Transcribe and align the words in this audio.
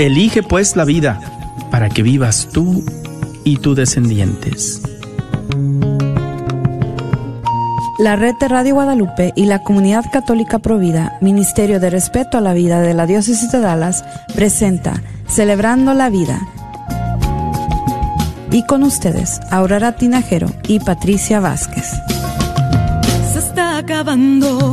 Elige 0.00 0.42
pues 0.42 0.76
la 0.76 0.86
vida 0.86 1.20
para 1.70 1.90
que 1.90 2.02
vivas 2.02 2.48
tú 2.50 2.82
y 3.44 3.58
tus 3.58 3.76
descendientes. 3.76 4.80
La 7.98 8.16
red 8.16 8.34
de 8.40 8.48
Radio 8.48 8.76
Guadalupe 8.76 9.34
y 9.36 9.44
la 9.44 9.62
Comunidad 9.62 10.06
Católica 10.10 10.58
Provida, 10.58 11.18
Ministerio 11.20 11.80
de 11.80 11.90
Respeto 11.90 12.38
a 12.38 12.40
la 12.40 12.54
Vida 12.54 12.80
de 12.80 12.94
la 12.94 13.04
Diócesis 13.04 13.52
de 13.52 13.60
Dallas, 13.60 14.02
presenta 14.34 14.94
Celebrando 15.28 15.92
la 15.92 16.08
Vida. 16.08 16.40
Y 18.50 18.64
con 18.64 18.84
ustedes, 18.84 19.38
Aurora 19.50 19.96
Tinajero 19.96 20.48
y 20.66 20.80
Patricia 20.80 21.40
Vázquez. 21.40 21.90
Se 23.34 23.38
está 23.38 23.76
acabando 23.76 24.72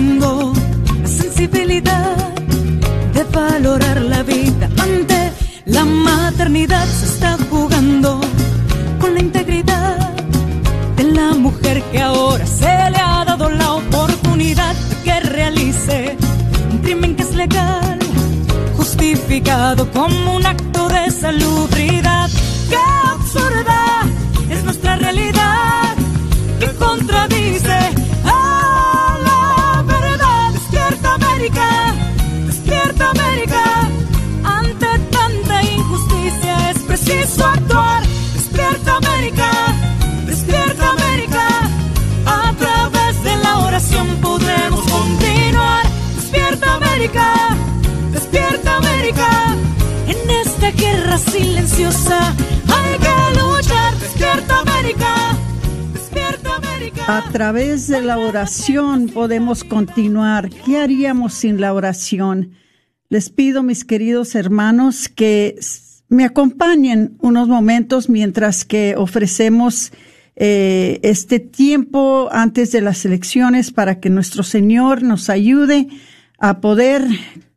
la 0.00 1.08
sensibilidad 1.08 2.16
de 3.12 3.24
valorar 3.24 4.00
la 4.00 4.22
vida 4.22 4.68
ante 4.78 5.32
la 5.66 5.84
maternidad. 5.84 6.86
Se 6.86 7.06
está 7.06 7.36
jugando 7.50 8.20
con 8.98 9.14
la 9.14 9.20
integridad 9.20 10.12
de 10.96 11.04
la 11.04 11.34
mujer 11.34 11.82
que 11.92 12.00
ahora 12.00 12.46
se 12.46 12.90
le 12.92 12.98
ha 12.98 13.24
dado 13.26 13.50
la 13.50 13.74
oportunidad 13.74 14.74
de 14.74 14.96
que 15.04 15.20
realice 15.20 16.16
un 16.72 16.78
crimen 16.78 17.14
que 17.16 17.22
es 17.22 17.34
legal, 17.34 17.98
justificado 18.76 19.90
como 19.90 20.36
un 20.36 20.46
acto 20.46 20.88
de 20.88 21.10
salubridad. 21.10 22.30
¡Qué 22.70 22.78
absurda 23.12 24.02
es 24.50 24.64
nuestra 24.64 24.96
realidad! 24.96 25.94
que 26.58 26.66
contradice 26.76 27.39
¡Despierta 40.26 40.90
América! 40.90 41.46
A 42.26 42.54
través 42.58 43.22
de 43.22 43.36
la 43.36 43.58
oración 43.58 44.06
podremos 44.20 44.80
continuar. 44.90 45.86
¡Despierta 46.16 46.74
América! 46.74 47.56
¡Despierta 48.12 48.76
América! 48.76 49.56
En 50.08 50.30
esta 50.30 50.70
guerra 50.72 51.18
silenciosa 51.18 52.34
hay 52.68 52.98
que 52.98 53.40
luchar. 53.40 53.96
¡Despierta 53.98 54.60
América! 54.60 55.36
¡Despierta 55.92 56.56
América! 56.56 57.18
A 57.18 57.30
través 57.30 57.86
de 57.88 58.02
la 58.02 58.18
oración 58.18 59.08
podemos 59.08 59.62
continuar. 59.64 60.50
¿Qué 60.50 60.78
haríamos 60.78 61.34
sin 61.34 61.60
la 61.60 61.72
oración? 61.72 62.54
Les 63.08 63.30
pido, 63.30 63.62
mis 63.62 63.84
queridos 63.84 64.34
hermanos, 64.34 65.08
que 65.08 65.56
me 66.10 66.24
acompañen 66.24 67.16
unos 67.20 67.48
momentos 67.48 68.08
mientras 68.10 68.64
que 68.64 68.96
ofrecemos 68.98 69.92
eh, 70.34 70.98
este 71.02 71.38
tiempo 71.38 72.28
antes 72.32 72.72
de 72.72 72.80
las 72.80 73.04
elecciones 73.04 73.70
para 73.70 74.00
que 74.00 74.10
nuestro 74.10 74.42
Señor 74.42 75.04
nos 75.04 75.30
ayude 75.30 75.86
a 76.38 76.60
poder 76.60 77.06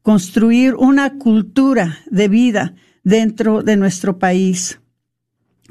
construir 0.03 0.75
una 0.75 1.17
cultura 1.17 1.97
de 2.11 2.27
vida 2.27 2.75
dentro 3.03 3.63
de 3.63 3.75
nuestro 3.75 4.19
país. 4.19 4.79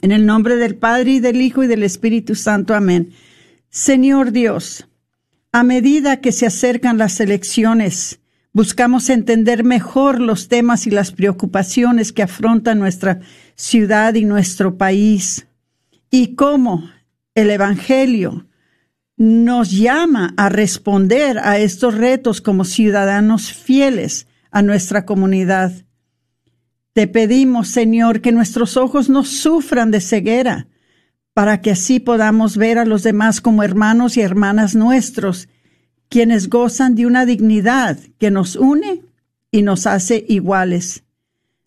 En 0.00 0.11
el 0.11 0.27
nombre 0.27 0.56
del 0.56 0.74
Padre 0.74 1.12
y 1.12 1.20
del 1.20 1.41
Hijo 1.41 1.62
y 1.62 1.69
del 1.69 1.84
Espíritu 1.84 2.34
Santo. 2.34 2.74
Amén. 2.74 3.12
Señor 3.70 4.33
Dios, 4.33 4.89
a 5.52 5.62
medida 5.62 6.20
que 6.20 6.33
se 6.33 6.46
acercan 6.46 6.98
las 6.98 7.20
elecciones, 7.20 8.22
buscamos 8.53 9.08
entender 9.11 9.64
mejor 9.64 10.20
los 10.20 10.48
temas 10.48 10.86
y 10.86 10.91
las 10.91 11.13
preocupaciones 11.13 12.13
que 12.13 12.23
afronta 12.23 12.74
nuestra 12.74 13.20
ciudad 13.55 14.14
y 14.14 14.24
nuestro 14.24 14.77
país 14.77 15.46
y 16.11 16.35
cómo 16.35 16.90
el 17.35 17.51
Evangelio 17.51 18.46
nos 19.17 19.70
llama 19.70 20.35
a 20.36 20.48
responder 20.48 21.39
a 21.39 21.58
estos 21.58 21.95
retos 21.95 22.40
como 22.40 22.64
ciudadanos 22.64 23.52
fieles 23.52 24.27
a 24.51 24.63
nuestra 24.63 25.07
comunidad. 25.07 25.73
Te 26.92 27.07
pedimos, 27.07 27.69
Señor, 27.69 28.20
que 28.20 28.33
nuestros 28.33 28.77
ojos 28.77 29.08
no 29.08 29.24
sufran 29.24 29.90
de 29.90 30.01
ceguera, 30.01 30.67
para 31.33 31.63
que 31.63 31.70
así 31.70 32.01
podamos 32.01 32.58
ver 32.58 32.79
a 32.79 32.84
los 32.84 33.02
demás 33.02 33.40
como 33.40 33.63
hermanos 33.63 34.19
y 34.19 34.20
hermanas 34.20 34.74
nuestros, 34.74 35.48
quienes 36.12 36.50
gozan 36.50 36.95
de 36.95 37.06
una 37.06 37.24
dignidad 37.24 37.98
que 38.18 38.30
nos 38.30 38.55
une 38.55 39.00
y 39.50 39.62
nos 39.62 39.86
hace 39.86 40.27
iguales. 40.28 41.05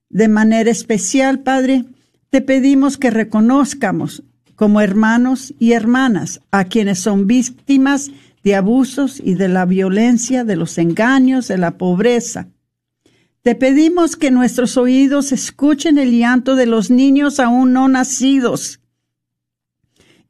De 0.09 0.27
manera 0.27 0.69
especial, 0.69 1.39
Padre, 1.39 1.85
te 2.29 2.41
pedimos 2.41 2.99
que 2.99 3.09
reconozcamos 3.09 4.21
como 4.55 4.81
hermanos 4.81 5.51
y 5.57 5.71
hermanas 5.71 6.41
a 6.51 6.65
quienes 6.65 6.99
son 6.99 7.25
víctimas 7.25 8.11
de 8.43 8.53
abusos 8.53 9.19
y 9.19 9.33
de 9.33 9.47
la 9.47 9.65
violencia, 9.65 10.43
de 10.43 10.55
los 10.55 10.77
engaños, 10.77 11.47
de 11.47 11.57
la 11.57 11.79
pobreza. 11.79 12.47
Te 13.41 13.55
pedimos 13.55 14.15
que 14.15 14.29
nuestros 14.29 14.77
oídos 14.77 15.31
escuchen 15.31 15.97
el 15.97 16.11
llanto 16.11 16.55
de 16.55 16.67
los 16.67 16.91
niños 16.91 17.39
aún 17.39 17.73
no 17.73 17.87
nacidos 17.87 18.79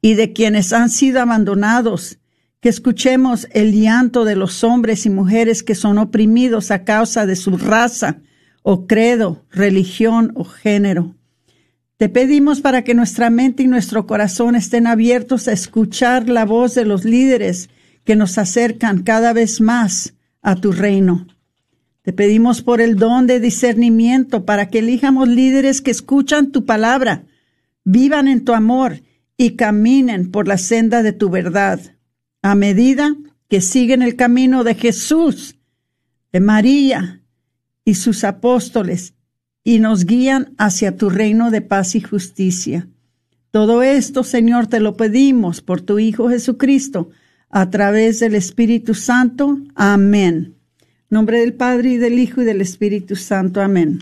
y 0.00 0.14
de 0.14 0.32
quienes 0.32 0.72
han 0.72 0.88
sido 0.88 1.20
abandonados, 1.20 2.18
que 2.66 2.70
escuchemos 2.70 3.46
el 3.52 3.80
llanto 3.80 4.24
de 4.24 4.34
los 4.34 4.64
hombres 4.64 5.06
y 5.06 5.10
mujeres 5.10 5.62
que 5.62 5.76
son 5.76 5.98
oprimidos 5.98 6.72
a 6.72 6.82
causa 6.82 7.24
de 7.24 7.36
su 7.36 7.56
raza 7.56 8.22
o 8.64 8.88
credo, 8.88 9.44
religión 9.52 10.32
o 10.34 10.42
género. 10.42 11.14
Te 11.96 12.08
pedimos 12.08 12.60
para 12.60 12.82
que 12.82 12.92
nuestra 12.92 13.30
mente 13.30 13.62
y 13.62 13.68
nuestro 13.68 14.08
corazón 14.08 14.56
estén 14.56 14.88
abiertos 14.88 15.46
a 15.46 15.52
escuchar 15.52 16.28
la 16.28 16.44
voz 16.44 16.74
de 16.74 16.84
los 16.84 17.04
líderes 17.04 17.70
que 18.02 18.16
nos 18.16 18.36
acercan 18.36 19.04
cada 19.04 19.32
vez 19.32 19.60
más 19.60 20.14
a 20.42 20.56
tu 20.56 20.72
reino. 20.72 21.28
Te 22.02 22.12
pedimos 22.12 22.62
por 22.62 22.80
el 22.80 22.96
don 22.96 23.28
de 23.28 23.38
discernimiento 23.38 24.44
para 24.44 24.70
que 24.70 24.80
elijamos 24.80 25.28
líderes 25.28 25.80
que 25.82 25.92
escuchan 25.92 26.50
tu 26.50 26.64
palabra, 26.64 27.26
vivan 27.84 28.26
en 28.26 28.44
tu 28.44 28.54
amor 28.54 29.02
y 29.36 29.50
caminen 29.50 30.32
por 30.32 30.48
la 30.48 30.58
senda 30.58 31.04
de 31.04 31.12
tu 31.12 31.30
verdad, 31.30 31.92
a 32.50 32.54
medida 32.54 33.16
que 33.48 33.60
siguen 33.60 34.02
el 34.02 34.14
camino 34.14 34.62
de 34.62 34.76
Jesús, 34.76 35.56
de 36.32 36.38
María 36.38 37.22
y 37.84 37.94
sus 37.94 38.22
apóstoles, 38.22 39.14
y 39.64 39.80
nos 39.80 40.04
guían 40.04 40.54
hacia 40.56 40.96
tu 40.96 41.10
reino 41.10 41.50
de 41.50 41.60
paz 41.60 41.96
y 41.96 42.00
justicia. 42.00 42.86
Todo 43.50 43.82
esto, 43.82 44.22
Señor, 44.22 44.68
te 44.68 44.78
lo 44.78 44.96
pedimos 44.96 45.60
por 45.60 45.80
tu 45.80 45.98
Hijo 45.98 46.28
Jesucristo, 46.28 47.10
a 47.50 47.68
través 47.70 48.20
del 48.20 48.36
Espíritu 48.36 48.94
Santo. 48.94 49.58
Amén. 49.74 50.54
Nombre 51.10 51.40
del 51.40 51.54
Padre 51.54 51.94
y 51.94 51.96
del 51.96 52.16
Hijo 52.16 52.42
y 52.42 52.44
del 52.44 52.60
Espíritu 52.60 53.16
Santo. 53.16 53.60
Amén. 53.60 53.98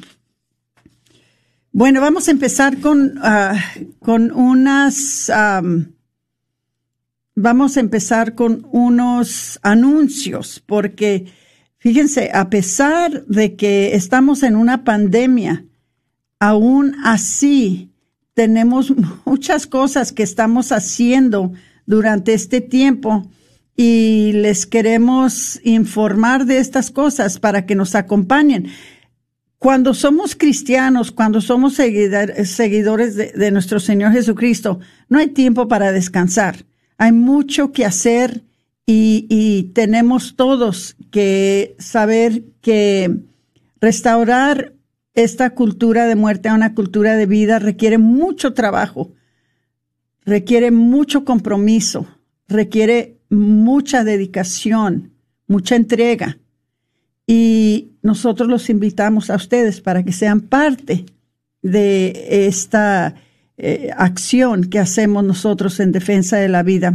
Bueno, 1.73 2.03
vamos 2.03 2.29
a 2.29 2.33
empezar 2.33 2.79
con, 2.81 3.15
ah, 3.23 3.59
con 4.01 4.33
unas, 4.33 5.31
vamos 7.35 7.77
a 7.77 7.81
empezar 7.81 8.35
con 8.35 8.67
unos 8.71 9.59
anuncios, 9.63 10.63
porque 10.65 11.27
fíjense, 11.79 12.31
a 12.33 12.49
pesar 12.51 13.25
de 13.27 13.57
que 13.57 13.95
estamos 13.95 14.43
en 14.43 14.57
una 14.57 14.85
pandemia, 14.85 15.65
aún 16.39 16.97
así 17.05 17.91
tenemos 18.35 18.93
muchas 19.25 19.67
cosas 19.67 20.13
que 20.13 20.23
estamos 20.23 20.73
haciendo 20.73 21.53
durante 21.87 22.35
este 22.35 22.61
tiempo 22.61 23.31
y 23.77 24.33
les 24.35 24.67
queremos 24.67 25.61
informar 25.65 26.47
de 26.47 26.59
estas 26.59 26.91
cosas 26.91 27.41
para 27.41 27.67
que 27.67 27.75
nos 27.75 27.95
acompañen. 27.97 28.69
Cuando 29.59 29.95
somos 29.95 30.37
cristianos, 30.37 31.11
cuando 31.11 31.41
somos 31.41 31.79
seguidor- 31.79 32.45
seguidores 32.45 33.17
de, 33.17 33.33
de 33.33 33.51
nuestro 33.51 33.81
Señor 33.81 34.13
Jesucristo, 34.13 34.79
no 35.09 35.19
hay 35.19 35.29
tiempo 35.29 35.67
para 35.67 35.91
descansar. 35.91 36.65
Hay 36.99 37.13
mucho 37.13 37.73
que 37.73 37.85
hacer 37.85 38.43
y, 38.87 39.71
tenemos 39.75 40.37
todos 40.37 40.97
que 41.11 41.75
saber 41.79 42.45
que 42.61 43.19
restaurar 43.81 44.75
esta 45.15 45.51
cultura 45.51 46.07
de 46.07 46.17
muerte 46.17 46.49
a 46.49 46.55
una 46.55 46.75
cultura 46.75 47.17
de 47.17 47.27
vida 47.27 47.59
requiere 47.59 47.99
mucho 47.99 48.53
trabajo, 48.53 49.13
requiere 50.25 50.71
mucho 50.71 51.25
compromiso, 51.25 52.07
requiere 52.49 53.19
mucha 53.31 54.05
dedicación, 54.05 55.13
mucha 55.47 55.77
entrega. 55.77 56.39
Y 57.27 57.93
nosotros 58.03 58.49
los 58.49 58.69
invitamos 58.69 59.31
a 59.31 59.37
ustedes 59.37 59.81
para 59.81 60.05
que 60.05 60.13
sean 60.13 60.43
parte 60.43 61.07
de 61.63 62.47
esta 62.47 63.15
eh, 63.57 63.91
acción 63.97 64.65
que 64.65 64.79
hacemos 64.79 65.25
nosotros 65.25 65.81
en 65.81 65.93
defensa 65.93 66.37
de 66.37 66.49
la 66.49 66.63
vida. 66.63 66.95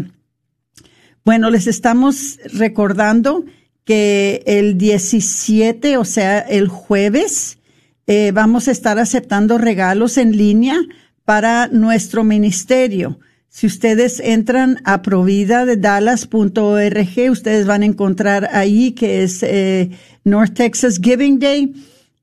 Bueno, 1.24 1.50
les 1.50 1.68
estamos 1.68 2.40
recordando 2.54 3.46
que 3.86 4.44
el 4.46 4.78
17, 4.78 5.98
o 5.98 6.06
sea, 6.06 6.40
el 6.40 6.68
jueves, 6.68 7.60
eh, 8.08 8.32
vamos 8.34 8.68
a 8.68 8.72
estar 8.72 9.00
aceptando 9.00 9.58
regalos 9.58 10.18
en 10.18 10.36
línea 10.36 10.78
para 11.26 11.68
nuestro 11.68 12.24
ministerio. 12.24 13.20
Si 13.50 13.66
ustedes 13.68 14.20
entran 14.20 14.80
a 14.84 15.02
provida 15.02 15.66
de 15.66 15.78
dallas.org, 15.78 17.32
ustedes 17.32 17.66
van 17.66 17.82
a 17.82 17.86
encontrar 17.86 18.50
ahí 18.52 18.92
que 18.92 19.24
es 19.24 19.44
eh, 19.44 19.92
North 20.24 20.54
Texas 20.54 21.00
Giving 21.02 21.40
Day 21.40 21.74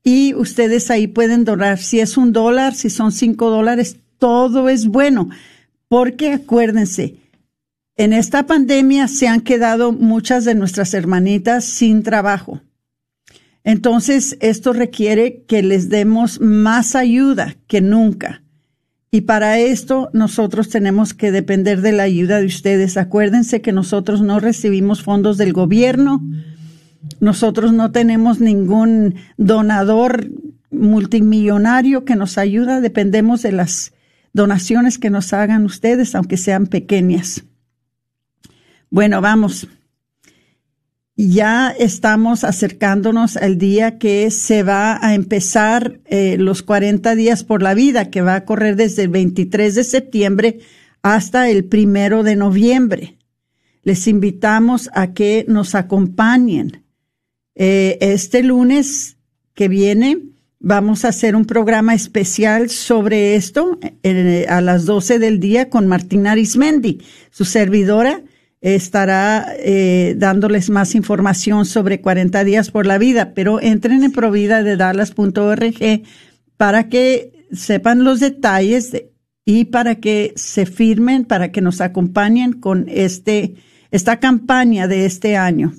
y 0.03 0.33
ustedes 0.35 0.89
ahí 0.89 1.07
pueden 1.07 1.43
donar. 1.43 1.79
Si 1.79 1.99
es 1.99 2.17
un 2.17 2.31
dólar, 2.31 2.75
si 2.75 2.89
son 2.89 3.11
cinco 3.11 3.49
dólares, 3.49 3.97
todo 4.17 4.69
es 4.69 4.87
bueno. 4.87 5.29
Porque 5.87 6.33
acuérdense, 6.33 7.15
en 7.95 8.13
esta 8.13 8.45
pandemia 8.45 9.07
se 9.07 9.27
han 9.27 9.41
quedado 9.41 9.91
muchas 9.91 10.45
de 10.45 10.55
nuestras 10.55 10.93
hermanitas 10.93 11.65
sin 11.65 12.03
trabajo. 12.03 12.61
Entonces, 13.63 14.37
esto 14.39 14.71
requiere 14.71 15.43
que 15.47 15.61
les 15.61 15.89
demos 15.89 16.39
más 16.39 16.95
ayuda 16.95 17.55
que 17.67 17.81
nunca. 17.81 18.43
Y 19.09 19.21
para 19.21 19.57
esto 19.57 20.09
nosotros 20.13 20.69
tenemos 20.69 21.13
que 21.13 21.31
depender 21.31 21.81
de 21.81 21.91
la 21.91 22.03
ayuda 22.03 22.39
de 22.39 22.45
ustedes. 22.45 22.97
Acuérdense 22.97 23.61
que 23.61 23.71
nosotros 23.71 24.21
no 24.21 24.39
recibimos 24.39 25.01
fondos 25.01 25.37
del 25.37 25.53
gobierno, 25.53 26.21
nosotros 27.19 27.73
no 27.73 27.91
tenemos 27.91 28.39
ningún 28.39 29.15
donador 29.37 30.29
multimillonario 30.69 32.05
que 32.05 32.15
nos 32.15 32.37
ayuda, 32.37 32.81
dependemos 32.81 33.41
de 33.41 33.53
las 33.53 33.93
donaciones 34.33 34.97
que 34.97 35.09
nos 35.09 35.33
hagan 35.33 35.65
ustedes, 35.65 36.15
aunque 36.15 36.37
sean 36.37 36.67
pequeñas. 36.67 37.43
Bueno, 38.89 39.21
vamos. 39.21 39.67
Ya 41.15 41.71
estamos 41.71 42.43
acercándonos 42.43 43.37
al 43.37 43.57
día 43.57 43.97
que 43.97 44.29
se 44.29 44.61
va 44.61 45.03
a 45.03 45.15
empezar 45.15 45.99
eh, 46.05 46.37
los 46.37 46.61
40 46.61 47.15
días 47.15 47.43
por 47.43 47.63
la 47.63 47.73
vida, 47.73 48.11
que 48.11 48.21
va 48.21 48.35
a 48.35 48.45
correr 48.45 48.75
desde 48.75 49.03
el 49.03 49.09
23 49.09 49.73
de 49.73 49.83
septiembre 49.83 50.59
hasta 51.01 51.49
el 51.49 51.65
primero 51.65 52.21
de 52.21 52.35
noviembre. 52.35 53.17
Les 53.81 54.07
invitamos 54.07 54.91
a 54.93 55.13
que 55.13 55.43
nos 55.47 55.73
acompañen. 55.73 56.83
Eh, 57.55 57.97
este 57.99 58.43
lunes 58.43 59.17
que 59.55 59.67
viene 59.67 60.21
vamos 60.59 61.05
a 61.05 61.09
hacer 61.09 61.35
un 61.35 61.45
programa 61.45 61.93
especial 61.93 62.69
sobre 62.69 63.35
esto 63.35 63.79
eh, 64.03 64.45
a 64.49 64.61
las 64.61 64.85
12 64.85 65.19
del 65.19 65.39
día 65.39 65.69
con 65.69 65.87
Martina 65.87 66.31
Arismendi, 66.31 67.01
su 67.29 67.45
servidora 67.45 68.21
estará 68.61 69.53
eh, 69.59 70.15
dándoles 70.17 70.69
más 70.69 70.95
información 70.95 71.65
sobre 71.65 72.01
40 72.01 72.43
días 72.43 72.71
por 72.71 72.85
la 72.85 72.97
vida, 72.97 73.33
pero 73.33 73.61
entren 73.61 74.03
en 74.03 74.11
provida 74.11 74.63
de 74.63 74.75
para 76.57 76.89
que 76.89 77.47
sepan 77.51 78.03
los 78.03 78.19
detalles 78.19 79.03
y 79.45 79.65
para 79.65 79.95
que 79.95 80.33
se 80.35 80.65
firmen, 80.65 81.23
para 81.23 81.51
que 81.51 81.61
nos 81.61 81.81
acompañen 81.81 82.53
con 82.53 82.85
este, 82.89 83.55
esta 83.91 84.19
campaña 84.19 84.87
de 84.87 85.05
este 85.05 85.37
año. 85.37 85.73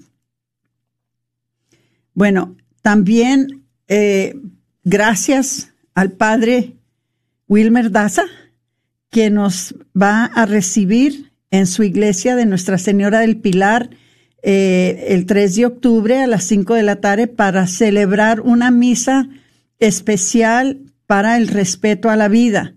Bueno, 2.15 2.57
también 2.81 3.67
eh, 3.89 4.35
gracias 4.89 5.75
al 5.95 6.13
padre 6.13 6.77
Wilmer 7.47 7.91
Daza, 7.91 8.25
que 9.11 9.31
nos 9.31 9.75
va 10.01 10.25
a 10.25 10.47
recibir 10.47 11.33
en 11.51 11.67
su 11.67 11.83
iglesia 11.83 12.37
de 12.37 12.47
Nuestra 12.47 12.79
Señora 12.79 13.21
del 13.21 13.39
Pilar 13.39 13.91
eh, 14.43 15.07
el 15.09 15.27
3 15.27 15.57
de 15.57 15.67
octubre 15.67 16.23
a 16.23 16.27
las 16.27 16.45
5 16.45 16.75
de 16.75 16.83
la 16.83 17.01
tarde 17.01 17.27
para 17.27 17.67
celebrar 17.67 18.41
una 18.41 18.71
misa 18.71 19.29
especial 19.79 20.81
para 21.07 21.37
el 21.37 21.49
respeto 21.49 22.09
a 22.11 22.17
la 22.17 22.29
vida. 22.29 22.75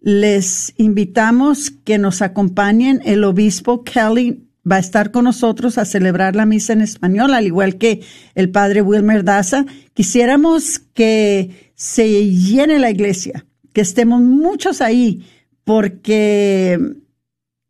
Les 0.00 0.72
invitamos 0.76 1.70
que 1.70 1.98
nos 1.98 2.22
acompañen. 2.22 3.00
El 3.04 3.24
obispo 3.24 3.84
Kelly 3.84 4.49
va 4.70 4.76
a 4.76 4.80
estar 4.80 5.10
con 5.10 5.24
nosotros 5.24 5.78
a 5.78 5.84
celebrar 5.84 6.36
la 6.36 6.46
misa 6.46 6.72
en 6.72 6.80
español, 6.80 7.34
al 7.34 7.46
igual 7.46 7.76
que 7.76 8.00
el 8.34 8.50
padre 8.50 8.82
Wilmer 8.82 9.24
Daza. 9.24 9.66
Quisiéramos 9.94 10.78
que 10.78 11.72
se 11.74 12.26
llene 12.28 12.78
la 12.78 12.90
iglesia, 12.90 13.46
que 13.72 13.80
estemos 13.80 14.20
muchos 14.20 14.80
ahí, 14.80 15.24
porque 15.64 16.78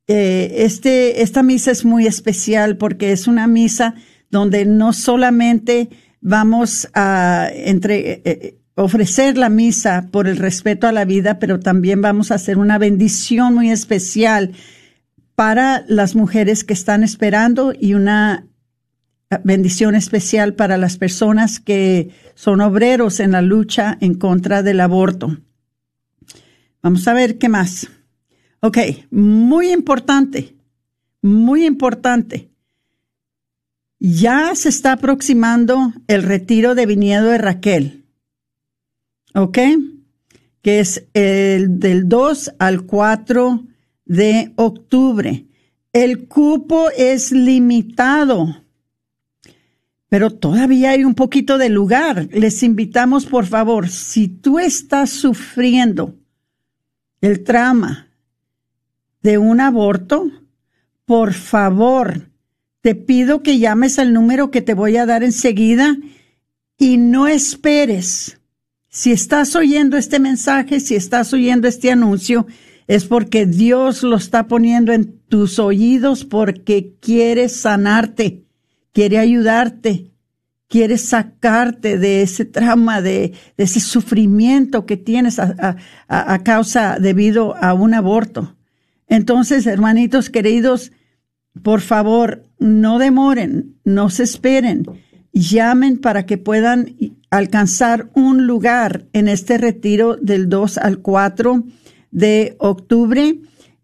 eh, 0.09 0.65
este, 0.65 1.23
esta 1.23 1.43
misa 1.43 1.71
es 1.71 1.85
muy 1.85 2.07
especial 2.07 2.77
porque 2.77 3.13
es 3.13 3.27
una 3.27 3.47
misa 3.47 3.95
donde 4.31 4.65
no 4.65 4.93
solamente 4.93 5.89
vamos 6.21 6.89
a 6.95 7.49
entre, 7.53 8.11
eh, 8.11 8.23
eh, 8.25 8.59
ofrecer 8.75 9.37
la 9.39 9.49
misa 9.51 10.09
por 10.11 10.27
el 10.27 10.37
respeto 10.37 10.87
a 10.87 10.93
la 10.93 11.05
vida, 11.05 11.39
pero 11.39 11.61
también 11.61 12.01
vamos 12.01 12.31
a 12.31 12.37
hacer 12.37 12.59
una 12.59 12.79
bendición 12.79 13.55
muy 13.55 13.71
especial 13.71 14.53
para 15.41 15.87
las 15.89 16.17
mujeres 16.17 16.65
que 16.65 16.75
están 16.75 17.03
esperando 17.03 17.73
y 17.73 17.95
una 17.95 18.47
bendición 19.43 19.95
especial 19.95 20.53
para 20.53 20.77
las 20.77 20.99
personas 20.99 21.61
que 21.61 22.11
son 22.35 22.61
obreros 22.61 23.21
en 23.21 23.33
la 23.33 23.41
lucha 23.41 23.97
en 24.03 24.17
contra 24.17 24.63
del 24.63 24.81
aborto. 24.81 25.39
Vamos 26.83 27.09
a 27.09 27.15
ver 27.15 27.39
qué 27.39 27.49
más. 27.49 27.89
Ok, 28.61 28.77
muy 29.11 29.73
importante, 29.73 30.57
muy 31.23 31.65
importante. 31.65 32.51
Ya 33.99 34.55
se 34.55 34.69
está 34.69 34.93
aproximando 34.93 35.95
el 36.07 36.23
retiro 36.23 36.75
de 36.75 36.85
viñedo 36.85 37.29
de 37.29 37.39
Raquel. 37.39 38.05
¿Ok? 39.35 39.59
Que 40.61 40.81
es 40.81 41.07
el 41.15 41.81
del 41.81 42.11
2 42.11 42.57
al 42.59 42.83
4 42.83 43.70
de 44.11 44.53
octubre. 44.57 45.47
El 45.93 46.27
cupo 46.27 46.91
es 46.91 47.31
limitado, 47.31 48.65
pero 50.09 50.33
todavía 50.33 50.91
hay 50.91 51.05
un 51.05 51.15
poquito 51.15 51.59
de 51.59 51.69
lugar. 51.69 52.29
Les 52.33 52.65
invitamos, 52.65 53.25
por 53.25 53.47
favor, 53.47 53.89
si 53.89 54.27
tú 54.27 54.59
estás 54.59 55.11
sufriendo 55.11 56.17
el 57.21 57.45
trauma, 57.45 58.09
de 59.23 59.39
un 59.39 59.61
aborto, 59.61 60.29
por 61.05 61.33
favor, 61.33 62.31
te 62.81 62.97
pido 62.97 63.45
que 63.45 63.61
llames 63.61 64.01
al 64.01 64.13
número 64.13 64.51
que 64.51 64.63
te 64.63 64.75
voy 64.75 64.97
a 64.97 65.07
dar 65.07 65.23
enseguida 65.23 65.97
y 66.77 66.97
no 66.97 67.29
esperes. 67.29 68.41
Si 68.89 69.13
estás 69.13 69.55
oyendo 69.55 69.97
este 69.97 70.19
mensaje, 70.19 70.81
si 70.81 70.97
estás 70.97 71.33
oyendo 71.33 71.69
este 71.69 71.93
anuncio, 71.93 72.49
es 72.91 73.05
porque 73.05 73.47
Dios 73.47 74.03
lo 74.03 74.17
está 74.17 74.49
poniendo 74.49 74.93
en 74.93 75.21
tus 75.29 75.61
oídos 75.61 76.25
porque 76.25 76.97
quiere 76.99 77.49
sanarte, 77.49 78.43
quiere 78.91 79.19
ayudarte, 79.19 80.11
quiere 80.67 80.99
sacarte 80.99 81.99
de 81.99 82.23
ese 82.23 82.47
trauma, 82.47 83.01
de, 83.01 83.33
ese 83.57 83.79
sufrimiento 83.79 84.87
que 84.87 84.97
tienes 84.97 85.39
a 85.39 86.39
causa 86.43 86.99
debido 86.99 87.55
a 87.63 87.75
un 87.75 87.95
aborto. 87.95 88.57
Entonces, 89.07 89.69
hermanitos 89.69 90.29
queridos, 90.29 90.91
por 91.63 91.83
favor, 91.83 92.43
no 92.59 92.99
demoren, 92.99 93.77
no 93.85 94.11
se 94.11 94.25
esperen, 94.25 94.85
llamen 95.33 95.97
para 95.97 96.27
que 96.27 96.39
puedan 96.39 96.97
alcanzar 97.31 98.11
un 98.15 98.49
lugar 98.49 99.05
en 99.13 99.29
este 99.29 99.59
retiro 99.59 100.17
del 100.17 100.49
2 100.49 100.79
al 100.79 100.99
4 100.99 101.67
de 102.11 102.57
octubre. 102.59 103.39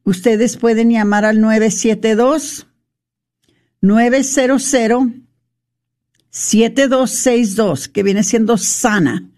Ustedes 0.04 0.56
pueden 0.56 0.90
llamar 0.90 1.25
al 1.25 1.40
972 1.40 2.66
900 3.80 4.62
7262, 6.30 7.88
que 7.88 8.02
viene 8.02 8.23
siendo 8.23 8.59
sana. 8.59 9.30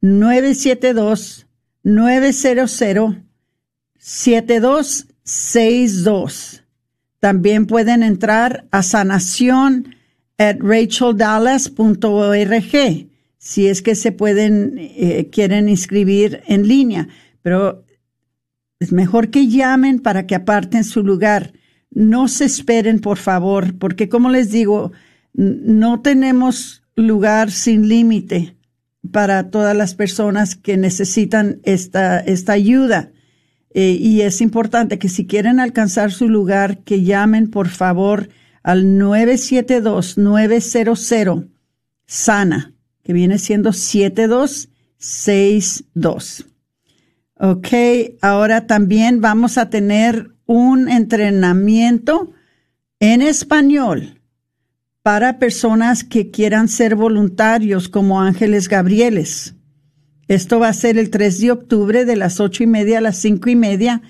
972 0.00 1.46
900 1.82 2.70
7262 3.98 5.06
62. 5.24 6.64
También 7.20 7.66
pueden 7.66 8.02
entrar 8.02 8.66
a 8.72 8.82
sanación 8.82 9.94
at 10.38 10.56
racheldallas.org 10.58 13.12
si 13.42 13.66
es 13.66 13.82
que 13.82 13.96
se 13.96 14.12
pueden, 14.12 14.76
eh, 14.78 15.28
quieren 15.32 15.68
inscribir 15.68 16.44
en 16.46 16.68
línea. 16.68 17.08
Pero 17.42 17.84
es 18.82 18.92
mejor 18.92 19.30
que 19.30 19.48
llamen 19.48 20.00
para 20.00 20.26
que 20.26 20.34
aparten 20.34 20.84
su 20.84 21.02
lugar. 21.02 21.52
No 21.90 22.28
se 22.28 22.44
esperen, 22.44 23.00
por 23.00 23.18
favor, 23.18 23.76
porque 23.78 24.08
como 24.08 24.30
les 24.30 24.50
digo, 24.50 24.92
no 25.32 26.00
tenemos 26.00 26.82
lugar 26.96 27.50
sin 27.50 27.88
límite 27.88 28.56
para 29.10 29.50
todas 29.50 29.76
las 29.76 29.94
personas 29.94 30.56
que 30.56 30.76
necesitan 30.76 31.60
esta, 31.62 32.20
esta 32.20 32.52
ayuda. 32.52 33.10
Eh, 33.74 33.96
y 33.98 34.20
es 34.22 34.40
importante 34.40 34.98
que 34.98 35.08
si 35.08 35.26
quieren 35.26 35.60
alcanzar 35.60 36.10
su 36.12 36.28
lugar, 36.28 36.78
que 36.78 37.02
llamen 37.02 37.50
por 37.50 37.68
favor 37.68 38.28
al 38.62 38.98
972-900 38.98 41.48
Sana, 42.06 42.72
que 43.02 43.12
viene 43.12 43.38
siendo 43.38 43.72
7262. 43.72 46.51
Ok, 47.38 47.68
ahora 48.20 48.66
también 48.66 49.20
vamos 49.20 49.58
a 49.58 49.70
tener 49.70 50.32
un 50.46 50.88
entrenamiento 50.88 52.32
en 53.00 53.22
español 53.22 54.20
para 55.02 55.38
personas 55.38 56.04
que 56.04 56.30
quieran 56.30 56.68
ser 56.68 56.94
voluntarios 56.94 57.88
como 57.88 58.20
Ángeles 58.20 58.68
Gabrieles. 58.68 59.54
Esto 60.28 60.60
va 60.60 60.68
a 60.68 60.72
ser 60.72 60.98
el 60.98 61.10
3 61.10 61.40
de 61.40 61.50
octubre 61.50 62.04
de 62.04 62.16
las 62.16 62.38
ocho 62.38 62.62
y 62.62 62.66
media 62.66 62.98
a 62.98 63.00
las 63.02 63.18
cinco 63.18 63.50
y 63.50 63.56
media 63.56 64.02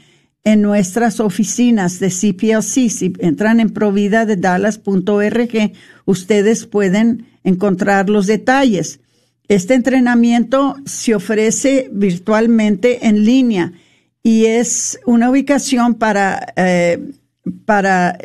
en 0.45 0.61
nuestras 0.61 1.21
oficinas 1.21 2.01
de 2.01 2.09
CPLC. 2.09 2.91
Si 2.91 3.13
entran 3.21 3.61
en 3.61 3.71
provida 3.71 4.27
ustedes 6.05 6.67
pueden 6.67 7.27
encontrar 7.45 8.11
los 8.11 8.27
detalles. 8.27 9.01
Este 9.53 9.75
entrenamiento 9.75 10.77
se 10.87 11.15
ofrece 11.15 11.91
virtualmente 11.93 13.07
en 13.07 13.27
línea 13.27 13.75
y 14.23 14.47
es 14.47 14.99
una 15.05 15.29
ubicación 15.29 15.97
para, 15.97 16.55
eh, 16.57 17.11
para, 17.67 18.17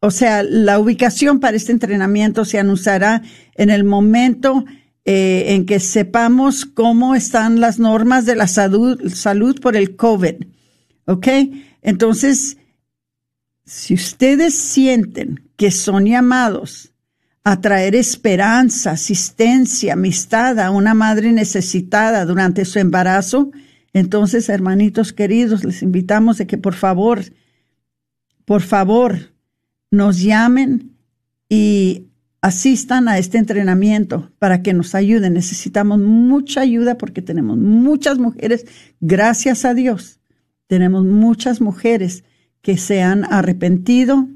o 0.00 0.10
sea, 0.10 0.42
la 0.42 0.80
ubicación 0.80 1.38
para 1.38 1.56
este 1.56 1.70
entrenamiento 1.70 2.44
se 2.44 2.58
anunciará 2.58 3.22
en 3.54 3.70
el 3.70 3.84
momento 3.84 4.64
eh, 5.04 5.44
en 5.50 5.64
que 5.64 5.78
sepamos 5.78 6.64
cómo 6.64 7.14
están 7.14 7.60
las 7.60 7.78
normas 7.78 8.26
de 8.26 8.34
la 8.34 8.48
salud, 8.48 9.12
salud 9.12 9.60
por 9.60 9.76
el 9.76 9.94
COVID. 9.94 10.44
¿Ok? 11.06 11.28
Entonces, 11.82 12.56
si 13.64 13.94
ustedes 13.94 14.56
sienten 14.56 15.52
que 15.56 15.70
son 15.70 16.06
llamados 16.06 16.93
a 17.44 17.60
traer 17.60 17.94
esperanza, 17.94 18.92
asistencia, 18.92 19.92
amistad 19.92 20.58
a 20.58 20.70
una 20.70 20.94
madre 20.94 21.30
necesitada 21.32 22.24
durante 22.24 22.64
su 22.64 22.78
embarazo, 22.78 23.50
entonces, 23.94 24.48
hermanitos 24.48 25.12
queridos, 25.12 25.62
les 25.62 25.82
invitamos 25.82 26.40
a 26.40 26.46
que 26.46 26.58
por 26.58 26.74
favor, 26.74 27.22
por 28.44 28.60
favor, 28.60 29.32
nos 29.90 30.20
llamen 30.20 30.96
y 31.48 32.08
asistan 32.40 33.08
a 33.08 33.18
este 33.18 33.38
entrenamiento 33.38 34.32
para 34.40 34.62
que 34.62 34.74
nos 34.74 34.96
ayuden. 34.96 35.34
Necesitamos 35.34 36.00
mucha 36.00 36.62
ayuda 36.62 36.98
porque 36.98 37.22
tenemos 37.22 37.56
muchas 37.56 38.18
mujeres, 38.18 38.66
gracias 39.00 39.64
a 39.64 39.74
Dios, 39.74 40.18
tenemos 40.66 41.04
muchas 41.04 41.60
mujeres 41.60 42.24
que 42.62 42.76
se 42.76 43.00
han 43.00 43.24
arrepentido 43.32 44.28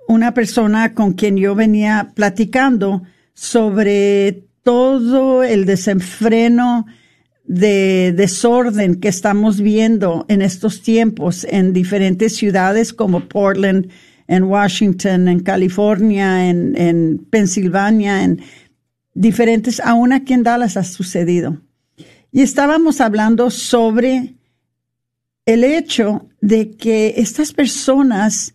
una 0.06 0.32
persona 0.32 0.94
con 0.94 1.14
quien 1.14 1.36
yo 1.36 1.54
venía 1.54 2.12
platicando 2.14 3.02
sobre 3.34 4.44
todo 4.62 5.42
el 5.42 5.64
desenfreno 5.64 6.86
de 7.44 8.12
desorden 8.16 9.00
que 9.00 9.08
estamos 9.08 9.60
viendo 9.60 10.24
en 10.28 10.40
estos 10.42 10.82
tiempos 10.82 11.44
en 11.50 11.72
diferentes 11.72 12.36
ciudades 12.36 12.92
como 12.92 13.28
Portland, 13.28 13.88
en 14.28 14.44
Washington, 14.44 15.26
en 15.26 15.40
California, 15.40 16.48
en, 16.48 16.76
en 16.76 17.18
Pensilvania, 17.28 18.22
en 18.22 18.40
diferentes, 19.14 19.80
aún 19.80 20.12
aquí 20.12 20.32
en 20.32 20.44
Dallas 20.44 20.76
ha 20.76 20.84
sucedido. 20.84 21.60
Y 22.30 22.42
estábamos 22.42 23.00
hablando 23.00 23.50
sobre 23.50 24.36
el 25.46 25.64
hecho 25.64 26.28
de 26.40 26.70
que 26.72 27.14
estas 27.16 27.52
personas 27.52 28.54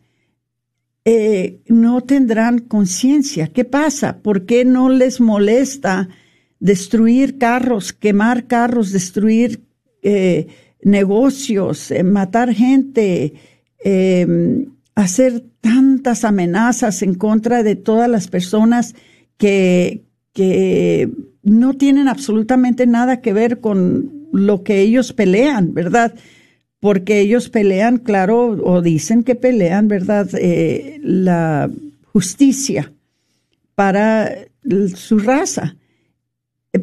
eh, 1.06 1.62
no 1.68 2.02
tendrán 2.02 2.60
conciencia. 2.60 3.48
¿Qué 3.48 3.64
pasa? 3.66 4.20
¿Por 4.20 4.46
qué 4.46 4.66
no 4.66 4.90
les 4.90 5.20
molesta 5.20 6.10
destruir 6.60 7.38
carros, 7.38 7.94
quemar 7.94 8.48
carros, 8.48 8.92
destruir 8.92 9.62
eh, 10.02 10.48
negocios, 10.82 11.92
eh, 11.92 12.04
matar 12.04 12.54
gente, 12.54 13.34
em, 13.84 14.66
hacer 14.96 15.44
tantas 15.62 16.24
amenazas 16.24 17.02
en 17.04 17.14
contra 17.14 17.64
de 17.64 17.76
todas 17.76 18.10
las 18.10 18.28
personas 18.28 18.96
que, 19.38 20.04
que 20.34 21.10
no 21.44 21.74
tienen 21.76 22.08
absolutamente 22.08 22.88
nada 22.88 23.22
que 23.22 23.34
ver 23.34 23.60
con 23.60 24.28
lo 24.34 24.64
que 24.64 24.82
ellos 24.82 25.14
pelean, 25.14 25.74
¿verdad? 25.74 26.16
Porque 26.80 27.20
ellos 27.20 27.50
pelean, 27.50 27.98
claro, 27.98 28.50
o 28.64 28.82
dicen 28.82 29.24
que 29.24 29.36
pelean, 29.36 29.88
¿verdad? 29.88 30.30
Eh, 30.34 31.00
la 31.02 31.70
justicia 32.14 32.94
para 33.76 34.48
su 34.96 35.20
raza. 35.20 35.76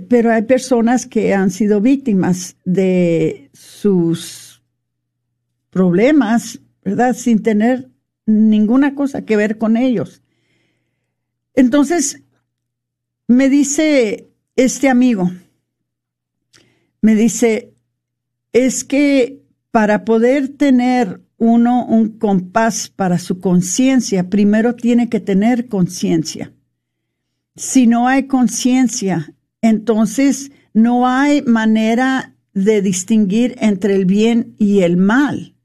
Pero 0.09 0.33
hay 0.33 0.43
personas 0.43 1.07
que 1.07 1.35
han 1.35 1.51
sido 1.51 1.81
víctimas 1.81 2.57
de 2.65 3.51
sus 3.53 4.63
problemas, 5.71 6.61
¿verdad? 6.83 7.15
Sin 7.15 7.43
tener 7.43 7.89
ninguna 8.27 8.95
cosa 8.95 9.25
que 9.25 9.37
ver 9.37 9.59
con 9.59 9.77
ellos. 9.77 10.23
Entonces, 11.55 12.23
me 13.29 13.49
dice 13.49 14.29
este 14.57 14.89
amigo, 14.89 15.31
me 17.01 17.15
dice, 17.15 17.75
es 18.53 18.85
que 18.85 19.44
para 19.75 20.04
poder 20.04 20.50
tener 20.50 21.21
uno 21.37 21.85
un 21.85 22.11
compás 22.21 22.88
para 22.88 23.19
su 23.19 23.40
conciencia, 23.40 24.31
primero 24.31 24.76
tiene 24.76 25.09
que 25.09 25.19
tener 25.19 25.66
conciencia. 25.66 26.52
Si 27.57 27.88
no 27.88 28.07
hay 28.07 28.28
conciencia, 28.28 29.35
entonces 29.62 30.52
no 30.75 31.09
hay 31.09 31.43
manera 31.43 32.37
de 32.52 32.83
distinguir 32.83 33.57
entre 33.59 33.97
el 33.97 34.04
bien 34.04 34.54
y 34.59 34.83
el 34.83 34.97
mal. 34.97 35.57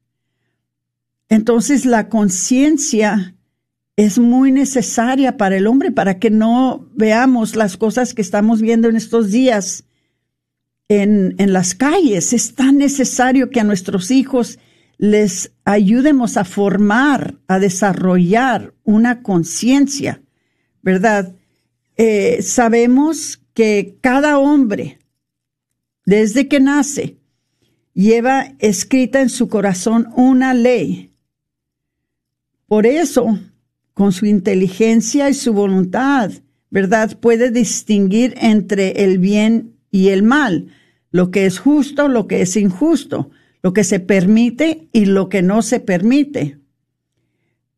Entonces 1.28 1.86
la 1.86 2.10
conciencia 2.10 3.36
es 3.96 4.18
muy 4.18 4.52
necesaria 4.52 5.38
para 5.38 5.56
el 5.56 5.68
hombre, 5.68 5.92
para 5.92 6.18
que 6.18 6.32
no 6.32 6.90
veamos 6.96 7.56
las 7.56 7.78
cosas 7.78 8.16
que 8.16 8.24
estamos 8.24 8.60
viendo 8.60 8.90
en 8.90 8.96
estos 8.96 9.30
días 9.30 9.86
en, 10.90 11.36
en 11.38 11.54
las 11.54 11.76
calles. 11.76 12.34
Es 12.34 12.56
tan 12.56 12.78
necesario 12.78 13.50
que 13.50 13.62
a 13.62 13.64
nuestros 13.64 14.12
hijos 14.12 14.60
les 14.98 15.54
ayudemos 15.64 16.36
a 16.36 16.44
formar, 16.44 17.40
a 17.48 17.58
desarrollar 17.58 18.74
una 18.84 19.24
conciencia, 19.24 20.22
¿verdad? 20.82 21.34
Eh, 21.96 22.42
sabemos 22.42 23.42
que 23.54 23.98
cada 24.02 24.40
hombre, 24.40 25.00
desde 26.06 26.50
que 26.50 26.60
nace, 26.60 27.18
lleva 27.94 28.56
escrita 28.60 29.22
en 29.22 29.30
su 29.30 29.48
corazón 29.48 30.10
una 30.16 30.54
ley. 30.54 31.14
Por 32.68 32.86
eso, 32.86 33.40
con 33.94 34.12
su 34.12 34.26
inteligencia 34.26 35.30
y 35.30 35.34
su 35.34 35.54
voluntad, 35.54 36.32
¿verdad? 36.70 37.18
Puede 37.20 37.52
distinguir 37.52 38.34
entre 38.38 39.04
el 39.04 39.18
bien 39.18 39.78
y 39.92 40.10
el 40.10 40.24
mal 40.24 40.74
lo 41.12 41.32
que 41.32 41.46
es 41.46 41.60
justo, 41.60 42.08
lo 42.08 42.28
que 42.28 42.42
es 42.42 42.56
injusto, 42.56 43.32
lo 43.62 43.74
que 43.74 43.84
se 43.84 44.00
permite 44.00 44.88
y 44.92 45.06
lo 45.06 45.30
que 45.30 45.42
no 45.42 45.62
se 45.62 45.80
permite. 45.80 46.60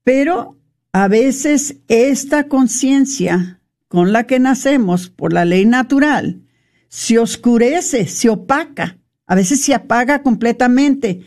Pero 0.04 0.58
A 0.94 1.08
veces 1.08 1.78
esta 1.88 2.50
conciencia 2.50 3.62
con 3.88 4.12
la 4.12 4.26
que 4.28 4.40
nacemos 4.40 5.10
por 5.10 5.32
la 5.32 5.46
ley 5.46 5.66
natural 5.66 6.42
se 6.90 7.18
oscurece, 7.18 8.08
se 8.08 8.28
opaca, 8.28 8.98
a 9.26 9.36
veces 9.36 9.62
se 9.62 9.74
apaga 9.74 10.22
completamente 10.22 11.26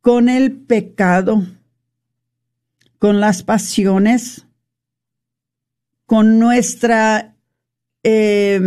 con 0.00 0.28
el 0.28 0.52
pecado, 0.52 1.46
con 2.98 3.20
las 3.20 3.44
pasiones, 3.44 4.46
con 6.06 6.40
nuestra, 6.40 7.36
eh, 8.02 8.60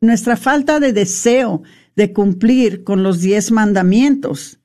nuestra 0.00 0.36
falta 0.36 0.78
de 0.78 0.92
deseo 0.92 1.62
de 1.96 2.12
cumplir 2.12 2.84
con 2.84 3.02
los 3.02 3.20
diez 3.20 3.50
mandamientos, 3.50 4.60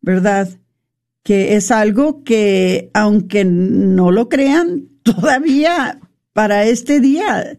¿verdad? 0.00 0.48
Que 1.22 1.56
es 1.56 1.70
algo 1.70 2.24
que, 2.24 2.90
aunque 2.94 3.44
no 3.44 4.10
lo 4.10 4.28
crean, 4.28 4.88
todavía 5.02 6.00
para 6.32 6.64
este 6.64 7.00
día 7.00 7.58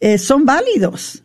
eh, 0.00 0.18
son 0.18 0.44
válidos. 0.44 1.24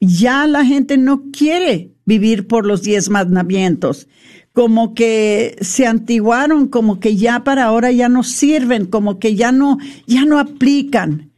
Ya 0.00 0.46
la 0.46 0.64
gente 0.64 0.98
no 0.98 1.30
quiere 1.32 1.94
vivir 2.04 2.46
por 2.46 2.66
los 2.66 2.82
diez 2.82 3.08
mandamientos, 3.08 4.08
como 4.52 4.94
que 4.94 5.56
se 5.60 5.86
antiguaron, 5.86 6.68
como 6.68 7.00
que 7.00 7.16
ya 7.16 7.44
para 7.44 7.64
ahora 7.64 7.90
ya 7.92 8.08
no 8.08 8.22
sirven, 8.22 8.86
como 8.86 9.18
que 9.18 9.34
ya 9.34 9.52
no, 9.52 9.78
ya 10.06 10.24
no 10.24 10.38
aplican. 10.38 11.32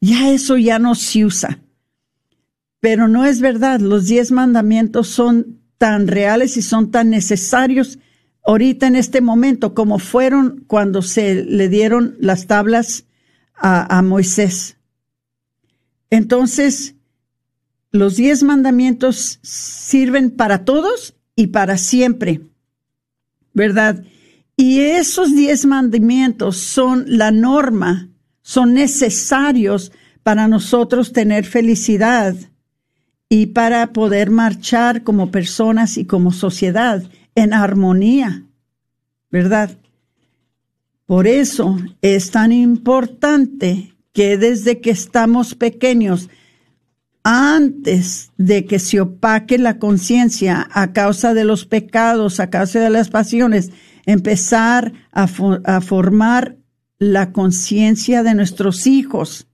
Ya 0.00 0.30
eso 0.30 0.56
ya 0.58 0.78
no 0.78 0.94
se 0.94 1.24
usa. 1.24 1.60
Pero 2.82 3.06
no 3.06 3.24
es 3.24 3.40
verdad, 3.40 3.78
los 3.78 4.08
diez 4.08 4.32
mandamientos 4.32 5.06
son 5.06 5.60
tan 5.78 6.08
reales 6.08 6.56
y 6.56 6.62
son 6.62 6.90
tan 6.90 7.10
necesarios 7.10 8.00
ahorita 8.44 8.88
en 8.88 8.96
este 8.96 9.20
momento 9.20 9.72
como 9.72 10.00
fueron 10.00 10.64
cuando 10.66 11.00
se 11.00 11.44
le 11.44 11.68
dieron 11.68 12.16
las 12.18 12.48
tablas 12.48 13.04
a, 13.54 13.98
a 13.98 14.02
Moisés. 14.02 14.78
Entonces, 16.10 16.96
los 17.92 18.16
diez 18.16 18.42
mandamientos 18.42 19.38
sirven 19.42 20.32
para 20.32 20.64
todos 20.64 21.14
y 21.36 21.46
para 21.46 21.78
siempre, 21.78 22.40
¿verdad? 23.54 24.02
Y 24.56 24.80
esos 24.80 25.36
diez 25.36 25.66
mandamientos 25.66 26.56
son 26.56 27.04
la 27.06 27.30
norma, 27.30 28.08
son 28.42 28.74
necesarios 28.74 29.92
para 30.24 30.48
nosotros 30.48 31.12
tener 31.12 31.44
felicidad 31.44 32.34
y 33.32 33.46
para 33.46 33.94
poder 33.94 34.30
marchar 34.30 35.04
como 35.04 35.30
personas 35.30 35.96
y 35.96 36.04
como 36.04 36.32
sociedad 36.32 37.02
en 37.34 37.54
armonía, 37.54 38.44
¿verdad? 39.30 39.78
Por 41.06 41.26
eso 41.26 41.78
es 42.02 42.30
tan 42.30 42.52
importante 42.52 43.94
que 44.12 44.36
desde 44.36 44.82
que 44.82 44.90
estamos 44.90 45.54
pequeños 45.54 46.28
antes 47.22 48.32
de 48.36 48.66
que 48.66 48.78
se 48.78 49.00
opaque 49.00 49.56
la 49.56 49.78
conciencia 49.78 50.68
a 50.70 50.92
causa 50.92 51.32
de 51.32 51.44
los 51.44 51.64
pecados, 51.64 52.38
a 52.38 52.50
causa 52.50 52.80
de 52.80 52.90
las 52.90 53.08
pasiones, 53.08 53.70
empezar 54.04 54.92
a, 55.10 55.22
a 55.64 55.80
formar 55.80 56.58
la 56.98 57.32
conciencia 57.32 58.22
de 58.22 58.34
nuestros 58.34 58.86
hijos 58.86 59.46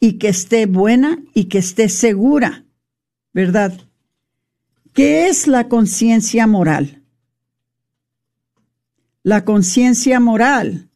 y 0.00 0.18
que 0.18 0.28
esté 0.28 0.66
buena 0.66 1.18
y 1.32 1.44
que 1.44 1.56
esté 1.56 1.88
segura, 1.88 2.66
¿verdad? 3.32 3.78
¿Qué 4.92 5.28
es 5.28 5.46
la 5.46 5.68
conciencia 5.68 6.46
moral? 6.46 7.02
La 9.22 9.44
conciencia 9.44 10.20
moral 10.20 10.90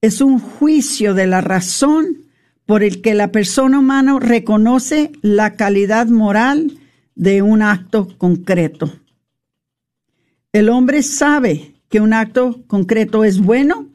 es 0.00 0.20
un 0.20 0.38
juicio 0.38 1.14
de 1.14 1.26
la 1.26 1.40
razón 1.40 2.26
por 2.66 2.82
el 2.82 3.02
que 3.02 3.14
la 3.14 3.32
persona 3.32 3.78
humana 3.78 4.18
reconoce 4.20 5.10
la 5.22 5.54
calidad 5.54 6.06
moral 6.06 6.78
de 7.14 7.42
un 7.42 7.62
acto 7.62 8.16
concreto. 8.18 8.92
El 10.52 10.68
hombre 10.68 11.02
sabe 11.02 11.74
que 11.88 12.00
un 12.00 12.12
acto 12.12 12.62
concreto 12.66 13.24
es 13.24 13.40
bueno 13.40 13.88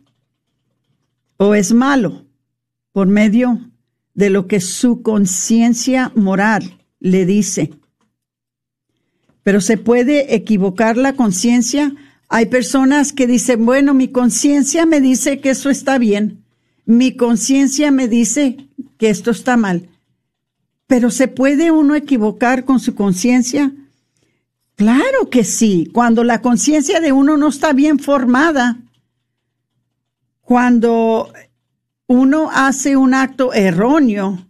o 1.37 1.55
es 1.55 1.73
malo 1.73 2.25
por 2.91 3.07
medio 3.07 3.59
de 4.13 4.29
lo 4.29 4.47
que 4.47 4.59
su 4.59 5.03
conciencia 5.03 6.11
moral 6.15 6.76
le 6.99 7.25
dice. 7.25 7.71
Pero 9.43 9.61
se 9.61 9.77
puede 9.77 10.35
equivocar 10.35 10.97
la 10.97 11.13
conciencia. 11.13 11.93
Hay 12.29 12.47
personas 12.47 13.13
que 13.13 13.27
dicen, 13.27 13.65
bueno, 13.65 13.93
mi 13.93 14.09
conciencia 14.09 14.85
me 14.85 15.01
dice 15.01 15.39
que 15.39 15.51
eso 15.51 15.69
está 15.69 15.97
bien 15.97 16.43
mi 16.87 17.17
conciencia 17.17 17.91
me 17.91 18.07
dice 18.07 18.69
que 18.97 19.09
esto 19.09 19.29
está 19.29 19.57
mal. 19.57 19.89
Pero 20.87 21.11
¿se 21.11 21.27
puede 21.27 21.69
uno 21.69 21.95
equivocar 21.95 22.63
con 22.63 22.79
su 22.79 22.95
conciencia? 22.95 23.73
Claro 24.75 25.29
que 25.29 25.43
sí, 25.43 25.89
cuando 25.93 26.23
la 26.23 26.41
conciencia 26.41 27.01
de 27.01 27.11
uno 27.11 27.35
no 27.35 27.49
está 27.49 27.73
bien 27.73 27.99
formada, 27.99 28.77
cuando 30.39 31.33
uno 32.07 32.49
hace 32.53 32.95
un 32.95 33.13
acto 33.13 33.53
erróneo, 33.53 34.47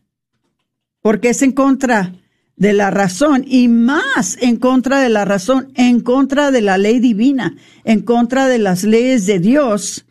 porque 1.02 1.30
es 1.30 1.42
en 1.42 1.54
contra 1.54 2.14
de 2.58 2.74
la 2.74 2.90
razón 2.90 3.46
y 3.48 3.68
más 3.68 4.38
en 4.42 4.58
contra 4.58 5.00
de 5.00 5.10
la 5.10 5.24
razón, 5.26 5.72
en 5.76 6.02
contra 6.02 6.52
de 6.52 6.62
la 6.62 6.78
ley 6.78 7.00
divina, 7.00 7.56
en 7.86 8.02
contra 8.02 8.48
de 8.48 8.58
las 8.58 8.84
leyes 8.84 9.28
de 9.28 9.40
Dios, 9.40 10.06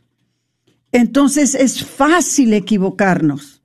entonces 0.92 1.54
es 1.54 1.84
fácil 1.84 2.54
equivocarnos. 2.54 3.62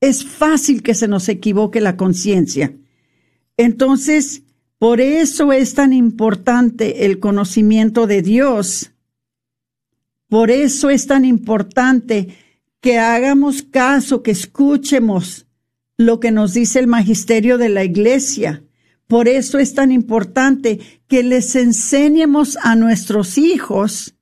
Es 0.00 0.24
fácil 0.24 0.82
que 0.82 0.94
se 0.94 1.06
nos 1.06 1.28
equivoque 1.28 1.80
la 1.80 1.96
conciencia. 1.96 2.74
Entonces, 3.56 4.42
por 4.78 5.00
eso 5.00 5.52
es 5.52 5.74
tan 5.74 5.92
importante 5.92 7.06
el 7.06 7.20
conocimiento 7.20 8.06
de 8.06 8.22
Dios. 8.22 8.90
Por 10.28 10.50
eso 10.50 10.90
es 10.90 11.06
tan 11.06 11.24
importante 11.24 12.36
que 12.80 12.98
hagamos 12.98 13.62
caso, 13.62 14.22
que 14.22 14.30
escuchemos 14.30 15.43
lo 15.96 16.20
que 16.20 16.30
nos 16.30 16.54
dice 16.54 16.78
el 16.78 16.86
magisterio 16.86 17.58
de 17.58 17.68
la 17.68 17.84
iglesia. 17.84 18.64
Por 19.06 19.28
eso 19.28 19.58
es 19.58 19.74
tan 19.74 19.92
importante 19.92 20.80
que 21.08 21.22
les 21.22 21.54
enseñemos 21.56 22.58
a 22.62 22.74
nuestros 22.74 23.38
hijos 23.38 24.14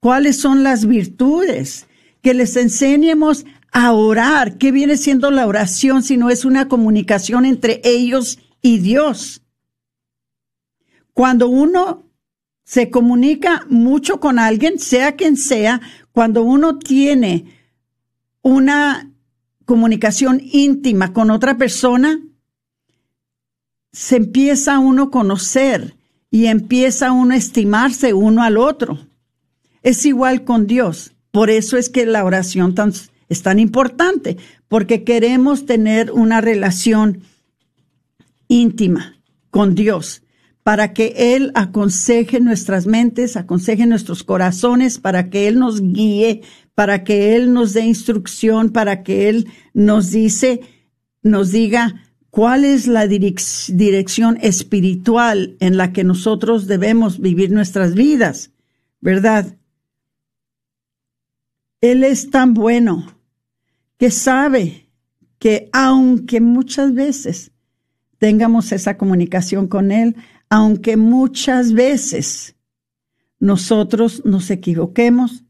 cuáles 0.00 0.40
son 0.40 0.62
las 0.62 0.86
virtudes, 0.86 1.86
que 2.22 2.34
les 2.34 2.56
enseñemos 2.56 3.44
a 3.70 3.92
orar. 3.92 4.56
¿Qué 4.58 4.72
viene 4.72 4.96
siendo 4.96 5.30
la 5.30 5.46
oración 5.46 6.02
si 6.02 6.16
no 6.16 6.30
es 6.30 6.44
una 6.44 6.68
comunicación 6.68 7.44
entre 7.44 7.80
ellos 7.84 8.38
y 8.62 8.78
Dios? 8.78 9.42
Cuando 11.12 11.48
uno 11.48 12.04
se 12.64 12.90
comunica 12.90 13.66
mucho 13.68 14.20
con 14.20 14.38
alguien, 14.38 14.78
sea 14.78 15.16
quien 15.16 15.36
sea, 15.36 15.80
cuando 16.12 16.42
uno 16.42 16.78
tiene 16.78 17.56
una 18.42 19.10
comunicación 19.68 20.40
íntima 20.42 21.12
con 21.12 21.30
otra 21.30 21.58
persona, 21.58 22.22
se 23.92 24.16
empieza 24.16 24.78
uno 24.78 25.02
a 25.02 25.10
conocer 25.10 25.94
y 26.30 26.46
empieza 26.46 27.12
uno 27.12 27.34
a 27.34 27.36
estimarse 27.36 28.14
uno 28.14 28.42
al 28.42 28.56
otro. 28.56 29.06
Es 29.82 30.06
igual 30.06 30.44
con 30.44 30.66
Dios. 30.66 31.12
Por 31.30 31.50
eso 31.50 31.76
es 31.76 31.90
que 31.90 32.06
la 32.06 32.24
oración 32.24 32.74
es 33.28 33.42
tan 33.42 33.58
importante, 33.58 34.38
porque 34.68 35.04
queremos 35.04 35.66
tener 35.66 36.12
una 36.12 36.40
relación 36.40 37.20
íntima 38.48 39.20
con 39.50 39.74
Dios, 39.74 40.22
para 40.62 40.94
que 40.94 41.34
Él 41.34 41.52
aconseje 41.54 42.40
nuestras 42.40 42.86
mentes, 42.86 43.36
aconseje 43.36 43.84
nuestros 43.84 44.24
corazones, 44.24 44.98
para 44.98 45.28
que 45.28 45.46
Él 45.46 45.58
nos 45.58 45.82
guíe, 45.82 46.40
para 46.78 47.02
que 47.02 47.34
Él 47.34 47.52
nos 47.52 47.72
dé 47.72 47.80
instrucción, 47.80 48.70
para 48.70 49.02
que 49.02 49.28
Él 49.28 49.48
nos 49.74 50.12
dice, 50.12 50.60
nos 51.24 51.50
diga 51.50 52.04
cuál 52.30 52.64
es 52.64 52.86
la 52.86 53.08
dirección 53.08 54.38
espiritual 54.42 55.56
en 55.58 55.76
la 55.76 55.92
que 55.92 56.04
nosotros 56.04 56.68
debemos 56.68 57.18
vivir 57.20 57.50
nuestras 57.50 57.94
vidas, 57.94 58.52
¿verdad? 59.00 59.56
Él 61.80 62.04
es 62.04 62.30
tan 62.30 62.54
bueno 62.54 63.12
que 63.96 64.12
sabe 64.12 64.88
que 65.40 65.70
aunque 65.72 66.40
muchas 66.40 66.94
veces 66.94 67.50
tengamos 68.18 68.70
esa 68.70 68.96
comunicación 68.96 69.66
con 69.66 69.90
Él, 69.90 70.14
aunque 70.48 70.96
muchas 70.96 71.72
veces 71.72 72.54
nosotros 73.40 74.22
nos 74.24 74.48
equivoquemos, 74.52 75.42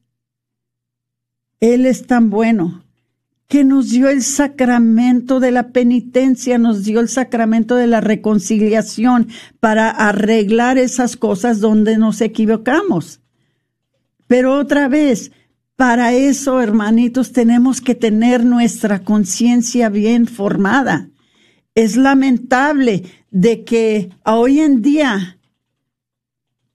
Él 1.60 1.86
es 1.86 2.06
tan 2.06 2.30
bueno 2.30 2.84
que 3.48 3.64
nos 3.64 3.90
dio 3.90 4.08
el 4.08 4.22
sacramento 4.22 5.40
de 5.40 5.50
la 5.50 5.68
penitencia, 5.68 6.58
nos 6.58 6.84
dio 6.84 7.00
el 7.00 7.08
sacramento 7.08 7.76
de 7.76 7.86
la 7.86 8.02
reconciliación 8.02 9.28
para 9.58 9.88
arreglar 9.90 10.76
esas 10.76 11.16
cosas 11.16 11.60
donde 11.60 11.96
nos 11.96 12.20
equivocamos. 12.20 13.20
Pero 14.26 14.54
otra 14.54 14.88
vez, 14.88 15.32
para 15.76 16.12
eso, 16.12 16.60
hermanitos, 16.60 17.32
tenemos 17.32 17.80
que 17.80 17.94
tener 17.94 18.44
nuestra 18.44 19.02
conciencia 19.02 19.88
bien 19.88 20.26
formada. 20.26 21.08
Es 21.74 21.96
lamentable 21.96 23.04
de 23.30 23.64
que 23.64 24.10
hoy 24.26 24.60
en 24.60 24.82
día, 24.82 25.38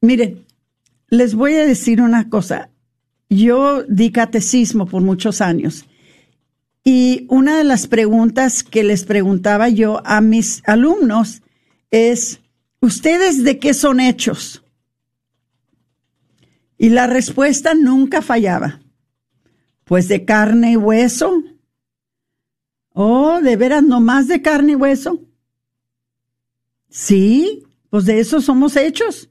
miren, 0.01 0.45
les 1.09 1.35
voy 1.35 1.53
a 1.53 1.65
decir 1.67 2.01
una 2.01 2.29
cosa. 2.29 2.72
Yo 3.33 3.83
di 3.83 4.11
catecismo 4.11 4.85
por 4.85 5.01
muchos 5.01 5.41
años 5.41 5.85
y 6.83 7.25
una 7.29 7.57
de 7.57 7.63
las 7.63 7.87
preguntas 7.87 8.63
que 8.63 8.83
les 8.83 9.05
preguntaba 9.05 9.69
yo 9.69 10.05
a 10.05 10.19
mis 10.21 10.61
alumnos 10.65 11.41
es, 11.91 12.41
¿ustedes 12.81 13.43
de 13.43 13.57
qué 13.57 13.73
son 13.73 13.99
hechos? 13.99 14.63
Y 16.77 16.89
la 16.89 17.07
respuesta 17.07 17.73
nunca 17.73 18.21
fallaba. 18.21 18.81
Pues 19.85 20.09
de 20.09 20.25
carne 20.25 20.73
y 20.73 20.77
hueso. 20.77 21.41
Oh, 22.89 23.39
¿de 23.41 23.55
veras 23.55 23.83
no 23.83 24.01
más 24.01 24.27
de 24.27 24.41
carne 24.41 24.73
y 24.73 24.75
hueso? 24.75 25.21
Sí, 26.89 27.63
pues 27.89 28.05
de 28.05 28.19
eso 28.19 28.41
somos 28.41 28.75
hechos. 28.75 29.29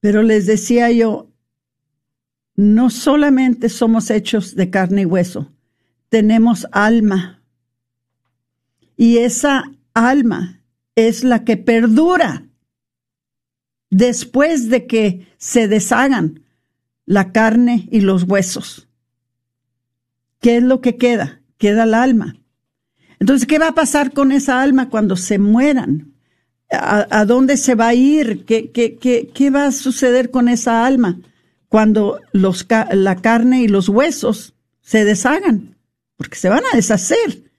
Pero 0.00 0.22
les 0.22 0.46
decía 0.46 0.90
yo, 0.90 1.30
no 2.56 2.88
solamente 2.88 3.68
somos 3.68 4.10
hechos 4.10 4.56
de 4.56 4.70
carne 4.70 5.02
y 5.02 5.04
hueso, 5.04 5.52
tenemos 6.08 6.66
alma. 6.72 7.42
Y 8.96 9.18
esa 9.18 9.70
alma 9.92 10.62
es 10.94 11.22
la 11.22 11.44
que 11.44 11.58
perdura 11.58 12.46
después 13.90 14.70
de 14.70 14.86
que 14.86 15.28
se 15.36 15.68
deshagan 15.68 16.44
la 17.04 17.30
carne 17.30 17.88
y 17.92 18.00
los 18.00 18.22
huesos. 18.22 18.88
¿Qué 20.40 20.56
es 20.56 20.62
lo 20.62 20.80
que 20.80 20.96
queda? 20.96 21.42
Queda 21.58 21.84
el 21.84 21.94
alma. 21.94 22.36
Entonces, 23.20 23.46
¿qué 23.46 23.58
va 23.58 23.68
a 23.68 23.74
pasar 23.74 24.12
con 24.12 24.32
esa 24.32 24.62
alma 24.62 24.88
cuando 24.88 25.16
se 25.16 25.38
mueran? 25.38 26.14
¿A, 26.70 27.24
dónde 27.26 27.56
se 27.58 27.74
va 27.74 27.88
a 27.88 27.94
ir? 27.94 28.44
¿Qué, 28.44 28.70
qué, 28.72 28.96
qué, 28.96 29.30
qué 29.32 29.50
va 29.50 29.66
a 29.66 29.72
suceder 29.72 30.30
con 30.30 30.48
esa 30.48 30.84
alma 30.84 31.20
cuando 31.68 32.20
los, 32.32 32.66
la 32.92 33.16
carne 33.16 33.62
y 33.62 33.68
los 33.68 33.88
huesos 33.88 34.54
se 34.80 35.04
deshagan? 35.04 35.76
Porque 36.16 36.36
se 36.36 36.48
van 36.48 36.62
a 36.72 36.76
deshacer. 36.76 37.50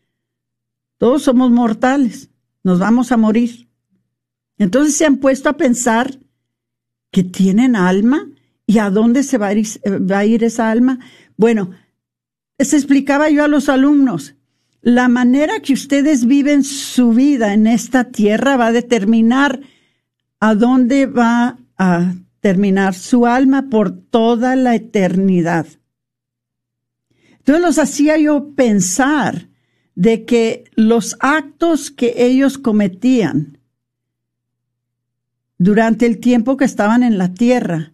Todos 0.98 1.24
somos 1.24 1.52
mortales, 1.52 2.30
nos 2.64 2.80
vamos 2.80 3.12
a 3.12 3.18
morir. 3.18 3.68
Entonces 4.58 4.96
se 4.96 5.06
han 5.06 5.18
puesto 5.18 5.50
a 5.50 5.58
pensar 5.58 6.20
que 7.12 7.24
tienen 7.24 7.76
alma 7.76 8.28
y 8.66 8.80
a 8.80 8.90
dónde 8.90 9.24
se 9.24 9.38
va 9.38 9.48
a 9.48 10.26
ir, 10.26 10.44
esa 10.44 10.72
alma. 10.72 11.00
Bueno, 11.38 11.72
les 12.58 12.74
explicaba 12.74 13.30
yo 13.30 13.44
a 13.44 13.48
los 13.48 13.70
alumnos, 13.70 14.36
la 14.82 15.08
manera 15.08 15.62
que 15.62 15.74
ustedes 15.74 16.26
viven 16.26 16.64
su 16.64 17.12
vida 17.12 17.54
en 17.54 17.68
esta 17.68 18.06
tierra 18.06 18.58
va 18.58 18.68
a 18.68 18.72
determinar 18.72 19.62
a 20.40 20.56
dónde 20.56 21.06
va 21.06 21.58
a 21.78 22.14
terminar 22.48 22.94
su 22.94 23.26
alma 23.26 23.68
por 23.70 23.92
toda 23.92 24.56
la 24.56 24.74
eternidad. 24.74 25.68
Entonces 27.40 27.62
los 27.62 27.78
hacía 27.78 28.18
yo 28.18 28.56
pensar 28.56 29.50
de 29.96 30.24
que 30.24 30.64
los 30.74 31.18
actos 31.20 31.92
que 31.92 32.14
ellos 32.16 32.58
cometían 32.58 33.58
durante 35.58 36.06
el 36.06 36.22
tiempo 36.22 36.56
que 36.56 36.64
estaban 36.64 37.04
en 37.04 37.18
la 37.18 37.34
tierra 37.34 37.92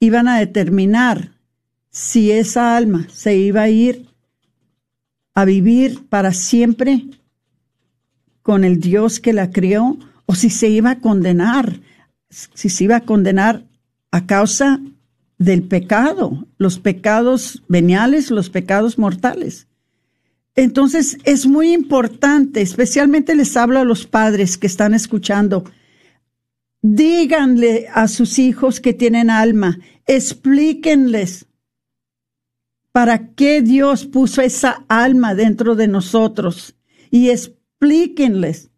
iban 0.00 0.26
a 0.26 0.40
determinar 0.40 1.38
si 1.88 2.32
esa 2.32 2.76
alma 2.76 3.06
se 3.08 3.36
iba 3.36 3.62
a 3.62 3.68
ir 3.68 4.08
a 5.32 5.44
vivir 5.44 6.08
para 6.08 6.32
siempre 6.32 7.04
con 8.42 8.64
el 8.64 8.80
Dios 8.80 9.20
que 9.20 9.32
la 9.32 9.52
crió 9.52 9.96
o 10.26 10.34
si 10.34 10.50
se 10.50 10.68
iba 10.70 10.90
a 10.90 10.98
condenar, 10.98 11.78
si 12.28 12.68
se 12.68 12.82
iba 12.82 12.96
a 12.96 13.02
condenar 13.02 13.62
a 14.16 14.26
causa 14.26 14.80
del 15.36 15.62
pecado, 15.64 16.48
los 16.56 16.78
pecados 16.78 17.62
veniales, 17.68 18.30
los 18.30 18.48
pecados 18.48 18.98
mortales. 18.98 19.68
Entonces 20.54 21.18
es 21.24 21.46
muy 21.46 21.74
importante, 21.74 22.62
especialmente 22.62 23.34
les 23.34 23.54
hablo 23.58 23.78
a 23.78 23.84
los 23.84 24.06
padres 24.06 24.56
que 24.56 24.66
están 24.66 24.94
escuchando, 24.94 25.64
díganle 26.80 27.88
a 27.92 28.08
sus 28.08 28.38
hijos 28.38 28.80
que 28.80 28.94
tienen 28.94 29.28
alma, 29.28 29.78
explíquenles 30.06 31.44
para 32.92 33.34
qué 33.34 33.60
Dios 33.60 34.06
puso 34.06 34.40
esa 34.40 34.82
alma 34.88 35.34
dentro 35.34 35.74
de 35.74 35.88
nosotros 35.88 36.74
y 37.10 37.28
explíquenles 37.28 38.70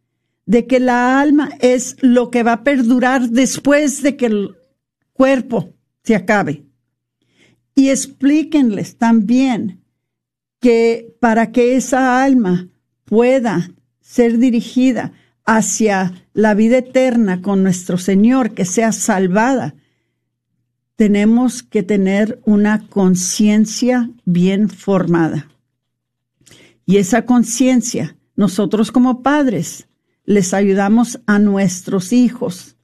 de 0.46 0.66
que 0.66 0.80
la 0.80 1.20
alma 1.20 1.50
es 1.60 1.96
lo 2.00 2.32
que 2.32 2.42
va 2.42 2.54
a 2.54 2.64
perdurar 2.64 3.28
después 3.28 4.02
de 4.02 4.16
que 4.16 4.57
cuerpo 5.18 5.74
se 6.04 6.14
acabe. 6.14 6.64
Y 7.74 7.90
explíquenles 7.90 8.96
también 8.96 9.82
que 10.60 11.16
para 11.20 11.50
que 11.50 11.74
esa 11.76 12.22
alma 12.22 12.68
pueda 13.04 13.70
ser 14.00 14.38
dirigida 14.38 15.12
hacia 15.44 16.12
la 16.34 16.54
vida 16.54 16.78
eterna 16.78 17.42
con 17.42 17.64
nuestro 17.64 17.98
Señor, 17.98 18.54
que 18.54 18.64
sea 18.64 18.92
salvada, 18.92 19.74
tenemos 20.94 21.64
que 21.64 21.82
tener 21.82 22.40
una 22.44 22.86
conciencia 22.86 24.10
bien 24.24 24.68
formada. 24.68 25.48
Y 26.86 26.98
esa 26.98 27.26
conciencia, 27.26 28.16
nosotros 28.36 28.92
como 28.92 29.22
padres, 29.22 29.88
les 30.24 30.54
ayudamos 30.54 31.20
a 31.26 31.40
nuestros 31.40 32.12
hijos 32.12 32.77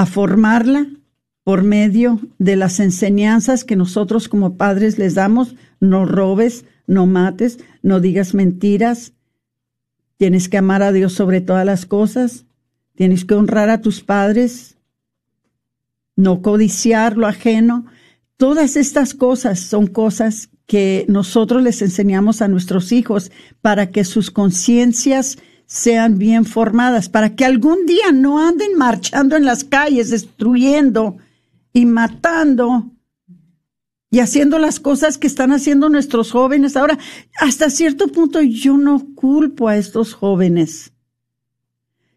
a 0.00 0.06
formarla 0.06 0.86
por 1.44 1.62
medio 1.62 2.20
de 2.38 2.56
las 2.56 2.80
enseñanzas 2.80 3.64
que 3.64 3.76
nosotros 3.76 4.28
como 4.28 4.56
padres 4.56 4.98
les 4.98 5.14
damos. 5.14 5.56
No 5.78 6.06
robes, 6.06 6.64
no 6.86 7.06
mates, 7.06 7.58
no 7.82 8.00
digas 8.00 8.34
mentiras. 8.34 9.12
Tienes 10.16 10.48
que 10.48 10.58
amar 10.58 10.82
a 10.82 10.92
Dios 10.92 11.12
sobre 11.12 11.40
todas 11.40 11.66
las 11.66 11.86
cosas. 11.86 12.44
Tienes 12.94 13.24
que 13.24 13.34
honrar 13.34 13.68
a 13.68 13.80
tus 13.80 14.02
padres 14.02 14.78
no 16.20 16.42
codiciar 16.42 17.16
lo 17.16 17.26
ajeno. 17.26 17.86
Todas 18.36 18.76
estas 18.76 19.14
cosas 19.14 19.58
son 19.60 19.86
cosas 19.86 20.50
que 20.66 21.04
nosotros 21.08 21.62
les 21.62 21.82
enseñamos 21.82 22.42
a 22.42 22.48
nuestros 22.48 22.92
hijos 22.92 23.32
para 23.60 23.90
que 23.90 24.04
sus 24.04 24.30
conciencias 24.30 25.38
sean 25.70 26.18
bien 26.18 26.46
formadas, 26.46 27.08
para 27.08 27.36
que 27.36 27.44
algún 27.44 27.86
día 27.86 28.10
no 28.12 28.44
anden 28.44 28.76
marchando 28.76 29.36
en 29.36 29.44
las 29.44 29.62
calles, 29.62 30.10
destruyendo 30.10 31.18
y 31.72 31.86
matando 31.86 32.90
y 34.10 34.18
haciendo 34.18 34.58
las 34.58 34.80
cosas 34.80 35.16
que 35.16 35.28
están 35.28 35.52
haciendo 35.52 35.88
nuestros 35.88 36.32
jóvenes. 36.32 36.76
Ahora, 36.76 36.98
hasta 37.38 37.70
cierto 37.70 38.08
punto 38.08 38.42
yo 38.42 38.76
no 38.76 39.14
culpo 39.14 39.68
a 39.68 39.76
estos 39.76 40.12
jóvenes. 40.12 40.92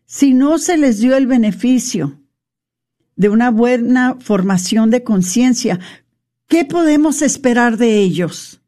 Si 0.07 0.33
no 0.33 0.57
se 0.57 0.75
les 0.75 0.97
dio 0.97 1.15
el 1.15 1.27
beneficio 1.27 2.19
de 3.15 3.29
una 3.29 3.51
buena 3.51 4.17
formación 4.19 4.89
de 4.89 5.03
conciencia. 5.03 5.79
¿Qué 6.47 6.65
podemos 6.65 7.21
esperar 7.21 7.77
de 7.77 7.99
ellos? 7.99 8.62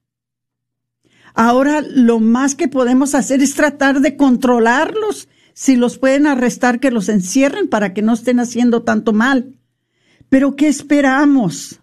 Ahora 1.35 1.81
lo 1.81 2.21
más 2.21 2.55
que 2.55 2.69
podemos 2.69 3.13
hacer 3.13 3.41
es 3.41 3.53
tratar 3.53 3.99
de 3.99 4.15
controlarlos. 4.15 5.27
Si 5.53 5.75
los 5.75 5.97
pueden 5.97 6.27
arrestar, 6.27 6.79
que 6.79 6.91
los 6.91 7.09
encierren 7.09 7.67
para 7.67 7.93
que 7.93 8.01
no 8.01 8.13
estén 8.13 8.39
haciendo 8.39 8.83
tanto 8.83 9.13
mal. 9.13 9.59
Pero 10.29 10.55
¿qué 10.55 10.67
esperamos 10.67 11.81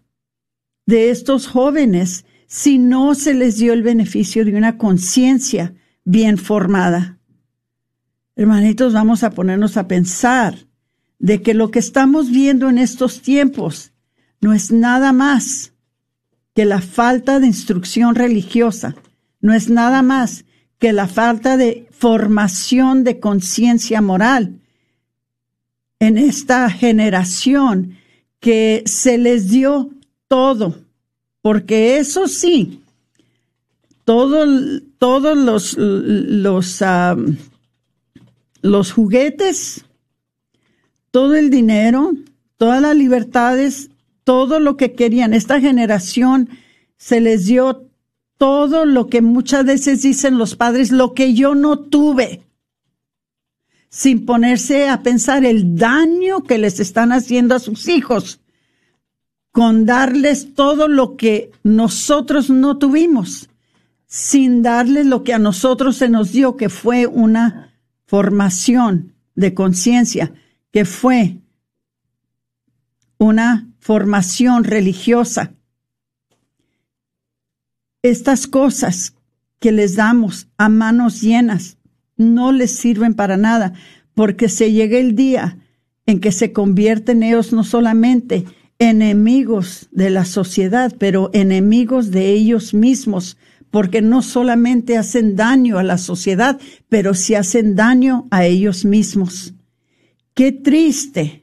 de 0.86 1.10
estos 1.10 1.46
jóvenes 1.46 2.24
si 2.46 2.78
no 2.78 3.14
se 3.14 3.34
les 3.34 3.58
dio 3.58 3.72
el 3.72 3.82
beneficio 3.82 4.44
de 4.44 4.56
una 4.56 4.78
conciencia 4.78 5.74
bien 6.04 6.38
formada? 6.38 7.18
Hermanitos, 8.34 8.94
vamos 8.94 9.22
a 9.22 9.30
ponernos 9.30 9.76
a 9.76 9.86
pensar 9.86 10.66
de 11.18 11.42
que 11.42 11.54
lo 11.54 11.70
que 11.70 11.78
estamos 11.78 12.30
viendo 12.30 12.70
en 12.70 12.78
estos 12.78 13.20
tiempos 13.20 13.92
no 14.40 14.54
es 14.54 14.72
nada 14.72 15.12
más 15.12 15.74
que 16.54 16.64
la 16.64 16.80
falta 16.80 17.38
de 17.38 17.46
instrucción 17.46 18.14
religiosa, 18.14 18.96
no 19.42 19.52
es 19.52 19.68
nada 19.68 20.00
más 20.00 20.46
que 20.78 20.94
la 20.94 21.06
falta 21.06 21.58
de 21.58 21.86
formación 21.90 23.04
de 23.04 23.20
conciencia 23.20 24.00
moral 24.00 24.58
en 26.00 26.16
esta 26.16 26.70
generación 26.70 27.98
que 28.40 28.82
se 28.86 29.18
les 29.18 29.50
dio 29.50 29.90
todo, 30.26 30.78
porque 31.42 31.98
eso 31.98 32.26
sí, 32.26 32.80
todos 34.04 34.48
los, 35.36 35.76
los, 35.76 36.82
ah, 36.82 37.16
los 38.62 38.92
juguetes 38.92 39.84
todo 41.12 41.34
el 41.34 41.50
dinero, 41.50 42.12
todas 42.56 42.80
las 42.80 42.96
libertades 42.96 43.90
todo 44.24 44.60
lo 44.60 44.76
que 44.76 44.94
querían. 44.94 45.34
Esta 45.34 45.60
generación 45.60 46.48
se 46.96 47.20
les 47.20 47.46
dio 47.46 47.88
todo 48.42 48.86
lo 48.86 49.06
que 49.06 49.22
muchas 49.22 49.64
veces 49.64 50.02
dicen 50.02 50.36
los 50.36 50.56
padres, 50.56 50.90
lo 50.90 51.14
que 51.14 51.32
yo 51.32 51.54
no 51.54 51.78
tuve, 51.78 52.42
sin 53.88 54.26
ponerse 54.26 54.88
a 54.88 55.04
pensar 55.04 55.44
el 55.44 55.76
daño 55.76 56.42
que 56.42 56.58
les 56.58 56.80
están 56.80 57.12
haciendo 57.12 57.54
a 57.54 57.60
sus 57.60 57.88
hijos, 57.88 58.40
con 59.52 59.86
darles 59.86 60.54
todo 60.54 60.88
lo 60.88 61.16
que 61.16 61.52
nosotros 61.62 62.50
no 62.50 62.78
tuvimos, 62.78 63.48
sin 64.06 64.60
darles 64.60 65.06
lo 65.06 65.22
que 65.22 65.34
a 65.34 65.38
nosotros 65.38 65.96
se 65.96 66.08
nos 66.08 66.32
dio, 66.32 66.56
que 66.56 66.68
fue 66.68 67.06
una 67.06 67.72
formación 68.06 69.14
de 69.36 69.54
conciencia, 69.54 70.34
que 70.72 70.84
fue 70.84 71.36
una 73.18 73.68
formación 73.78 74.64
religiosa. 74.64 75.52
Estas 78.02 78.46
cosas 78.46 79.14
que 79.60 79.72
les 79.72 79.96
damos 79.96 80.48
a 80.58 80.68
manos 80.68 81.20
llenas 81.20 81.78
no 82.16 82.52
les 82.52 82.72
sirven 82.72 83.14
para 83.14 83.36
nada, 83.36 83.74
porque 84.14 84.48
se 84.48 84.72
llega 84.72 84.98
el 84.98 85.14
día 85.14 85.58
en 86.06 86.20
que 86.20 86.32
se 86.32 86.52
convierten 86.52 87.22
ellos 87.22 87.52
no 87.52 87.64
solamente 87.64 88.44
enemigos 88.78 89.88
de 89.92 90.10
la 90.10 90.24
sociedad, 90.24 90.94
pero 90.98 91.30
enemigos 91.32 92.10
de 92.10 92.32
ellos 92.32 92.74
mismos, 92.74 93.38
porque 93.70 94.02
no 94.02 94.22
solamente 94.22 94.98
hacen 94.98 95.36
daño 95.36 95.78
a 95.78 95.82
la 95.82 95.98
sociedad, 95.98 96.60
pero 96.88 97.14
sí 97.14 97.34
hacen 97.34 97.76
daño 97.76 98.26
a 98.30 98.44
ellos 98.44 98.84
mismos. 98.84 99.54
Qué 100.34 100.52
triste 100.52 101.42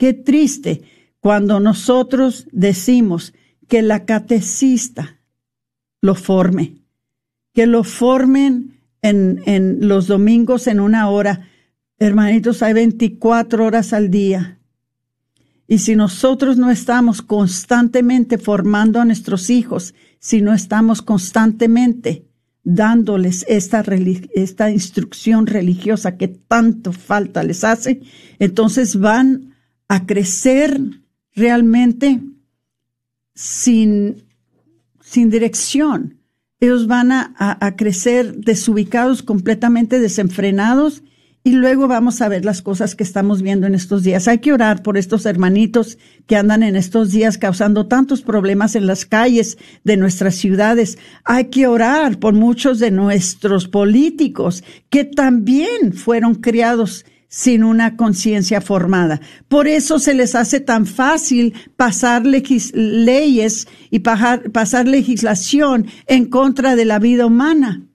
Qué 0.00 0.14
triste 0.14 0.80
cuando 1.20 1.60
nosotros 1.60 2.46
decimos 2.52 3.34
que 3.68 3.82
la 3.82 4.06
catecista 4.06 5.19
lo 6.00 6.14
forme, 6.14 6.76
que 7.52 7.66
lo 7.66 7.84
formen 7.84 8.80
en, 9.02 9.42
en 9.46 9.88
los 9.88 10.06
domingos 10.06 10.66
en 10.66 10.80
una 10.80 11.08
hora. 11.08 11.48
Hermanitos, 11.98 12.62
hay 12.62 12.72
24 12.72 13.64
horas 13.64 13.92
al 13.92 14.10
día. 14.10 14.58
Y 15.66 15.78
si 15.78 15.94
nosotros 15.94 16.56
no 16.56 16.70
estamos 16.70 17.22
constantemente 17.22 18.38
formando 18.38 19.00
a 19.00 19.04
nuestros 19.04 19.50
hijos, 19.50 19.94
si 20.18 20.42
no 20.42 20.52
estamos 20.52 21.00
constantemente 21.00 22.26
dándoles 22.62 23.44
esta, 23.48 23.84
esta 24.34 24.70
instrucción 24.70 25.46
religiosa 25.46 26.16
que 26.16 26.28
tanto 26.28 26.92
falta 26.92 27.42
les 27.42 27.64
hace, 27.64 28.00
entonces 28.38 28.98
van 28.98 29.54
a 29.88 30.06
crecer 30.06 30.80
realmente 31.34 32.20
sin, 33.34 34.24
sin 35.10 35.28
dirección. 35.28 36.20
Ellos 36.60 36.86
van 36.86 37.10
a, 37.10 37.34
a, 37.36 37.74
crecer 37.74 38.36
desubicados, 38.36 39.24
completamente 39.24 39.98
desenfrenados, 39.98 41.02
y 41.42 41.52
luego 41.52 41.88
vamos 41.88 42.20
a 42.20 42.28
ver 42.28 42.44
las 42.44 42.62
cosas 42.62 42.94
que 42.94 43.02
estamos 43.02 43.42
viendo 43.42 43.66
en 43.66 43.74
estos 43.74 44.04
días. 44.04 44.28
Hay 44.28 44.38
que 44.38 44.52
orar 44.52 44.82
por 44.82 44.96
estos 44.96 45.26
hermanitos 45.26 45.98
que 46.26 46.36
andan 46.36 46.62
en 46.62 46.76
estos 46.76 47.10
días 47.10 47.38
causando 47.38 47.86
tantos 47.86 48.20
problemas 48.20 48.76
en 48.76 48.86
las 48.86 49.04
calles 49.04 49.58
de 49.82 49.96
nuestras 49.96 50.36
ciudades. 50.36 50.98
Hay 51.24 51.46
que 51.46 51.66
orar 51.66 52.18
por 52.18 52.34
muchos 52.34 52.78
de 52.78 52.90
nuestros 52.90 53.66
políticos 53.66 54.62
que 54.90 55.04
también 55.04 55.94
fueron 55.94 56.36
criados 56.36 57.06
sin 57.30 57.62
una 57.62 57.96
conciencia 57.96 58.60
formada. 58.60 59.20
Por 59.46 59.68
eso 59.68 60.00
se 60.00 60.14
les 60.14 60.34
hace 60.34 60.58
tan 60.58 60.84
fácil 60.84 61.54
pasar 61.76 62.26
leyes 62.26 63.68
y 63.88 64.00
pasar 64.00 64.88
legislación 64.88 65.86
en 66.06 66.26
contra 66.26 66.74
de 66.74 66.84
la 66.84 66.98
vida 66.98 67.26
humana, 67.26 67.86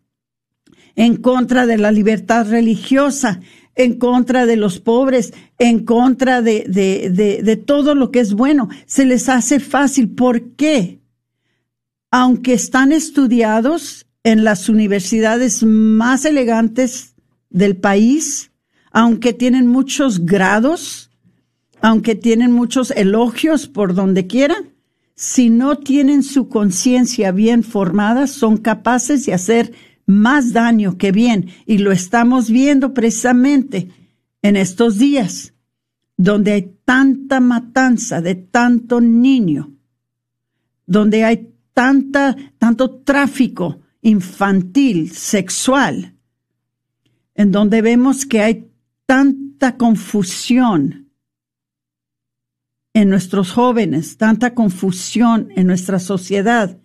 en 0.95 1.17
contra 1.17 1.65
de 1.65 1.77
la 1.77 1.91
libertad 1.91 2.49
religiosa, 2.49 3.41
en 3.75 3.99
contra 3.99 4.45
de 4.45 4.55
los 4.55 4.79
pobres, 4.79 5.33
en 5.59 5.83
contra 5.83 6.41
de, 6.41 6.63
de, 6.69 7.55
todo 7.57 7.93
lo 7.93 8.11
que 8.11 8.21
es 8.21 8.33
bueno. 8.33 8.69
Se 8.85 9.03
les 9.03 9.27
hace 9.27 9.59
fácil. 9.59 10.11
¿Por 10.15 10.55
qué? 10.55 11.01
Aunque 12.09 12.53
están 12.53 12.93
estudiados 12.93 14.07
en 14.23 14.45
las 14.45 14.69
universidades 14.69 15.61
más 15.63 16.23
elegantes 16.23 17.15
del 17.49 17.75
país, 17.75 18.51
aunque 18.95 19.33
tienen 19.33 19.67
muchos 19.67 20.25
grados, 20.25 21.11
aunque 21.81 22.15
tienen 22.15 22.53
muchos 22.53 22.91
elogios 22.91 23.67
por 23.67 23.93
donde 23.93 24.25
quiera, 24.25 24.55
si 25.15 25.49
no 25.49 25.77
tienen 25.79 26.23
su 26.23 26.47
conciencia 26.47 27.33
bien 27.33 27.63
formada, 27.63 28.25
son 28.25 28.55
capaces 28.55 29.25
de 29.25 29.33
hacer 29.33 29.73
más 30.05 30.53
daño 30.53 30.97
que 30.97 31.11
bien. 31.11 31.49
Y 31.65 31.79
lo 31.79 31.91
estamos 31.91 32.49
viendo 32.49 32.93
precisamente 32.93 33.89
en 34.41 34.55
estos 34.55 34.97
días, 34.97 35.53
donde 36.15 36.53
hay 36.53 36.77
tanta 36.85 37.41
matanza 37.41 38.21
de 38.21 38.35
tanto 38.35 39.01
niño, 39.01 39.73
donde 40.85 41.25
hay 41.25 41.53
tanta, 41.73 42.37
tanto 42.57 43.01
tráfico 43.01 43.81
infantil, 44.01 45.11
sexual, 45.11 46.15
en 47.33 47.51
donde 47.51 47.81
vemos 47.81 48.25
que 48.25 48.41
hay 48.41 48.71
tanta 49.05 49.77
confusión 49.77 51.11
en 52.93 53.09
nuestros 53.09 53.51
jóvenes, 53.51 54.17
tanta 54.17 54.53
confusión 54.53 55.49
en 55.55 55.67
nuestra 55.67 55.99
sociedad. 55.99 56.79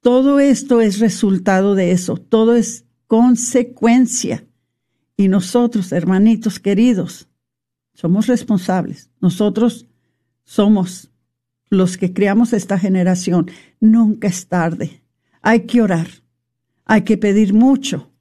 Todo 0.00 0.38
esto 0.38 0.80
es 0.80 0.98
resultado 1.00 1.74
de 1.74 1.92
eso, 1.92 2.16
todo 2.16 2.54
es 2.54 2.84
consecuencia. 3.06 4.44
Y 5.16 5.28
nosotros, 5.28 5.92
hermanitos 5.92 6.58
queridos, 6.58 7.28
somos 7.94 8.26
responsables. 8.26 9.10
Nosotros 9.20 9.86
somos 10.44 11.10
los 11.70 11.96
que 11.96 12.12
creamos 12.12 12.52
esta 12.52 12.78
generación. 12.78 13.50
Nunca 13.80 14.28
es 14.28 14.48
tarde. 14.48 15.02
Hay 15.40 15.60
que 15.66 15.80
orar. 15.80 16.08
Hay 16.84 17.02
que 17.02 17.16
pedir 17.16 17.54
mucho 17.54 18.13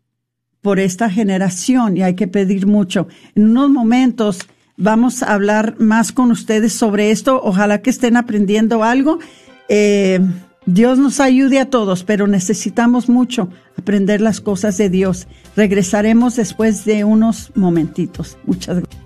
por 0.64 0.80
esta 0.80 1.10
generación 1.10 1.98
y 1.98 2.02
hay 2.02 2.16
que 2.16 2.28
pedir 2.28 2.66
mucho. 2.66 3.08
En 3.36 3.50
unos 3.50 3.70
momentos 3.70 4.40
vamos 4.78 5.22
a 5.22 5.34
hablar 5.34 5.76
más 5.78 6.12
con 6.12 6.32
ustedes 6.32 6.74
sobre 6.74 7.12
esto. 7.12 7.40
Ojalá 7.44 7.84
que 7.84 7.92
estén 7.92 8.18
aprendiendo 8.18 8.84
algo. 8.84 9.20
Eh, 9.70 10.22
Dios 10.66 10.98
nos 10.98 11.20
ayude 11.20 11.60
a 11.60 11.70
todos, 11.70 12.04
pero 12.06 12.28
necesitamos 12.28 13.10
mucho 13.10 13.50
aprender 13.78 14.22
las 14.22 14.40
cosas 14.40 14.78
de 14.78 14.90
Dios. 14.90 15.28
Regresaremos 15.58 16.38
después 16.38 16.86
de 16.86 17.04
unos 17.04 17.52
momentitos. 17.56 18.38
Muchas 18.46 18.78
gracias. 18.78 19.03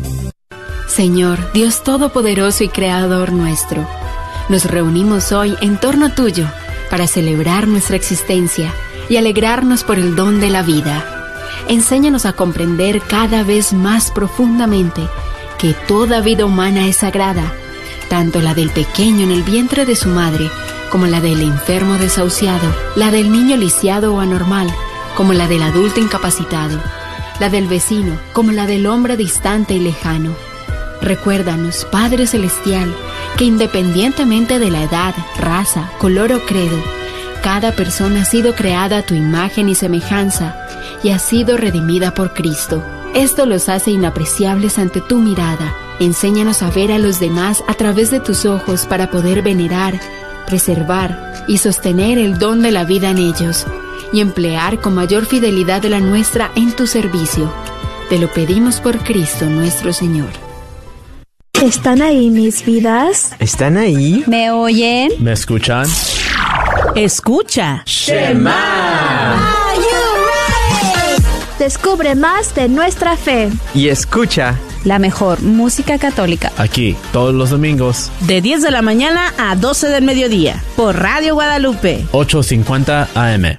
Señor, 0.87 1.53
Dios 1.53 1.83
Todopoderoso 1.83 2.62
y 2.62 2.69
Creador 2.69 3.33
nuestro, 3.33 3.85
nos 4.49 4.66
reunimos 4.66 5.33
hoy 5.33 5.57
en 5.61 5.79
torno 5.79 6.12
tuyo 6.12 6.47
para 6.90 7.09
celebrar 7.09 7.66
nuestra 7.66 7.97
existencia 7.97 8.73
y 9.09 9.16
alegrarnos 9.16 9.83
por 9.83 9.99
el 9.99 10.14
don 10.14 10.38
de 10.38 10.51
la 10.51 10.62
vida. 10.62 11.05
Enséñanos 11.66 12.25
a 12.25 12.35
comprender 12.35 13.01
cada 13.01 13.43
vez 13.43 13.73
más 13.73 14.12
profundamente 14.12 15.03
que 15.61 15.75
toda 15.75 16.23
vida 16.23 16.46
humana 16.46 16.87
es 16.87 16.96
sagrada, 16.96 17.53
tanto 18.09 18.40
la 18.40 18.55
del 18.55 18.70
pequeño 18.70 19.25
en 19.25 19.31
el 19.31 19.42
vientre 19.42 19.85
de 19.85 19.94
su 19.94 20.09
madre, 20.09 20.51
como 20.90 21.07
la 21.07 21.20
del 21.20 21.42
enfermo 21.42 21.99
desahuciado, 21.99 22.75
la 22.96 23.11
del 23.11 23.31
niño 23.31 23.57
lisiado 23.57 24.14
o 24.14 24.20
anormal, 24.20 24.68
como 25.16 25.35
la 25.35 25.49
del 25.49 25.62
adulto 25.62 26.01
incapacitado, 26.01 26.81
la 27.40 27.51
del 27.51 27.66
vecino, 27.68 28.18
como 28.33 28.53
la 28.53 28.66
del 28.66 28.87
hombre 28.87 29.18
distante 29.18 29.75
y 29.75 29.81
lejano. 29.81 30.35
Recuérdanos, 31.03 31.87
Padre 31.90 32.27
Celestial, 32.27 32.94
que 33.37 33.44
independientemente 33.44 34.59
de 34.59 34.70
la 34.70 34.83
edad, 34.83 35.14
raza, 35.38 35.90
color 35.99 36.33
o 36.33 36.40
credo, 36.46 36.83
cada 37.42 37.73
persona 37.73 38.23
ha 38.23 38.25
sido 38.25 38.55
creada 38.55 38.99
a 38.99 39.03
tu 39.03 39.14
imagen 39.14 39.68
y 39.68 39.75
semejanza 39.75 40.57
y 41.03 41.11
ha 41.11 41.18
sido 41.18 41.59
redimida 41.59 42.12
por 42.14 42.33
Cristo. 42.33 42.83
Esto 43.14 43.44
los 43.44 43.68
hace 43.68 43.90
inapreciables 43.90 44.79
ante 44.79 45.01
tu 45.01 45.18
mirada. 45.18 45.75
Enséñanos 45.99 46.62
a 46.62 46.70
ver 46.70 46.92
a 46.92 46.99
los 46.99 47.18
demás 47.18 47.64
a 47.66 47.75
través 47.75 48.11
de 48.11 48.20
tus 48.20 48.46
ojos 48.46 48.87
para 48.87 49.11
poder 49.11 49.42
venerar, 49.42 50.01
preservar 50.46 51.44
y 51.49 51.59
sostener 51.59 52.18
el 52.18 52.38
don 52.38 52.62
de 52.62 52.70
la 52.70 52.85
vida 52.85 53.11
en 53.11 53.18
ellos 53.18 53.66
y 54.12 54.20
emplear 54.20 54.81
con 54.81 54.94
mayor 54.94 55.27
fidelidad 55.27 55.83
de 55.83 55.90
la 55.90 56.01
nuestra 56.01 56.53
en 56.55 56.73
tu 56.73 56.87
servicio. 56.87 57.53
Te 58.09 58.18
lo 58.18 58.33
pedimos 58.33 58.81
por 58.81 58.99
Cristo 58.99 59.46
nuestro 59.46 59.92
Señor. 59.92 60.31
¿Están 61.61 62.03
ahí 62.03 62.31
mis 62.31 62.64
vidas? 62.64 63.33
¿Están 63.38 63.77
ahí? 63.77 64.25
¿Me 64.27 64.51
oyen? 64.51 65.11
¿Me 65.18 65.33
escuchan? 65.33 65.87
Escucha. 66.94 67.83
Shema. 67.85 69.49
Descubre 71.61 72.14
más 72.14 72.55
de 72.55 72.70
nuestra 72.70 73.18
fe. 73.18 73.51
Y 73.75 73.88
escucha 73.88 74.59
la 74.85 74.99
mejor 74.99 75.42
música 75.42 75.99
católica. 75.99 76.51
Aquí, 76.57 76.96
todos 77.12 77.35
los 77.35 77.51
domingos. 77.51 78.11
De 78.20 78.40
10 78.40 78.62
de 78.62 78.70
la 78.70 78.81
mañana 78.81 79.35
a 79.37 79.57
12 79.57 79.88
del 79.90 80.03
mediodía. 80.03 80.64
Por 80.75 80.99
Radio 80.99 81.35
Guadalupe. 81.35 82.07
8.50 82.12 83.09
AM. 83.14 83.59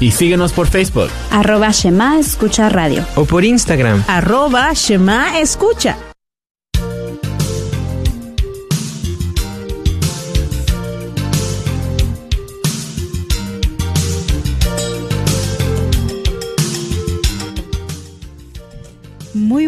Y 0.00 0.12
síguenos 0.12 0.54
por 0.54 0.66
Facebook. 0.66 1.10
Arroba 1.30 1.70
Shema 1.72 2.18
Escucha 2.18 2.70
Radio. 2.70 3.04
O 3.16 3.26
por 3.26 3.44
Instagram. 3.44 4.02
Arroba 4.08 4.72
Shema 4.72 5.38
Escucha. 5.38 5.98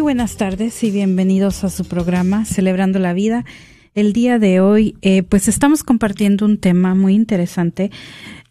Buenas 0.07 0.37
tardes 0.37 0.85
y 0.85 0.91
bienvenidos 0.91 1.65
a 1.65 1.69
su 1.69 1.83
programa 1.83 2.45
Celebrando 2.45 2.97
la 2.97 3.11
Vida. 3.11 3.43
El 3.93 4.13
día 4.13 4.39
de 4.39 4.61
hoy, 4.61 4.95
eh, 5.01 5.21
pues 5.21 5.49
estamos 5.49 5.83
compartiendo 5.83 6.45
un 6.45 6.59
tema 6.59 6.95
muy 6.95 7.13
interesante 7.13 7.91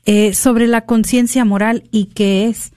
eh, 0.05 0.35
sobre 0.35 0.66
la 0.66 0.85
conciencia 0.85 1.47
moral 1.47 1.85
y 1.90 2.11
qué 2.14 2.45
es. 2.45 2.75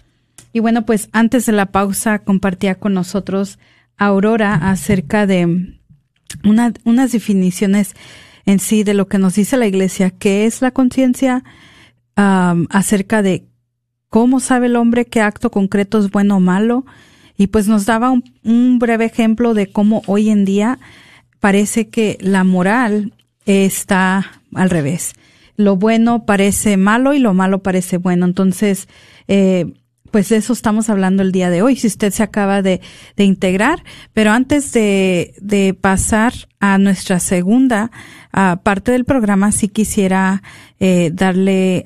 Y 0.54 0.62
bueno, 0.62 0.86
pues 0.86 1.10
antes 1.12 1.46
de 1.46 1.52
la 1.52 1.74
pausa 1.74 2.20
compartía 2.20 2.76
con 2.76 2.94
nosotros 2.94 3.60
Aurora 3.98 4.56
acerca 4.56 5.28
de 5.28 5.76
una, 6.46 6.72
unas 6.86 7.12
definiciones 7.12 7.96
en 8.46 8.60
sí 8.60 8.86
de 8.86 8.94
lo 8.94 9.10
que 9.10 9.18
nos 9.18 9.36
dice 9.36 9.58
la 9.58 9.68
Iglesia, 9.68 10.10
qué 10.10 10.46
es 10.46 10.62
la 10.62 10.72
conciencia, 10.72 11.44
acerca 12.16 13.22
de 13.24 13.44
cómo 14.08 14.40
sabe 14.40 14.68
el 14.68 14.78
hombre 14.78 15.04
qué 15.04 15.20
acto 15.20 15.52
concreto 15.52 16.00
es 16.00 16.12
bueno 16.12 16.38
o 16.38 16.40
malo, 16.40 16.86
y 17.40 17.48
pues 17.48 17.70
nos 17.70 17.86
daba 17.86 18.12
un, 18.12 18.80
breve 18.80 19.06
ejemplo 19.06 19.54
de 19.54 19.72
cómo 19.72 20.04
hoy 20.08 20.30
en 20.30 20.44
día 20.44 20.78
parece 21.40 21.88
que 21.88 22.18
la 22.20 22.44
moral 22.44 23.14
está 23.46 24.44
al 24.54 24.70
revés. 24.70 25.14
Lo 25.56 25.78
bueno 25.78 26.26
parece 26.26 26.76
malo 26.76 27.14
y 27.14 27.20
lo 27.20 27.34
malo 27.34 27.64
parece 27.64 27.96
bueno. 27.96 28.26
Entonces, 28.26 28.90
eh, 29.30 29.72
pues 30.12 30.28
de 30.28 30.36
eso 30.36 30.52
estamos 30.52 30.90
hablando 30.90 31.24
el 31.24 31.32
día 31.32 31.50
de 31.50 31.62
hoy, 31.62 31.78
si 31.78 31.88
usted 31.88 32.12
se 32.12 32.24
acaba 32.24 32.62
de, 32.62 32.82
integrar. 33.16 33.86
Pero 34.12 34.32
antes 34.32 34.74
de, 34.74 35.78
pasar 35.80 36.34
a 36.60 36.78
nuestra 36.78 37.22
segunda 37.22 37.90
parte 38.64 38.92
del 38.92 39.06
programa, 39.06 39.54
sí 39.54 39.70
quisiera 39.70 40.44
eh, 40.82 41.10
darle 41.14 41.86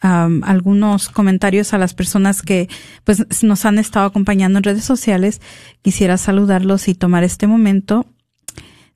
Um, 0.00 0.44
algunos 0.44 1.08
comentarios 1.08 1.74
a 1.74 1.78
las 1.78 1.92
personas 1.92 2.42
que 2.42 2.68
pues 3.02 3.42
nos 3.42 3.64
han 3.64 3.78
estado 3.78 4.06
acompañando 4.06 4.58
en 4.58 4.62
redes 4.62 4.84
sociales. 4.84 5.40
Quisiera 5.82 6.16
saludarlos 6.18 6.86
y 6.86 6.94
tomar 6.94 7.24
este 7.24 7.48
momento. 7.48 8.06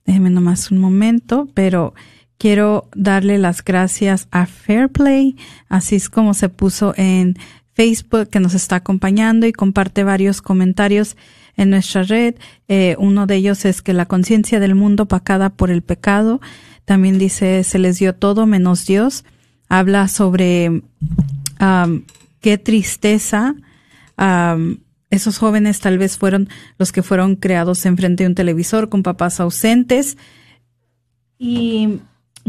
Déjenme 0.05 0.29
nomás 0.29 0.71
un 0.71 0.77
momento, 0.77 1.49
pero 1.53 1.93
quiero 2.37 2.89
darle 2.95 3.37
las 3.37 3.65
gracias 3.65 4.29
a 4.31 4.45
Fairplay, 4.45 5.35
así 5.67 5.95
es 5.95 6.09
como 6.09 6.33
se 6.33 6.47
puso 6.47 6.93
en 6.95 7.35
Facebook, 7.73 8.29
que 8.29 8.39
nos 8.39 8.53
está 8.53 8.77
acompañando 8.77 9.45
y 9.45 9.51
comparte 9.51 10.03
varios 10.03 10.41
comentarios 10.41 11.17
en 11.57 11.69
nuestra 11.69 12.03
red. 12.03 12.35
Eh, 12.67 12.95
uno 12.97 13.27
de 13.27 13.35
ellos 13.35 13.65
es 13.65 13.81
que 13.81 13.93
la 13.93 14.05
conciencia 14.05 14.59
del 14.59 14.75
mundo 14.75 15.07
pacada 15.07 15.49
por 15.49 15.69
el 15.69 15.81
pecado. 15.81 16.39
También 16.85 17.17
dice, 17.17 17.63
se 17.63 17.79
les 17.79 17.99
dio 17.99 18.15
todo 18.15 18.45
menos 18.45 18.85
Dios 18.85 19.25
habla 19.73 20.07
sobre 20.07 20.83
qué 22.41 22.57
tristeza 22.59 23.55
esos 25.09 25.37
jóvenes 25.39 25.79
tal 25.79 25.97
vez 25.97 26.17
fueron 26.17 26.47
los 26.77 26.91
que 26.91 27.01
fueron 27.01 27.35
creados 27.35 27.85
enfrente 27.85 28.23
de 28.23 28.29
un 28.29 28.35
televisor 28.35 28.89
con 28.89 29.01
papás 29.01 29.39
ausentes. 29.39 30.17
Y 31.39 31.99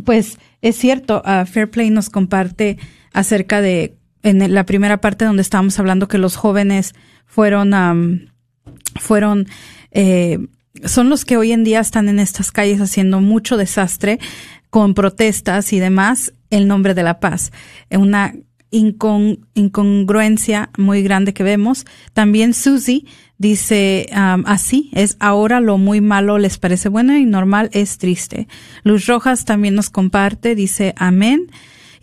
pues 0.04 0.38
es 0.60 0.76
cierto, 0.76 1.22
uh, 1.24 1.46
Fairplay 1.46 1.90
nos 1.90 2.10
comparte 2.10 2.78
acerca 3.12 3.60
de, 3.60 3.96
en 4.22 4.52
la 4.52 4.66
primera 4.66 5.00
parte 5.00 5.24
donde 5.24 5.42
estábamos 5.42 5.78
hablando 5.78 6.08
que 6.08 6.18
los 6.18 6.36
jóvenes 6.36 6.94
fueron, 7.26 7.72
um, 7.74 8.20
fueron, 8.96 9.46
eh, 9.92 10.38
son 10.84 11.08
los 11.08 11.24
que 11.24 11.36
hoy 11.36 11.52
en 11.52 11.64
día 11.64 11.80
están 11.80 12.08
en 12.08 12.18
estas 12.18 12.50
calles 12.50 12.80
haciendo 12.80 13.20
mucho 13.20 13.56
desastre 13.56 14.18
con 14.74 14.94
protestas 14.94 15.72
y 15.72 15.78
demás 15.78 16.32
el 16.50 16.66
nombre 16.66 16.94
de 16.94 17.04
la 17.04 17.20
paz. 17.20 17.52
Una 17.92 18.34
incongruencia 18.72 20.70
muy 20.76 21.04
grande 21.04 21.32
que 21.32 21.44
vemos. 21.44 21.86
También 22.12 22.54
Susie 22.54 23.04
dice 23.38 24.08
um, 24.10 24.42
así, 24.46 24.90
es 24.92 25.16
ahora 25.20 25.60
lo 25.60 25.78
muy 25.78 26.00
malo 26.00 26.38
les 26.38 26.58
parece 26.58 26.88
bueno 26.88 27.16
y 27.16 27.24
normal 27.24 27.70
es 27.72 27.98
triste. 27.98 28.48
Luz 28.82 29.06
Rojas 29.06 29.44
también 29.44 29.76
nos 29.76 29.90
comparte, 29.90 30.56
dice 30.56 30.92
amén. 30.96 31.52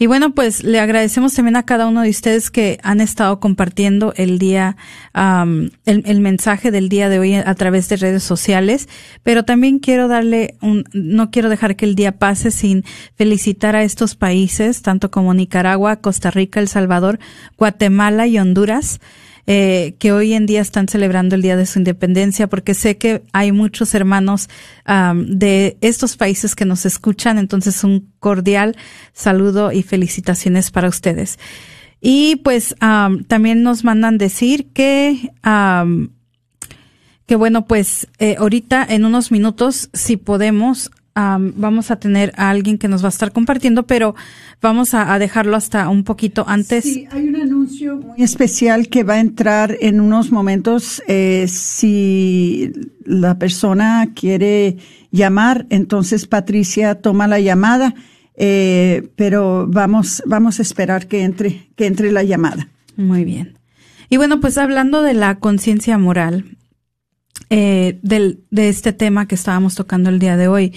Y 0.01 0.07
bueno, 0.07 0.33
pues 0.33 0.63
le 0.63 0.79
agradecemos 0.79 1.35
también 1.35 1.55
a 1.57 1.61
cada 1.61 1.85
uno 1.85 2.01
de 2.01 2.09
ustedes 2.09 2.49
que 2.49 2.79
han 2.81 3.01
estado 3.01 3.39
compartiendo 3.39 4.15
el 4.17 4.39
día, 4.39 4.75
el, 5.13 5.71
el, 5.85 6.21
mensaje 6.21 6.71
del 6.71 6.89
día 6.89 7.07
de 7.07 7.19
hoy 7.19 7.35
a 7.35 7.53
través 7.53 7.87
de 7.87 7.97
redes 7.97 8.23
sociales, 8.23 8.89
pero 9.21 9.45
también 9.45 9.77
quiero 9.77 10.07
darle 10.07 10.55
un, 10.59 10.85
no 10.91 11.29
quiero 11.29 11.49
dejar 11.49 11.75
que 11.75 11.85
el 11.85 11.93
día 11.93 12.13
pase 12.13 12.49
sin 12.49 12.83
felicitar 13.15 13.75
a 13.75 13.83
estos 13.83 14.15
países, 14.15 14.81
tanto 14.81 15.11
como 15.11 15.35
Nicaragua, 15.35 15.97
Costa 15.97 16.31
Rica, 16.31 16.59
El 16.59 16.67
Salvador, 16.67 17.19
Guatemala 17.55 18.25
y 18.25 18.39
Honduras 18.39 19.01
eh, 19.47 19.95
que 19.99 20.11
hoy 20.11 20.33
en 20.33 20.45
día 20.45 20.61
están 20.61 20.87
celebrando 20.87 21.35
el 21.35 21.41
Día 21.41 21.57
de 21.57 21.65
su 21.65 21.79
Independencia, 21.79 22.47
porque 22.47 22.73
sé 22.73 22.97
que 22.97 23.23
hay 23.33 23.51
muchos 23.51 23.93
hermanos 23.95 24.49
de 24.85 25.77
estos 25.81 26.17
países 26.17 26.55
que 26.55 26.65
nos 26.65 26.85
escuchan, 26.85 27.37
entonces 27.37 27.83
un 27.83 28.11
cordial 28.19 28.75
saludo 29.13 29.71
y 29.71 29.83
felicitaciones 29.83 30.69
para 30.71 30.89
ustedes. 30.89 31.39
Y 32.01 32.37
pues 32.37 32.75
también 33.27 33.63
nos 33.63 33.83
mandan 33.83 34.17
decir 34.17 34.67
que, 34.73 35.31
que 37.27 37.35
bueno, 37.35 37.65
pues 37.67 38.07
eh, 38.17 38.35
ahorita 38.39 38.85
en 38.89 39.05
unos 39.05 39.31
minutos, 39.31 39.89
si 39.93 40.17
podemos, 40.17 40.91
vamos 41.15 41.91
a 41.91 41.97
tener 41.97 42.33
a 42.37 42.49
alguien 42.49 42.77
que 42.77 42.87
nos 42.87 43.03
va 43.03 43.07
a 43.07 43.09
estar 43.09 43.31
compartiendo, 43.31 43.83
pero 43.83 44.15
vamos 44.61 44.93
a, 44.93 45.17
dejarlo 45.19 45.55
hasta 45.55 45.89
un 45.89 46.03
poquito 46.03 46.45
antes. 46.47 46.83
Sí, 46.83 47.07
hay 47.11 47.27
un 47.27 47.35
anuncio 47.35 47.97
muy 47.97 48.23
especial 48.23 48.87
que 48.87 49.03
va 49.03 49.15
a 49.15 49.19
entrar 49.19 49.77
en 49.81 49.99
unos 49.99 50.31
momentos. 50.31 51.03
Eh, 51.07 51.45
si 51.47 52.71
la 53.05 53.37
persona 53.37 54.09
quiere 54.15 54.77
llamar, 55.11 55.65
entonces 55.69 56.27
Patricia 56.27 56.95
toma 56.95 57.27
la 57.27 57.39
llamada, 57.39 57.93
eh, 58.35 59.09
pero 59.15 59.67
vamos, 59.67 60.23
vamos 60.25 60.59
a 60.59 60.61
esperar 60.61 61.07
que 61.07 61.23
entre, 61.23 61.69
que 61.75 61.87
entre 61.87 62.11
la 62.11 62.23
llamada. 62.23 62.69
Muy 62.95 63.25
bien. 63.25 63.57
Y 64.09 64.17
bueno, 64.17 64.39
pues 64.39 64.57
hablando 64.57 65.01
de 65.01 65.13
la 65.13 65.39
conciencia 65.39 65.97
moral, 65.97 66.57
eh, 67.49 67.99
del, 68.01 68.45
de 68.49 68.69
este 68.69 68.93
tema 68.93 69.27
que 69.27 69.35
estábamos 69.35 69.75
tocando 69.75 70.09
el 70.09 70.19
día 70.19 70.37
de 70.37 70.47
hoy, 70.47 70.73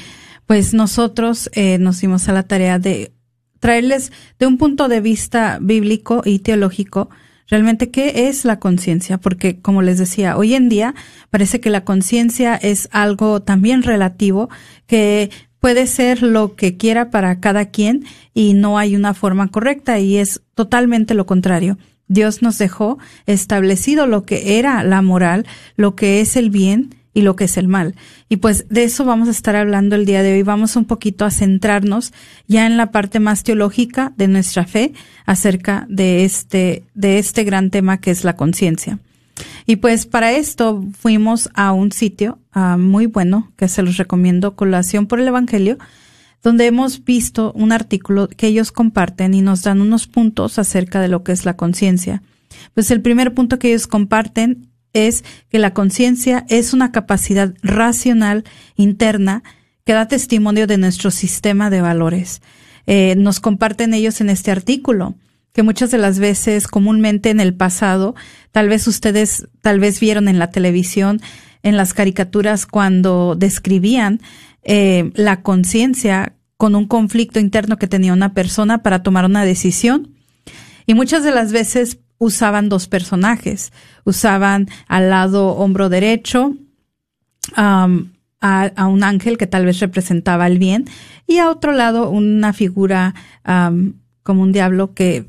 pues 0.47 0.75
nosotros 0.75 1.51
eh, 1.53 1.79
nos 1.79 2.01
dimos 2.01 2.29
a 2.29 2.33
la 2.33 2.43
tarea 2.43 2.79
de 2.79 3.13
traerles 3.61 4.13
de 4.39 4.47
un 4.47 4.59
punto 4.59 4.89
de 4.89 5.01
vista 5.01 5.59
bíblico 5.61 6.23
y 6.25 6.41
teológico 6.41 7.09
realmente 7.49 7.91
qué 7.91 8.29
es 8.29 8.45
la 8.45 8.59
conciencia, 8.59 9.19
porque 9.19 9.61
como 9.61 9.83
les 9.83 9.99
decía, 9.99 10.37
hoy 10.37 10.55
en 10.55 10.69
día 10.69 10.95
parece 11.31 11.61
que 11.61 11.71
la 11.71 11.85
conciencia 11.85 12.55
es 12.57 12.89
algo 12.93 13.43
también 13.43 13.83
relativo 13.83 14.49
que 14.87 15.31
puede 15.61 15.87
ser 15.87 16.23
lo 16.23 16.57
que 16.57 16.77
quiera 16.77 17.11
para 17.11 17.41
cada 17.41 17.67
quien 17.67 18.05
y 18.35 18.55
no 18.55 18.79
hay 18.79 18.97
una 18.97 19.15
forma 19.15 19.49
correcta 19.49 19.99
y 19.99 20.19
es 20.19 20.43
totalmente 20.55 21.15
lo 21.15 21.27
contrario. 21.27 21.79
Dios 22.07 22.43
nos 22.43 22.59
dejó 22.59 22.99
establecido 23.25 24.07
lo 24.07 24.25
que 24.25 24.59
era 24.59 24.85
la 24.85 25.01
moral, 25.01 25.47
lo 25.77 25.97
que 25.97 26.21
es 26.21 26.37
el 26.37 26.51
bien 26.51 26.95
y 27.15 27.23
lo 27.23 27.37
que 27.37 27.45
es 27.45 27.57
el 27.57 27.69
mal. 27.69 27.95
Y 28.29 28.37
pues 28.37 28.67
de 28.69 28.85
eso 28.85 29.05
vamos 29.05 29.29
a 29.29 29.31
estar 29.31 29.57
hablando 29.57 29.97
el 29.97 30.05
día 30.05 30.23
de 30.23 30.35
hoy. 30.35 30.43
Vamos 30.43 30.77
un 30.77 30.85
poquito 30.85 31.25
a 31.25 31.31
centrarnos 31.31 32.13
ya 32.47 32.67
en 32.67 32.77
la 32.77 32.91
parte 32.91 33.21
más 33.21 33.45
teológica 33.45 34.13
de 34.17 34.29
nuestra 34.29 34.67
fe 34.67 34.93
acerca 35.25 35.87
de 35.89 36.25
este, 36.25 36.83
de 36.95 37.19
este 37.19 37.45
gran 37.45 37.71
tema 37.71 38.01
que 38.01 38.11
es 38.11 38.25
la 38.25 38.37
conciencia. 38.37 38.99
Y 39.67 39.77
pues 39.77 40.07
para 40.07 40.33
esto 40.33 40.85
fuimos 40.99 41.49
a 41.55 41.73
un 41.73 41.93
sitio 41.93 42.39
ah, 42.53 42.77
muy 42.77 43.07
bueno 43.07 43.53
que 43.57 43.69
se 43.69 43.83
los 43.83 43.97
recomiendo, 43.97 44.55
Colación 44.57 45.07
por 45.07 45.21
el 45.21 45.29
Evangelio, 45.29 45.79
donde 46.43 46.67
hemos 46.67 47.05
visto 47.05 47.53
un 47.53 47.73
artículo 47.73 48.29
que 48.29 48.49
ellos 48.49 48.71
comparten 48.71 49.35
y 49.35 49.41
nos 49.41 49.63
dan 49.63 49.81
unos 49.81 50.07
puntos 50.07 50.59
acerca 50.59 51.01
de 51.01 51.09
lo 51.09 51.25
que 51.25 51.33
es 51.33 51.47
la 51.47 51.57
conciencia. 51.57 52.23
Pues 52.75 52.91
el 52.91 53.01
primer 53.01 53.35
punto 53.35 53.59
que 53.59 53.69
ellos 53.69 53.87
comparten 53.87 54.69
es 54.95 55.25
que 55.51 55.59
la 55.59 55.75
conciencia 55.75 56.47
es 56.49 56.73
una 56.73 56.91
capacidad 56.93 57.53
racional 57.63 58.45
interna 58.77 59.43
que 59.85 59.93
da 59.93 60.09
testimonio 60.09 60.67
de 60.67 60.79
nuestro 60.79 61.11
sistema 61.11 61.69
de 61.69 61.83
valores. 61.83 62.41
Eh, 62.87 63.15
nos 63.19 63.41
comparten 63.41 63.93
ellos 63.93 64.21
en 64.21 64.31
este 64.31 64.51
artículo 64.51 65.15
que 65.53 65.63
muchas 65.63 65.91
de 65.91 65.99
las 65.99 66.19
veces 66.19 66.67
comúnmente 66.67 67.31
en 67.31 67.39
el 67.39 67.55
pasado, 67.55 68.15
tal 68.51 68.69
vez 68.69 68.89
ustedes 68.89 69.47
tal 69.63 69.79
vez 69.79 70.01
vieron 70.01 70.27
en 70.27 70.39
la 70.39 70.51
televisión, 70.51 71.21
en 71.63 71.77
las 71.77 71.95
caricaturas 71.95 72.67
cuando 72.67 73.37
describían 73.37 74.21
eh, 74.65 75.13
la 75.15 75.43
conciencia 75.43 76.35
con 76.57 76.75
un 76.75 76.87
conflicto 76.87 77.39
interno 77.41 77.77
que 77.79 77.87
tenía 77.87 78.13
una 78.13 78.35
persona 78.35 78.83
para 78.83 79.03
tomar 79.03 79.25
una 79.27 79.45
decisión. 79.45 80.15
Y 80.87 80.95
muchas 80.95 81.23
de 81.25 81.31
las 81.31 81.53
veces 81.53 81.99
usaban 82.19 82.69
dos 82.69 82.89
personajes. 82.89 83.73
Usaban 84.05 84.69
al 84.89 85.11
lado 85.11 85.49
hombro 85.57 85.89
derecho 85.89 86.55
a, 87.57 87.89
un 88.87 89.03
ángel 89.03 89.39
que 89.39 89.47
tal 89.47 89.65
vez 89.65 89.81
representaba 89.81 90.47
el 90.47 90.59
bien 90.59 90.85
y 91.27 91.39
a 91.39 91.49
otro 91.49 91.73
lado 91.73 92.11
una 92.11 92.53
figura 92.53 93.15
como 94.23 94.43
un 94.43 94.53
diablo 94.53 94.93
que, 94.95 95.27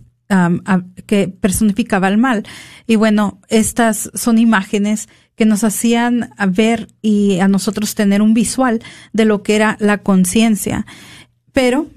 que 1.06 1.28
personificaba 1.28 2.08
el 2.08 2.18
mal. 2.18 2.44
Y 2.88 2.96
bueno, 2.96 3.40
estas 3.48 4.12
son 4.14 4.38
imágenes 4.38 5.08
que 5.36 5.46
nos 5.46 5.64
hacían 5.64 6.32
ver 6.50 6.88
y 7.02 7.40
a 7.40 7.48
nosotros 7.48 7.96
tener 7.96 8.22
un 8.22 8.34
visual 8.34 8.82
de 9.14 9.26
lo 9.26 9.44
que 9.44 9.56
era 9.56 9.78
la 9.80 9.98
conciencia. 10.00 10.86
Pero, 11.52 11.88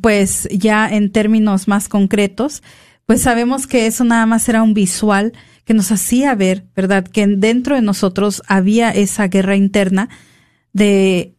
pues 0.00 0.48
ya 0.50 0.88
en 0.88 1.10
términos 1.10 1.68
más 1.68 1.88
concretos, 1.88 2.62
pues 3.08 3.22
sabemos 3.22 3.66
que 3.66 3.86
eso 3.86 4.04
nada 4.04 4.26
más 4.26 4.50
era 4.50 4.62
un 4.62 4.74
visual 4.74 5.32
que 5.64 5.72
nos 5.72 5.90
hacía 5.92 6.34
ver, 6.34 6.66
¿verdad? 6.76 7.04
Que 7.08 7.26
dentro 7.26 7.74
de 7.74 7.80
nosotros 7.80 8.42
había 8.48 8.90
esa 8.90 9.28
guerra 9.28 9.56
interna 9.56 10.10
de 10.74 11.34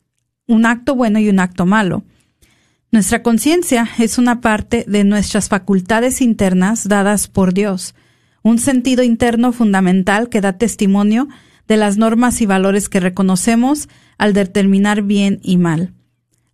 un 0.47 0.65
acto 0.65 0.95
bueno 0.95 1.19
y 1.19 1.29
un 1.29 1.39
acto 1.39 1.67
malo. 1.67 2.03
Nuestra 2.89 3.21
conciencia 3.21 3.87
es 3.99 4.17
una 4.17 4.41
parte 4.41 4.83
de 4.87 5.03
nuestras 5.03 5.47
facultades 5.47 6.21
internas 6.21 6.87
dadas 6.87 7.27
por 7.27 7.53
Dios, 7.53 7.93
un 8.41 8.57
sentido 8.57 9.03
interno 9.03 9.51
fundamental 9.51 10.29
que 10.29 10.41
da 10.41 10.53
testimonio 10.53 11.27
de 11.67 11.77
las 11.77 11.97
normas 11.97 12.41
y 12.41 12.47
valores 12.47 12.89
que 12.89 12.99
reconocemos 12.99 13.89
al 14.17 14.33
determinar 14.33 15.03
bien 15.03 15.39
y 15.43 15.57
mal. 15.57 15.93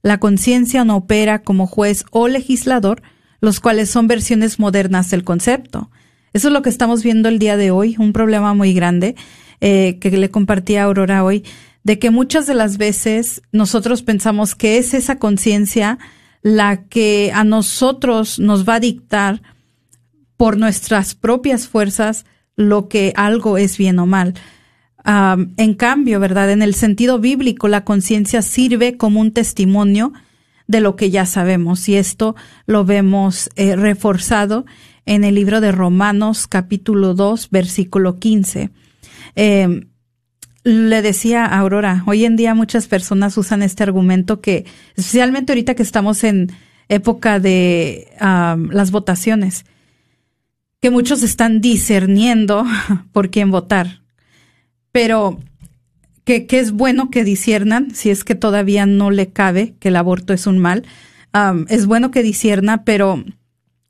La 0.02 0.18
conciencia 0.18 0.84
no 0.84 0.98
opera 0.98 1.42
como 1.42 1.68
juez 1.68 2.04
o 2.12 2.28
legislador, 2.28 3.02
los 3.46 3.62
cuales 3.62 3.90
son 3.90 4.08
versiones 4.08 4.60
modernas 4.60 5.10
del 5.10 5.24
concepto. 5.24 5.90
Eso 6.34 6.50
es 6.50 6.54
lo 6.54 6.62
que 6.62 6.70
estamos 6.70 7.04
viendo 7.04 7.30
el 7.30 7.40
día 7.40 7.56
de 7.56 7.72
hoy, 7.72 7.96
un 7.98 8.12
problema 8.12 8.54
muy 8.54 8.74
grande 8.74 9.16
eh, 9.62 10.00
que 10.02 10.12
le 10.12 10.30
compartí 10.30 10.76
a 10.76 10.84
Aurora 10.84 11.24
hoy, 11.24 11.46
de 11.84 11.98
que 11.98 12.10
muchas 12.10 12.48
de 12.48 12.56
las 12.56 12.78
veces 12.78 13.42
nosotros 13.54 14.02
pensamos 14.02 14.56
que 14.56 14.78
es 14.78 14.94
esa 14.94 15.18
conciencia 15.18 15.98
la 16.42 16.84
que 16.84 17.32
a 17.34 17.44
nosotros 17.44 18.40
nos 18.40 18.68
va 18.68 18.76
a 18.76 18.80
dictar 18.80 19.42
por 20.36 20.58
nuestras 20.58 21.16
propias 21.16 21.68
fuerzas 21.68 22.26
lo 22.56 22.90
que 22.90 23.14
algo 23.16 23.58
es 23.58 23.78
bien 23.78 24.00
o 24.00 24.06
mal. 24.06 24.34
en 25.06 25.74
cambio, 25.76 26.20
¿verdad? 26.20 26.52
En 26.52 26.62
el 26.62 26.74
sentido 26.74 27.20
bíblico, 27.20 27.68
la 27.68 27.86
conciencia 27.86 28.42
sirve 28.42 28.98
como 28.98 29.22
un 29.22 29.32
testimonio 29.32 30.14
de 30.68 30.82
lo 30.82 30.96
que 30.96 31.10
ya 31.10 31.26
sabemos. 31.26 31.88
Y 31.90 31.96
esto 31.96 32.36
lo 32.66 32.86
vemos 32.86 33.50
eh, 33.56 33.76
reforzado 33.76 34.66
en 35.06 35.24
el 35.24 35.36
libro 35.36 35.62
de 35.62 35.72
Romanos 35.72 36.48
capítulo 36.48 37.14
2, 37.14 37.50
versículo 37.52 38.20
15. 38.20 38.72
Em, 39.36 39.90
le 40.64 41.02
decía 41.02 41.46
a 41.46 41.60
Aurora, 41.60 42.04
hoy 42.08 42.26
en 42.26 42.36
día 42.36 42.56
muchas 42.56 42.88
personas 42.88 43.38
usan 43.38 43.62
este 43.62 43.84
argumento 43.84 44.42
que, 44.42 44.66
especialmente 44.96 45.52
ahorita 45.52 45.76
que 45.76 45.84
estamos 45.84 46.24
en 46.24 46.52
época 46.90 47.40
de 47.40 48.08
las 48.20 48.92
votaciones, 48.92 49.66
que 50.82 50.90
muchos 50.90 51.24
están 51.24 51.62
discerniendo 51.62 52.66
por 53.12 53.30
quién 53.30 53.52
votar. 53.52 54.02
Pero 54.92 55.40
que, 56.26 56.48
es 56.50 56.72
bueno 56.72 57.10
que 57.10 57.24
disiernan, 57.24 57.94
si 57.94 58.10
es 58.10 58.24
que 58.24 58.36
todavía 58.36 58.86
no 58.86 59.12
le 59.12 59.32
cabe 59.32 59.76
que 59.80 59.90
el 59.90 59.96
aborto 59.96 60.34
es 60.34 60.48
un 60.48 60.58
mal. 60.58 60.84
es 61.70 61.86
bueno 61.86 62.12
que 62.12 62.24
disierna, 62.24 62.84
pero 62.84 63.24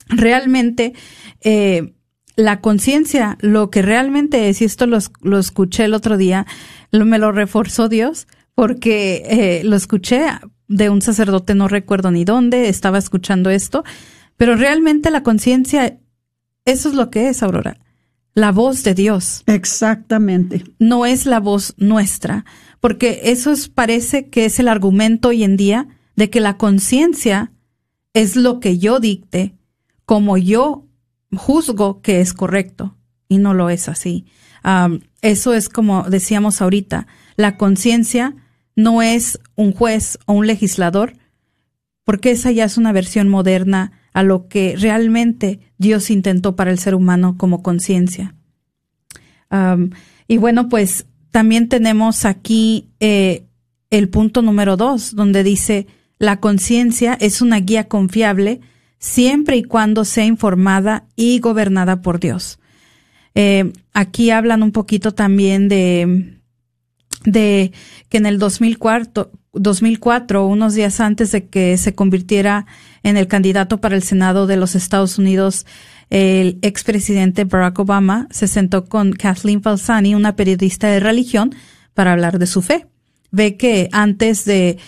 realmente 0.08 0.92
eh, 1.40 1.94
la 2.36 2.60
conciencia, 2.60 3.38
lo 3.40 3.70
que 3.70 3.82
realmente 3.82 4.48
es, 4.48 4.60
y 4.60 4.66
esto 4.66 4.86
lo, 4.86 4.98
lo 5.22 5.38
escuché 5.38 5.84
el 5.84 5.94
otro 5.94 6.18
día, 6.18 6.46
me 6.92 7.18
lo 7.18 7.32
reforzó 7.32 7.88
Dios, 7.88 8.28
porque 8.54 9.22
eh, 9.26 9.64
lo 9.64 9.74
escuché 9.74 10.26
de 10.68 10.90
un 10.90 11.00
sacerdote, 11.00 11.54
no 11.54 11.68
recuerdo 11.68 12.10
ni 12.10 12.24
dónde, 12.24 12.68
estaba 12.68 12.98
escuchando 12.98 13.48
esto, 13.48 13.82
pero 14.36 14.56
realmente 14.56 15.10
la 15.10 15.22
conciencia, 15.22 15.98
eso 16.66 16.88
es 16.90 16.94
lo 16.94 17.10
que 17.10 17.28
es, 17.30 17.42
Aurora 17.42 17.78
la 18.36 18.52
voz 18.52 18.84
de 18.84 18.94
Dios. 18.94 19.42
Exactamente. 19.46 20.62
No 20.78 21.06
es 21.06 21.24
la 21.24 21.40
voz 21.40 21.74
nuestra, 21.78 22.44
porque 22.80 23.22
eso 23.24 23.54
parece 23.74 24.28
que 24.28 24.44
es 24.44 24.60
el 24.60 24.68
argumento 24.68 25.28
hoy 25.28 25.42
en 25.42 25.56
día 25.56 25.88
de 26.16 26.28
que 26.28 26.40
la 26.40 26.58
conciencia 26.58 27.50
es 28.12 28.36
lo 28.36 28.60
que 28.60 28.78
yo 28.78 29.00
dicte, 29.00 29.56
como 30.04 30.36
yo 30.36 30.86
juzgo 31.34 32.02
que 32.02 32.20
es 32.20 32.34
correcto, 32.34 32.98
y 33.26 33.38
no 33.38 33.54
lo 33.54 33.70
es 33.70 33.88
así. 33.88 34.26
eso 35.22 35.54
es 35.54 35.70
como 35.70 36.02
decíamos 36.02 36.60
ahorita, 36.60 37.06
la 37.36 37.56
conciencia 37.56 38.36
no 38.76 39.00
es 39.00 39.40
un 39.54 39.72
juez 39.72 40.18
o 40.26 40.34
un 40.34 40.46
legislador, 40.46 41.14
porque 42.04 42.32
esa 42.32 42.50
ya 42.50 42.64
es 42.64 42.76
una 42.76 42.92
versión 42.92 43.30
moderna 43.30 43.92
a 44.16 44.22
lo 44.22 44.48
que 44.48 44.76
realmente 44.78 45.60
Dios 45.76 46.08
intentó 46.08 46.56
para 46.56 46.70
el 46.70 46.78
ser 46.78 46.94
humano 46.94 47.34
como 47.36 47.62
conciencia. 47.62 48.34
y 50.26 50.36
bueno, 50.38 50.70
pues 50.70 51.04
también 51.30 51.68
tenemos 51.68 52.24
aquí 52.24 52.88
eh, 52.98 53.44
el 53.90 54.08
punto 54.08 54.40
número 54.40 54.78
dos, 54.78 55.14
donde 55.14 55.44
dice, 55.44 55.86
la 56.18 56.40
conciencia 56.40 57.12
es 57.20 57.42
una 57.42 57.60
guía 57.60 57.88
confiable 57.88 58.62
siempre 58.98 59.58
y 59.58 59.64
cuando 59.64 60.06
sea 60.06 60.24
informada 60.24 61.04
y 61.14 61.38
gobernada 61.40 62.00
por 62.00 62.18
Dios. 62.18 62.58
Eh, 63.34 63.70
aquí 63.92 64.30
hablan 64.30 64.62
un 64.62 64.72
poquito 64.72 65.12
también 65.12 65.68
de, 65.68 66.35
de 67.24 67.72
que 68.08 68.18
en 68.18 68.26
el 68.26 68.38
2004, 68.38 69.30
2004, 69.52 70.46
unos 70.46 70.74
días 70.74 71.00
antes 71.00 71.32
de 71.32 71.48
que 71.48 71.76
se 71.76 71.94
convirtiera 71.94 72.66
en 73.02 73.16
el 73.16 73.26
candidato 73.26 73.80
para 73.80 73.96
el 73.96 74.02
Senado 74.02 74.46
de 74.46 74.56
los 74.56 74.74
Estados 74.74 75.18
Unidos, 75.18 75.66
el 76.10 76.58
expresidente 76.62 77.44
Barack 77.44 77.78
Obama 77.78 78.28
se 78.30 78.46
sentó 78.46 78.84
con 78.84 79.12
Kathleen 79.12 79.62
Falsani, 79.62 80.14
una 80.14 80.36
periodista 80.36 80.88
de 80.88 81.00
religión, 81.00 81.54
para 81.94 82.12
hablar 82.12 82.38
de 82.38 82.46
su 82.46 82.62
fe. 82.62 82.86
Ve 83.30 83.56
que 83.56 83.88
antes 83.92 84.44
de, 84.44 84.78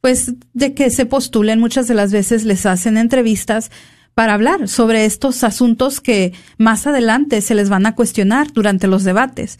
pues, 0.00 0.34
de 0.52 0.74
que 0.74 0.90
se 0.90 1.06
postulen, 1.06 1.58
muchas 1.58 1.88
de 1.88 1.94
las 1.94 2.12
veces 2.12 2.44
les 2.44 2.66
hacen 2.66 2.96
entrevistas 2.96 3.70
para 4.14 4.34
hablar 4.34 4.68
sobre 4.68 5.04
estos 5.04 5.44
asuntos 5.44 6.00
que 6.00 6.32
más 6.58 6.86
adelante 6.86 7.40
se 7.40 7.54
les 7.54 7.68
van 7.68 7.86
a 7.86 7.94
cuestionar 7.94 8.52
durante 8.52 8.86
los 8.86 9.04
debates. 9.04 9.58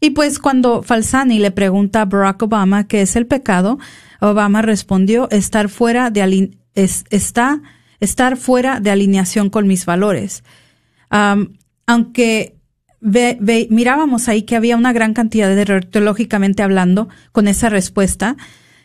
Y 0.00 0.10
pues 0.10 0.38
cuando 0.38 0.82
Falsani 0.82 1.38
le 1.38 1.50
pregunta 1.50 2.02
a 2.02 2.06
Barack 2.06 2.42
Obama 2.42 2.88
qué 2.88 3.02
es 3.02 3.16
el 3.16 3.26
pecado, 3.26 3.78
Obama 4.20 4.62
respondió 4.62 5.28
estar 5.30 5.68
fuera 5.68 6.10
de 6.10 6.50
está 6.74 7.60
estar 8.00 8.36
fuera 8.38 8.80
de 8.80 8.90
alineación 8.90 9.50
con 9.50 9.66
mis 9.68 9.84
valores. 9.84 10.42
aunque 11.86 12.56
mirábamos 13.00 14.28
ahí 14.28 14.42
que 14.42 14.56
había 14.56 14.76
una 14.76 14.92
gran 14.92 15.14
cantidad 15.14 15.54
de 15.54 15.80
teológicamente 15.82 16.62
hablando 16.62 17.08
con 17.32 17.48
esa 17.48 17.68
respuesta, 17.68 18.36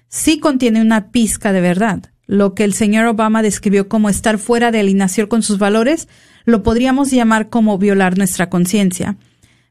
sí 0.09 0.39
contiene 0.39 0.81
una 0.81 1.11
pizca 1.11 1.51
de 1.53 1.61
verdad. 1.61 2.11
Lo 2.27 2.55
que 2.55 2.63
el 2.63 2.73
señor 2.73 3.05
Obama 3.05 3.43
describió 3.43 3.87
como 3.87 4.09
estar 4.09 4.37
fuera 4.39 4.71
de 4.71 4.79
alineación 4.79 5.27
con 5.27 5.43
sus 5.43 5.59
valores, 5.59 6.07
lo 6.45 6.63
podríamos 6.63 7.11
llamar 7.11 7.49
como 7.49 7.77
violar 7.77 8.17
nuestra 8.17 8.49
conciencia. 8.49 9.17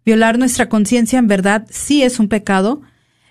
Violar 0.05 0.39
nuestra 0.39 0.69
conciencia 0.69 1.19
en 1.19 1.29
verdad 1.29 1.67
sí 1.71 2.03
es 2.03 2.19
un 2.19 2.29
pecado, 2.29 2.83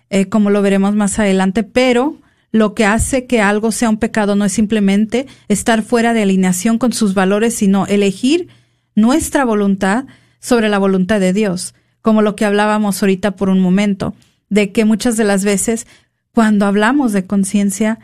eh, 0.10 0.28
como 0.28 0.50
lo 0.50 0.62
veremos 0.62 0.96
más 0.96 1.20
adelante, 1.20 1.64
pero 1.64 2.18
lo 2.52 2.74
que 2.74 2.86
hace 2.86 3.26
que 3.26 3.42
algo 3.42 3.72
sea 3.72 3.90
un 3.90 3.98
pecado 3.98 4.36
no 4.36 4.46
es 4.46 4.54
simplemente 4.54 5.28
estar 5.48 5.84
fuera 5.84 6.14
de 6.14 6.24
alineación 6.24 6.78
con 6.78 6.94
sus 6.94 7.14
valores, 7.14 7.56
sino 7.56 7.86
elegir 7.88 8.48
nuestra 8.96 9.44
voluntad 9.46 10.06
sobre 10.40 10.70
la 10.70 10.78
voluntad 10.78 11.20
de 11.20 11.34
Dios, 11.34 11.74
como 12.02 12.22
lo 12.22 12.36
que 12.36 12.46
hablábamos 12.46 13.02
ahorita 13.02 13.36
por 13.36 13.50
un 13.50 13.60
momento, 13.60 14.14
de 14.50 14.72
que 14.72 14.86
muchas 14.86 15.18
de 15.18 15.24
las 15.24 15.44
veces 15.44 15.88
cuando 16.34 16.66
hablamos 16.66 17.14
de 17.14 17.26
conciencia, 17.26 18.00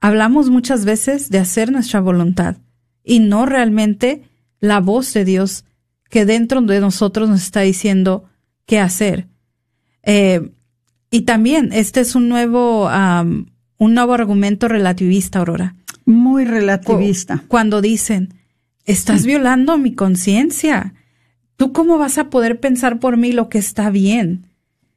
hablamos 0.00 0.50
muchas 0.50 0.84
veces 0.84 1.30
de 1.30 1.38
hacer 1.38 1.72
nuestra 1.72 2.00
voluntad 2.00 2.56
y 3.02 3.18
no 3.18 3.44
realmente 3.44 4.22
la 4.60 4.78
voz 4.80 5.12
de 5.12 5.24
Dios 5.24 5.64
que 6.10 6.26
dentro 6.26 6.60
de 6.60 6.80
nosotros 6.80 7.30
nos 7.30 7.42
está 7.42 7.60
diciendo 7.60 8.24
qué 8.66 8.78
hacer. 8.78 9.28
Eh, 10.02 10.50
y 11.10 11.22
también 11.22 11.70
este 11.72 12.00
es 12.00 12.14
un 12.14 12.28
nuevo, 12.28 12.90
un 13.78 13.94
nuevo 13.94 14.12
argumento 14.12 14.68
relativista, 14.68 15.38
Aurora. 15.38 15.76
Muy 16.04 16.44
relativista. 16.44 17.44
Cuando 17.48 17.80
dicen, 17.80 18.34
estás 18.84 19.24
violando 19.24 19.78
mi 19.78 19.94
conciencia. 19.94 20.94
¿Tú 21.56 21.72
cómo 21.72 21.98
vas 21.98 22.18
a 22.18 22.30
poder 22.30 22.60
pensar 22.60 22.98
por 22.98 23.16
mí 23.16 23.32
lo 23.32 23.48
que 23.48 23.58
está 23.58 23.90
bien? 23.90 24.46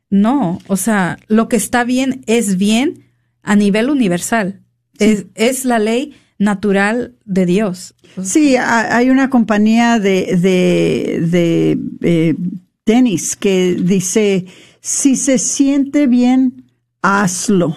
No, 0.09 0.59
o 0.67 0.77
sea, 0.77 1.17
lo 1.27 1.47
que 1.47 1.55
está 1.55 1.83
bien 1.83 2.21
es 2.27 2.57
bien 2.57 3.05
a 3.41 3.55
nivel 3.55 3.89
universal. 3.89 4.61
Es, 4.99 5.25
es 5.35 5.65
la 5.65 5.79
ley 5.79 6.13
natural 6.43 7.15
de 7.25 7.45
Dios. 7.45 7.95
Sí, 8.21 8.55
hay 8.57 9.09
una 9.09 9.29
compañía 9.29 9.99
de, 9.99 10.37
de, 10.37 11.79
eh, 12.01 12.35
tenis 12.83 13.35
que 13.35 13.75
dice, 13.75 14.45
si 14.81 15.15
se 15.15 15.39
siente 15.39 16.05
bien, 16.05 16.65
hazlo, 17.01 17.75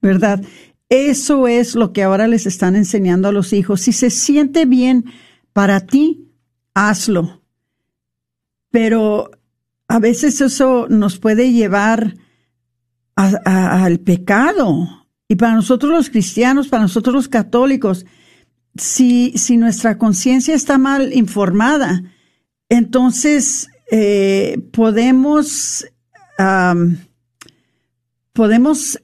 ¿verdad? 0.00 0.42
Eso 0.88 1.48
es 1.48 1.74
lo 1.74 1.92
que 1.92 2.02
ahora 2.02 2.26
les 2.26 2.46
están 2.46 2.76
enseñando 2.76 3.28
a 3.28 3.32
los 3.32 3.52
hijos. 3.52 3.82
Si 3.82 3.92
se 3.92 4.10
siente 4.10 4.64
bien 4.64 5.04
para 5.52 5.80
ti, 5.80 6.28
hazlo. 6.74 7.42
Pero 8.70 9.30
a 9.88 9.98
veces 9.98 10.40
eso 10.40 10.86
nos 10.88 11.18
puede 11.18 11.52
llevar 11.52 12.16
al 13.16 14.00
pecado 14.00 14.99
y 15.30 15.36
para 15.36 15.54
nosotros 15.54 15.92
los 15.92 16.10
cristianos, 16.10 16.66
para 16.66 16.82
nosotros 16.82 17.14
los 17.14 17.28
católicos, 17.28 18.04
si, 18.74 19.30
si 19.38 19.56
nuestra 19.56 19.96
conciencia 19.96 20.56
está 20.56 20.76
mal 20.76 21.12
informada, 21.12 22.02
entonces 22.68 23.68
eh, 23.92 24.60
podemos, 24.72 25.86
podemos 28.32 29.00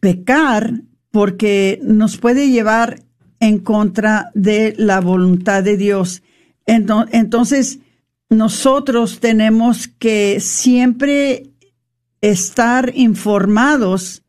pecar 0.00 0.82
porque 1.10 1.80
nos 1.82 2.18
puede 2.18 2.50
llevar 2.50 3.02
en 3.40 3.58
contra 3.58 4.30
de 4.34 4.74
la 4.76 5.00
voluntad 5.00 5.62
de 5.62 5.78
Dios. 5.78 6.22
Entonces, 6.66 7.78
nosotros 8.28 9.18
tenemos 9.18 9.88
que 9.88 10.40
siempre 10.40 11.54
estar 12.20 12.92
informados 12.94 14.21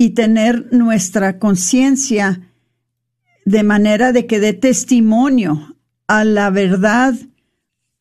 y 0.00 0.10
tener 0.14 0.72
nuestra 0.72 1.38
conciencia 1.38 2.40
de 3.44 3.62
manera 3.62 4.12
de 4.12 4.24
que 4.24 4.40
dé 4.40 4.54
testimonio 4.54 5.76
a 6.06 6.24
la 6.24 6.48
verdad 6.48 7.14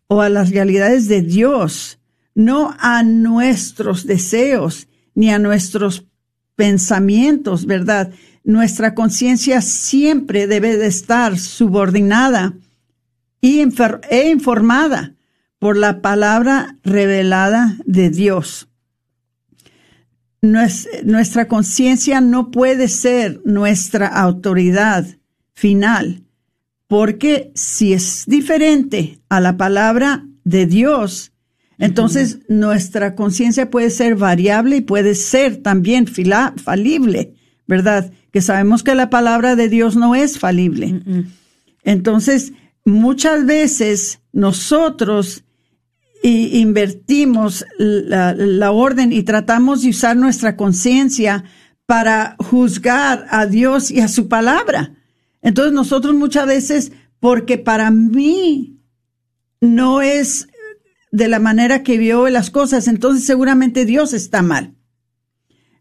o 0.08 0.22
a 0.22 0.30
las 0.30 0.50
realidades 0.50 1.10
de 1.10 1.22
Dios, 1.22 2.00
no 2.36 2.74
a 2.80 3.04
nuestros 3.04 4.08
deseos 4.08 4.88
ni 5.14 5.30
a 5.30 5.40
nuestros 5.40 6.06
pensamientos, 6.56 7.66
¿verdad? 7.66 8.14
Nuestra 8.46 8.96
conciencia 8.96 9.60
siempre 9.60 10.48
debe 10.48 10.78
de 10.78 10.88
estar 10.88 11.38
subordinada 11.38 12.54
e 13.42 14.30
informada 14.30 15.16
por 15.60 15.76
la 15.76 16.02
palabra 16.02 16.78
revelada 16.82 17.76
de 17.84 18.10
Dios 18.10 18.69
nuestra 20.42 21.48
conciencia 21.48 22.22
no 22.22 22.52
puede 22.52 22.88
ser 22.88 23.42
nuestra 23.46 24.08
autoridad 24.08 25.06
final, 25.54 26.24
porque 26.88 27.52
si 27.56 27.94
es 27.94 28.24
diferente 28.26 29.20
a 29.30 29.40
la 29.42 29.58
palabra 29.58 30.26
de 30.44 30.66
Dios, 30.66 31.34
entonces 31.78 32.40
nuestra 32.48 33.16
conciencia 33.16 33.70
puede 33.70 33.90
ser 33.90 34.16
variable 34.16 34.78
y 34.78 34.82
puede 34.82 35.16
ser 35.16 35.58
también 35.58 36.08
falible, 36.08 37.34
¿verdad? 37.68 38.12
Que 38.32 38.42
sabemos 38.42 38.84
que 38.84 38.96
la 38.96 39.10
palabra 39.10 39.56
de 39.56 39.70
Dios 39.70 39.96
no 39.96 40.16
es 40.16 40.40
falible. 40.40 41.02
Entonces, 41.84 42.54
muchas 42.86 43.46
veces 43.46 44.20
nosotros 44.34 45.44
y 46.22 46.60
invertimos 46.60 47.66
la, 47.78 48.72
orden 48.72 49.14
y 49.14 49.24
tratamos 49.24 49.84
de 49.84 49.90
usar 49.90 50.18
nuestra 50.18 50.58
conciencia 50.58 51.46
para 51.86 52.36
juzgar 52.40 53.26
a 53.30 53.46
Dios 53.46 53.90
y 53.90 54.02
a 54.02 54.08
su 54.08 54.28
palabra. 54.28 54.94
Entonces 55.42 55.74
nosotros 55.74 56.14
muchas 56.14 56.46
veces, 56.46 56.92
porque 57.20 57.58
para 57.58 57.90
mí 57.92 58.80
no 59.62 60.02
es 60.02 60.48
de 61.12 61.28
la 61.28 61.40
manera 61.40 61.84
que 61.84 61.98
vio 61.98 62.28
las 62.30 62.52
cosas, 62.52 62.88
entonces 62.88 63.26
seguramente 63.26 63.86
Dios 63.86 64.14
está 64.14 64.42
mal. 64.42 64.76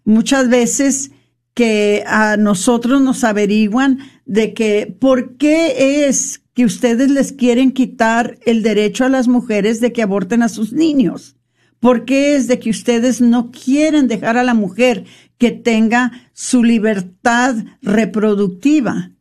Muchas 0.05 0.49
veces 0.49 1.11
que 1.53 2.05
a 2.07 2.36
nosotros 2.36 3.03
nos 3.03 3.24
averiguan 3.24 3.99
de 4.24 4.55
que 4.55 4.97
por 5.01 5.36
qué 5.36 6.07
es 6.07 6.43
que 6.59 6.64
ustedes 6.64 7.09
les 7.09 7.30
quieren 7.30 7.70
quitar 7.70 8.36
el 8.44 8.64
derecho 8.64 9.04
a 9.04 9.09
las 9.09 9.28
mujeres 9.28 9.80
de 9.80 9.92
que 9.92 10.02
aborten 10.02 10.42
a 10.42 10.48
sus 10.48 10.72
niños? 10.72 11.36
¿Por 11.78 12.04
qué 12.04 12.34
es 12.34 12.48
de 12.48 12.59
que 12.59 12.70
ustedes 12.70 13.20
no 13.20 13.52
quieren 13.52 14.09
dejar 14.09 14.36
a 14.36 14.42
la 14.42 14.54
mujer 14.54 15.04
que 15.38 15.52
tenga 15.52 16.11
su 16.32 16.64
libertad 16.64 17.54
reproductiva? 17.80 19.12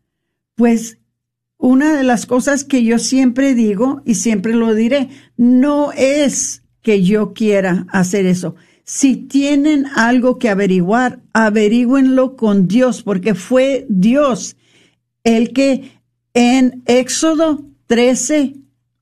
Pues 0.55 0.97
una 1.59 1.95
de 1.95 2.01
las 2.01 2.25
cosas 2.25 2.63
que 2.63 2.83
yo 2.83 2.97
siempre 2.97 3.53
digo 3.53 4.01
y 4.03 4.15
siempre 4.15 4.55
lo 4.55 4.73
diré, 4.73 5.09
no 5.38 5.91
es 5.91 6.63
que 6.81 7.03
yo 7.03 7.33
quiera 7.35 7.85
hacer 7.91 8.25
eso. 8.25 8.55
Si 8.83 9.15
tienen 9.15 9.85
algo 9.95 10.39
que 10.39 10.49
averiguar, 10.49 11.19
averigüenlo 11.33 12.35
con 12.35 12.67
Dios, 12.67 13.03
porque 13.03 13.35
fue 13.35 13.85
Dios 13.89 14.57
el 15.23 15.51
que 15.51 15.97
en 16.39 16.83
Éxodo 16.85 17.65
13, 17.88 18.57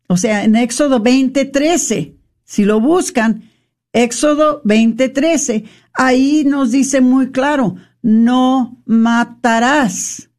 o 0.07 0.15
sea, 0.15 0.45
en 0.45 0.55
Éxodo 0.55 1.01
20, 1.01 1.43
13. 1.43 2.15
Si 2.45 2.63
lo 2.63 2.79
buscan, 2.79 3.51
Éxodo 3.91 4.61
20, 4.63 5.09
13, 5.09 5.65
ahí 5.93 6.45
nos 6.45 6.71
dice 6.71 7.01
muy 7.01 7.33
claro, 7.33 7.75
no 8.01 8.81
matarás. 8.85 10.29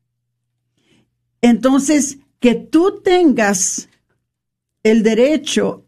Entonces, 1.42 2.16
que 2.40 2.54
tú 2.54 3.02
tengas 3.04 3.90
el 4.82 5.02
derecho 5.02 5.84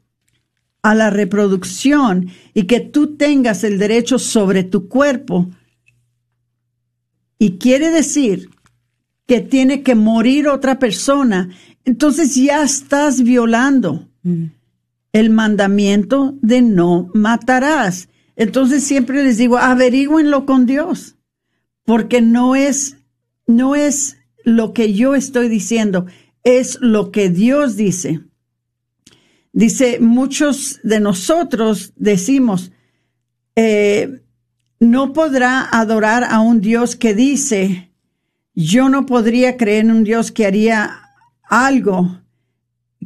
a 0.82 0.94
la 0.94 1.08
reproducción 1.08 2.28
y 2.52 2.64
que 2.64 2.80
tú 2.80 3.16
tengas 3.16 3.64
el 3.64 3.78
derecho 3.78 4.18
sobre 4.18 4.62
tu 4.62 4.88
cuerpo, 4.88 5.48
y 7.38 7.56
quiere 7.56 7.90
decir 7.90 8.50
que 9.28 9.42
tiene 9.42 9.82
que 9.82 9.94
morir 9.94 10.48
otra 10.48 10.78
persona, 10.78 11.50
entonces 11.84 12.34
ya 12.34 12.62
estás 12.62 13.22
violando 13.22 14.08
mm. 14.22 14.46
el 15.12 15.30
mandamiento 15.30 16.34
de 16.40 16.62
no 16.62 17.10
matarás. 17.12 18.08
Entonces 18.36 18.82
siempre 18.84 19.22
les 19.22 19.36
digo, 19.36 19.58
averigüenlo 19.58 20.46
con 20.46 20.64
Dios, 20.64 21.16
porque 21.84 22.22
no 22.22 22.56
es, 22.56 22.96
no 23.46 23.76
es 23.76 24.16
lo 24.44 24.72
que 24.72 24.94
yo 24.94 25.14
estoy 25.14 25.50
diciendo, 25.50 26.06
es 26.42 26.78
lo 26.80 27.10
que 27.10 27.28
Dios 27.28 27.76
dice. 27.76 28.22
Dice, 29.52 30.00
muchos 30.00 30.80
de 30.82 31.00
nosotros 31.00 31.92
decimos, 31.96 32.72
eh, 33.56 34.22
no 34.80 35.12
podrá 35.12 35.68
adorar 35.70 36.24
a 36.24 36.40
un 36.40 36.62
Dios 36.62 36.96
que 36.96 37.12
dice, 37.12 37.87
yo 38.60 38.88
no 38.88 39.06
podría 39.06 39.56
creer 39.56 39.84
en 39.84 39.92
un 39.92 40.02
Dios 40.02 40.32
que 40.32 40.44
haría 40.44 41.12
algo 41.44 42.18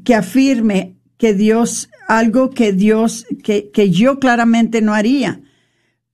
que 0.03 0.15
afirme 0.15 0.97
que 1.19 1.35
Dios, 1.35 1.91
algo 2.09 2.49
que 2.49 2.73
Dios, 2.73 3.27
que, 3.45 3.71
que 3.71 3.91
yo 3.91 4.19
claramente 4.19 4.81
no 4.81 4.95
haría. 4.95 5.43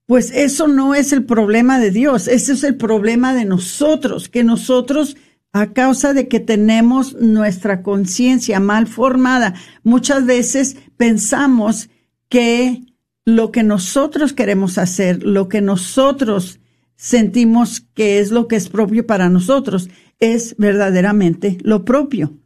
Pues 0.05 0.31
eso 0.31 0.67
no 0.67 0.93
es 0.93 1.13
el 1.13 1.23
problema 1.23 1.79
de 1.79 1.89
Dios, 1.91 2.27
ese 2.27 2.51
es 2.51 2.65
el 2.65 2.75
problema 2.75 3.33
de 3.33 3.45
nosotros, 3.45 4.27
que 4.27 4.43
nosotros 4.43 5.15
a 5.53 5.71
causa 5.71 6.13
de 6.13 6.27
que 6.27 6.41
tenemos 6.41 7.15
nuestra 7.15 7.81
conciencia 7.81 8.59
mal 8.59 8.87
formada, 8.87 9.53
muchas 9.83 10.25
veces 10.25 10.75
pensamos 10.97 11.89
que 12.27 12.83
lo 13.23 13.53
que 13.53 13.63
nosotros 13.63 14.33
queremos 14.33 14.77
hacer, 14.77 15.23
lo 15.23 15.47
que 15.47 15.61
nosotros 15.61 16.59
sentimos 16.99 17.81
que 17.93 18.19
es 18.19 18.29
lo 18.29 18.49
que 18.49 18.57
es 18.57 18.67
propio 18.67 19.07
para 19.07 19.29
nosotros, 19.29 19.89
es 20.19 20.57
verdaderamente 20.57 21.57
lo 21.61 21.85
propio. 21.85 22.37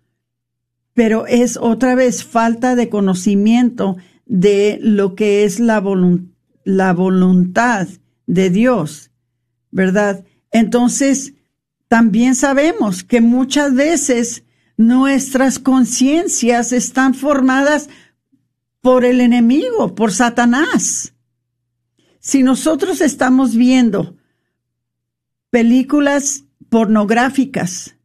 Pero 0.93 1.25
es 1.25 1.57
otra 1.57 1.95
vez 1.95 2.23
falta 2.23 2.75
de 2.75 2.87
conocimiento 2.87 3.97
de 4.27 4.77
lo 4.79 5.15
que 5.15 5.43
es 5.43 5.59
la, 5.59 5.79
voluntad 5.79 6.27
de 8.27 8.49
Dios, 8.51 9.09
¿verdad? 9.71 10.23
Entonces, 10.51 11.33
también 11.87 12.35
sabemos 12.35 13.03
que 13.03 13.21
muchas 13.21 13.73
veces 13.73 14.43
nuestras 14.77 15.57
conciencias 15.57 16.73
están 16.73 17.15
formadas 17.15 17.89
por 18.81 19.03
el 19.03 19.19
enemigo, 19.19 19.95
por 19.95 20.11
Satanás. 20.11 21.15
Si 22.19 22.43
nosotros 22.43 23.01
estamos 23.01 23.55
viendo 23.55 24.15
películas 25.53 26.45
pornográficas, 26.69 27.95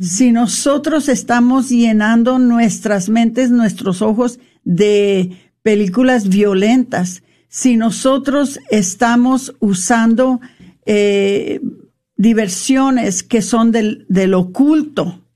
si 0.00 0.32
nosotros 0.32 1.10
estamos 1.10 1.68
llenando 1.68 2.38
nuestras 2.38 3.10
mentes, 3.10 3.50
nuestros 3.50 4.00
ojos 4.00 4.40
de 4.64 5.36
películas 5.60 6.30
violentas, 6.30 7.22
si 7.48 7.76
nosotros 7.76 8.58
estamos 8.70 9.54
usando 9.60 10.40
eh, 10.86 11.60
diversiones 12.16 13.22
que 13.22 13.42
son 13.42 13.70
del, 13.70 14.06
del 14.08 14.32
oculto, 14.32 15.26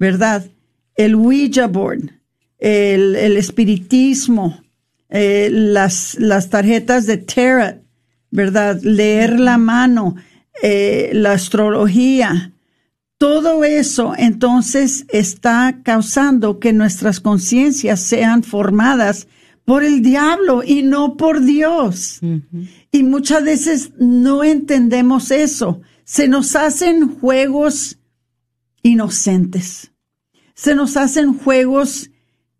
¿verdad? 0.00 0.50
El 0.96 1.14
Ouija 1.14 1.68
board, 1.68 2.10
el, 2.58 3.14
el 3.14 3.36
espiritismo, 3.36 4.64
eh, 5.10 5.48
las, 5.52 6.16
las 6.18 6.50
tarjetas 6.50 7.06
de 7.06 7.18
tarot, 7.18 7.87
¿verdad? 8.30 8.80
Leer 8.82 9.38
la 9.40 9.58
mano, 9.58 10.16
eh, 10.62 11.10
la 11.12 11.32
astrología, 11.32 12.52
todo 13.18 13.64
eso 13.64 14.14
entonces 14.16 15.04
está 15.08 15.80
causando 15.82 16.60
que 16.60 16.72
nuestras 16.72 17.18
conciencias 17.18 18.00
sean 18.00 18.44
formadas 18.44 19.26
por 19.64 19.82
el 19.82 20.02
diablo 20.02 20.62
y 20.64 20.82
no 20.82 21.16
por 21.16 21.42
Dios. 21.42 22.20
Y 22.92 23.02
muchas 23.02 23.42
veces 23.42 23.90
no 23.98 24.44
entendemos 24.44 25.32
eso. 25.32 25.80
Se 26.04 26.28
nos 26.28 26.54
hacen 26.54 27.18
juegos 27.18 27.98
inocentes. 28.82 29.92
Se 30.54 30.76
nos 30.76 30.96
hacen 30.96 31.36
juegos 31.36 32.10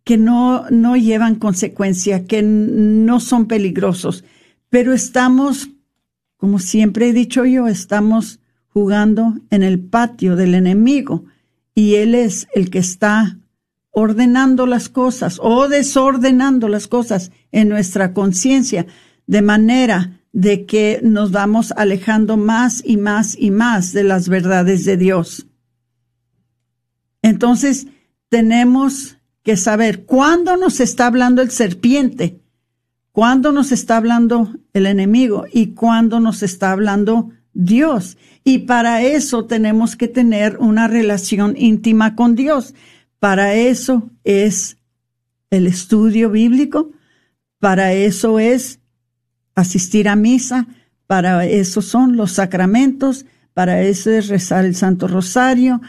que 0.02 0.18
no, 0.18 0.68
no 0.70 0.96
llevan 0.96 1.36
consecuencia, 1.36 2.26
que 2.26 2.42
no 2.42 3.20
son 3.20 3.46
peligrosos. 3.46 4.24
Pero 4.70 4.92
estamos, 4.92 5.70
como 6.36 6.58
siempre 6.58 7.08
he 7.08 7.12
dicho 7.12 7.44
yo, 7.44 7.68
estamos 7.68 8.40
jugando 8.68 9.34
en 9.50 9.62
el 9.62 9.80
patio 9.80 10.36
del 10.36 10.54
enemigo 10.54 11.24
y 11.74 11.96
él 11.96 12.14
es 12.14 12.46
el 12.54 12.70
que 12.70 12.78
está 12.78 13.38
ordenando 13.90 14.66
las 14.66 14.88
cosas 14.88 15.38
o 15.42 15.68
desordenando 15.68 16.68
las 16.68 16.86
cosas 16.86 17.32
en 17.50 17.68
nuestra 17.68 18.12
conciencia 18.12 18.86
de 19.26 19.42
manera 19.42 20.20
de 20.32 20.66
que 20.66 21.00
nos 21.02 21.32
vamos 21.32 21.72
alejando 21.76 22.36
más 22.36 22.82
y 22.84 22.96
más 22.96 23.36
y 23.38 23.50
más 23.50 23.92
de 23.92 24.04
las 24.04 24.28
verdades 24.28 24.84
de 24.84 24.96
Dios. 24.96 25.46
Entonces, 27.22 27.88
tenemos 28.28 29.16
que 29.42 29.56
saber 29.56 30.04
cuándo 30.04 30.56
nos 30.56 30.80
está 30.80 31.06
hablando 31.06 31.42
el 31.42 31.50
serpiente, 31.50 32.40
cuándo 33.18 33.50
nos 33.50 33.72
está 33.72 33.96
hablando 33.96 34.48
el 34.72 34.86
enemigo 34.86 35.44
y 35.52 35.74
cuándo 35.74 36.20
nos 36.20 36.44
está 36.44 36.70
hablando 36.70 37.30
Dios. 37.52 38.16
Y 38.44 38.58
para 38.58 39.02
eso 39.02 39.44
tenemos 39.44 39.96
que 39.96 40.06
tener 40.06 40.56
una 40.58 40.86
relación 40.86 41.56
íntima 41.56 42.14
con 42.14 42.36
Dios. 42.36 42.76
Para 43.18 43.54
eso 43.54 44.08
es 44.22 44.76
el 45.50 45.66
estudio 45.66 46.30
bíblico, 46.30 46.92
para 47.58 47.92
eso 47.92 48.38
es 48.38 48.78
asistir 49.56 50.08
a 50.08 50.14
misa, 50.14 50.68
para 51.08 51.44
eso 51.44 51.82
son 51.82 52.16
los 52.16 52.30
sacramentos, 52.30 53.26
para 53.52 53.82
eso 53.82 54.12
es 54.12 54.28
rezar 54.28 54.64
el 54.64 54.76
Santo 54.76 55.08
Rosario, 55.08 55.80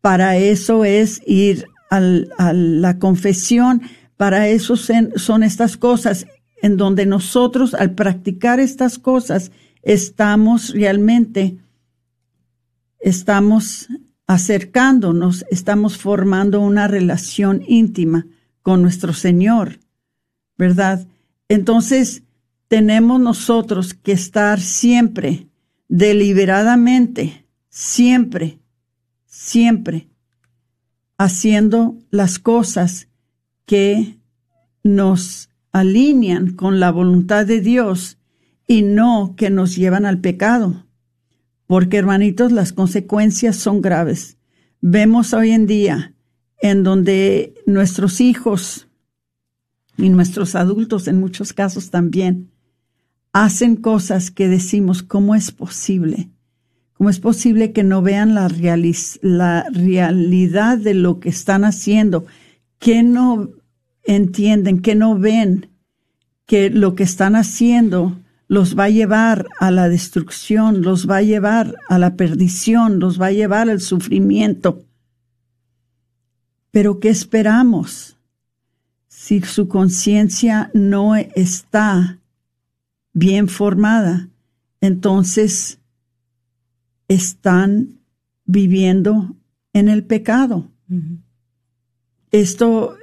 para 0.00 0.38
eso 0.38 0.86
es 0.86 1.20
ir 1.26 1.66
a 1.90 2.00
la 2.00 2.98
confesión, 2.98 3.82
para 4.16 4.48
eso 4.48 4.74
son 4.76 5.42
estas 5.42 5.76
cosas 5.76 6.26
en 6.62 6.76
donde 6.76 7.06
nosotros 7.06 7.74
al 7.74 7.94
practicar 7.94 8.60
estas 8.60 8.98
cosas 8.98 9.52
estamos 9.82 10.72
realmente, 10.74 11.58
estamos 13.00 13.88
acercándonos, 14.26 15.44
estamos 15.50 15.96
formando 15.96 16.60
una 16.60 16.86
relación 16.86 17.62
íntima 17.66 18.26
con 18.62 18.82
nuestro 18.82 19.14
Señor, 19.14 19.78
¿verdad? 20.56 21.06
Entonces, 21.48 22.22
tenemos 22.68 23.18
nosotros 23.20 23.94
que 23.94 24.12
estar 24.12 24.60
siempre, 24.60 25.48
deliberadamente, 25.88 27.46
siempre, 27.70 28.58
siempre, 29.24 30.08
haciendo 31.16 31.96
las 32.10 32.38
cosas 32.38 33.08
que 33.64 34.18
nos 34.82 35.48
alinean 35.72 36.54
con 36.54 36.80
la 36.80 36.90
voluntad 36.90 37.46
de 37.46 37.60
Dios 37.60 38.18
y 38.66 38.82
no 38.82 39.34
que 39.36 39.50
nos 39.50 39.76
llevan 39.76 40.06
al 40.06 40.20
pecado 40.20 40.88
porque 41.68 41.98
hermanitos, 41.98 42.50
las 42.50 42.72
consecuencias 42.72 43.54
son 43.54 43.80
graves. 43.82 44.38
Vemos 44.80 45.34
hoy 45.34 45.50
en 45.50 45.66
día 45.66 46.14
en 46.60 46.82
donde 46.82 47.54
nuestros 47.66 48.22
hijos 48.22 48.88
y 49.98 50.08
nuestros 50.08 50.54
adultos 50.54 51.08
en 51.08 51.20
muchos 51.20 51.52
casos 51.52 51.90
también 51.90 52.50
hacen 53.34 53.76
cosas 53.76 54.30
que 54.30 54.48
decimos, 54.48 55.02
¿cómo 55.02 55.34
es 55.34 55.52
posible? 55.52 56.30
¿Cómo 56.94 57.10
es 57.10 57.20
posible 57.20 57.72
que 57.72 57.84
no 57.84 58.00
vean 58.00 58.34
la, 58.34 58.48
realidad 58.48 60.78
de 60.78 60.94
lo 60.94 61.20
que 61.20 61.28
están 61.28 61.64
haciendo? 61.64 62.24
Que 62.78 63.02
no 63.02 63.50
entienden, 64.08 64.80
que 64.80 64.94
no 64.94 65.18
ven 65.18 65.68
que 66.46 66.70
lo 66.70 66.94
que 66.94 67.02
están 67.02 67.36
haciendo 67.36 68.18
los 68.48 68.76
va 68.76 68.84
a 68.84 68.90
llevar 68.90 69.46
a 69.60 69.70
la 69.70 69.90
destrucción, 69.90 70.80
los 70.80 71.08
va 71.08 71.18
a 71.18 71.22
llevar 71.22 71.76
a 71.88 71.98
la 71.98 72.16
perdición, 72.16 72.98
los 72.98 73.20
va 73.20 73.26
a 73.26 73.32
llevar 73.32 73.68
al 73.68 73.80
sufrimiento. 73.80 74.82
Pero 76.70 77.00
¿qué 77.00 77.10
esperamos? 77.10 78.16
Si 79.08 79.42
su 79.42 79.68
conciencia 79.68 80.70
no 80.72 81.14
está 81.14 82.18
bien 83.12 83.48
formada, 83.48 84.28
entonces 84.80 85.80
están 87.08 87.98
viviendo 88.46 89.36
en 89.74 89.90
el 89.90 90.02
pecado. 90.04 90.70
Esto 92.30 92.96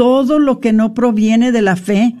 todo 0.00 0.38
lo 0.38 0.60
que 0.60 0.72
no 0.72 0.94
proviene 0.94 1.52
de 1.52 1.60
la 1.60 1.76
fe, 1.76 2.16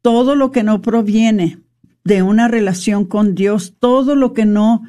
todo 0.00 0.34
lo 0.34 0.50
que 0.50 0.64
no 0.64 0.82
proviene 0.82 1.60
de 2.02 2.24
una 2.24 2.48
relación 2.48 3.04
con 3.04 3.36
Dios, 3.36 3.76
todo 3.78 4.16
lo 4.16 4.32
que 4.32 4.44
no 4.44 4.82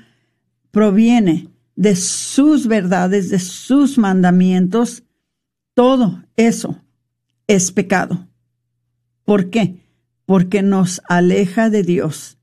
proviene 0.72 1.50
de 1.76 1.96
sus 1.96 2.66
verdades, 2.66 3.30
de 3.30 3.38
sus 3.38 4.00
mandamientos, 4.00 5.04
todo 5.76 6.24
eso 6.36 6.82
es 7.46 7.72
pecado. 7.72 8.28
¿Por 9.26 9.52
qué? 9.52 9.76
Porque 10.26 10.64
nos 10.64 11.04
aleja 11.08 11.70
de 11.70 11.84
Dios 11.84 12.40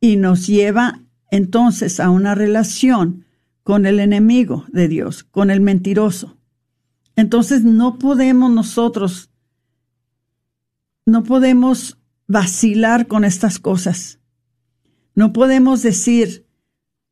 y 0.00 0.16
nos 0.16 0.46
lleva 0.46 1.02
entonces 1.30 2.00
a 2.00 2.08
una 2.08 2.34
relación 2.34 3.26
con 3.62 3.84
el 3.84 4.00
enemigo 4.00 4.64
de 4.68 4.88
Dios, 4.88 5.22
con 5.22 5.50
el 5.50 5.60
mentiroso. 5.60 6.38
Entonces 7.14 7.62
no 7.62 7.98
podemos 7.98 8.50
nosotros, 8.50 9.28
no 11.06 11.22
podemos 11.22 11.98
vacilar 12.26 13.06
con 13.06 13.24
estas 13.24 13.58
cosas. 13.58 14.20
No 15.14 15.32
podemos 15.32 15.82
decir, 15.82 16.46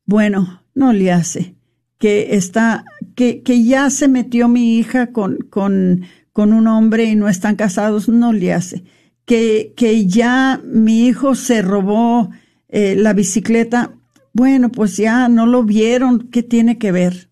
bueno, 0.05 0.63
no 0.75 0.93
le 0.93 1.11
hace, 1.11 1.55
que 1.97 2.35
está, 2.35 2.83
que, 3.15 3.41
ya 3.63 3.89
se 3.89 4.07
metió 4.07 4.47
mi 4.47 4.77
hija 4.77 5.11
con, 5.11 5.37
con, 5.49 6.03
con 6.33 6.51
un 6.53 6.67
hombre 6.67 7.05
y 7.05 7.15
no 7.15 7.29
están 7.29 7.55
casados, 7.55 8.09
no 8.09 8.33
le 8.33 8.53
hace. 8.53 8.83
Que, 9.25 9.73
que 9.77 10.05
ya 10.05 10.59
mi 10.65 11.05
hijo 11.05 11.35
se 11.35 11.61
robó 11.61 12.29
eh, 12.67 12.95
la 12.97 13.13
bicicleta, 13.13 13.93
bueno, 14.33 14.69
pues 14.69 14.97
ya 14.97 15.29
no 15.29 15.45
lo 15.45 15.63
vieron, 15.63 16.27
¿qué 16.29 16.43
tiene 16.43 16.77
que 16.77 16.91
ver? 16.91 17.29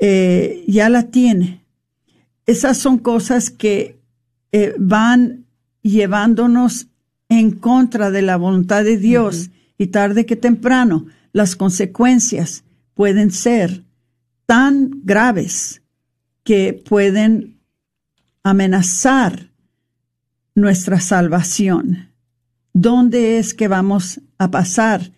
Eh, 0.00 0.64
ya 0.66 0.88
la 0.88 1.10
tiene. 1.10 1.64
Esas 2.44 2.76
son 2.76 2.98
cosas 2.98 3.50
que 3.50 4.00
eh, 4.50 4.74
van 4.78 5.46
llevándonos 5.82 6.88
en 7.28 7.50
contra 7.50 8.10
de 8.10 8.22
la 8.22 8.36
voluntad 8.36 8.84
de 8.84 8.96
Dios 8.96 9.50
y 9.78 9.88
tarde 9.88 10.26
que 10.26 10.36
temprano 10.36 11.06
las 11.32 11.56
consecuencias 11.56 12.64
pueden 12.94 13.30
ser 13.30 13.84
tan 14.46 14.90
graves 15.04 15.82
que 16.44 16.72
pueden 16.72 17.58
amenazar 18.42 19.50
nuestra 20.54 21.00
salvación. 21.00 22.10
¿Dónde 22.74 23.38
es 23.38 23.54
que 23.54 23.68
vamos 23.68 24.20
a 24.38 24.50
pasar 24.50 25.12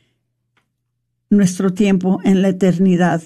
nuestro 1.30 1.72
tiempo 1.72 2.20
en 2.24 2.42
la 2.42 2.48
eternidad? 2.48 3.22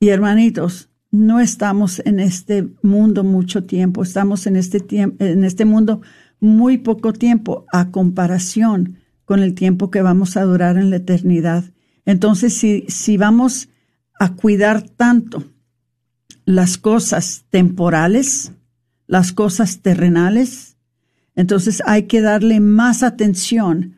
Y 0.00 0.08
hermanitos, 0.08 0.90
no 1.10 1.40
estamos 1.40 2.02
en 2.04 2.20
este 2.20 2.68
mundo 2.82 3.22
mucho 3.24 3.64
tiempo, 3.64 4.02
estamos 4.02 4.46
en 4.46 4.56
este, 4.56 4.80
tiempo, 4.80 5.24
en 5.24 5.44
este 5.44 5.64
mundo 5.64 6.02
muy 6.44 6.78
poco 6.78 7.12
tiempo 7.12 7.64
a 7.72 7.90
comparación 7.90 8.98
con 9.24 9.40
el 9.40 9.54
tiempo 9.54 9.90
que 9.90 10.02
vamos 10.02 10.36
a 10.36 10.42
durar 10.42 10.76
en 10.76 10.90
la 10.90 10.96
eternidad. 10.96 11.64
Entonces, 12.04 12.54
si, 12.56 12.84
si 12.88 13.16
vamos 13.16 13.68
a 14.20 14.34
cuidar 14.34 14.82
tanto 14.82 15.44
las 16.44 16.76
cosas 16.76 17.46
temporales, 17.50 18.52
las 19.06 19.32
cosas 19.32 19.80
terrenales, 19.80 20.76
entonces 21.34 21.82
hay 21.86 22.04
que 22.04 22.20
darle 22.20 22.60
más 22.60 23.02
atención, 23.02 23.96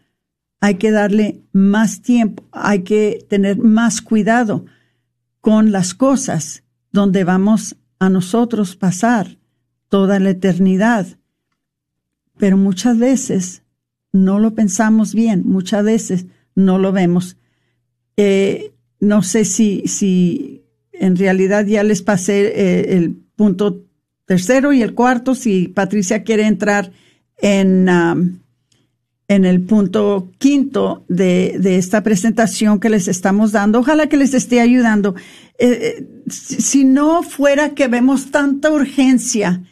hay 0.61 0.77
que 0.77 0.91
darle 0.91 1.43
más 1.53 2.01
tiempo, 2.01 2.45
hay 2.53 2.83
que 2.83 3.27
tener 3.29 3.59
más 3.59 4.01
cuidado 4.01 4.65
con 5.41 5.73
las 5.73 5.95
cosas 5.95 6.63
donde 6.93 7.25
vamos 7.25 7.77
a 7.99 8.09
nosotros 8.09 8.77
pasar 8.77 9.39
toda 9.89 10.19
la 10.19 10.31
eternidad. 10.31 11.19
Pero 12.39 12.57
muchas 12.57 12.99
veces 12.99 13.63
no 14.13 14.39
lo 14.39 14.55
pensamos 14.55 15.15
bien, 15.15 15.43
muchas 15.45 15.85
veces 15.85 16.27
no 16.55 16.79
lo 16.79 16.93
vemos. 16.93 17.37
Eh, 18.17 18.73
no 19.01 19.23
sé 19.23 19.45
si, 19.45 19.83
si 19.87 20.63
en 20.93 21.17
realidad 21.17 21.67
ya 21.67 21.83
les 21.83 22.03
pasé 22.03 22.47
eh, 22.47 22.97
el 22.97 23.15
punto 23.37 23.85
tercero 24.25 24.73
y 24.73 24.83
el 24.83 24.95
cuarto, 24.95 25.35
si 25.35 25.69
Patricia 25.69 26.25
quiere 26.25 26.47
entrar 26.47 26.91
en, 27.39 27.89
um, 27.89 28.39
en 29.29 29.45
el 29.45 29.61
punto 29.63 30.33
quinto 30.39 31.05
de, 31.09 31.57
de, 31.59 31.77
esta 31.77 32.03
presentación 32.03 32.81
que 32.81 32.91
les 32.91 33.09
estamos 33.09 33.53
dando. 33.53 33.81
Ojalá 33.81 34.09
que 34.09 34.17
les 34.17 34.35
esté 34.35 34.61
ayudando. 34.61 35.15
Eh, 35.59 36.07
si 36.29 36.85
no 36.85 37.23
fuera 37.23 37.71
que 37.71 37.89
vemos 37.89 38.31
tanta 38.31 38.71
urgencia, 38.71 39.63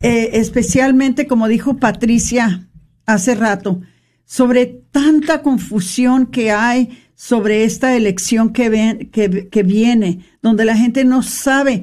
especialmente 0.00 1.26
como 1.26 1.48
dijo 1.48 1.76
Patricia 1.78 2.68
hace 3.06 3.34
rato, 3.34 3.80
sobre 4.24 4.66
tanta 4.66 5.42
confusión 5.42 6.26
que 6.26 6.52
hay 6.52 6.98
sobre 7.14 7.64
esta 7.64 7.96
elección 7.96 8.52
que, 8.52 8.68
ven, 8.68 9.10
que, 9.10 9.48
que, 9.48 9.62
viene, 9.64 10.20
donde 10.40 10.64
la 10.64 10.76
gente 10.76 11.04
no 11.04 11.22
sabe, 11.22 11.82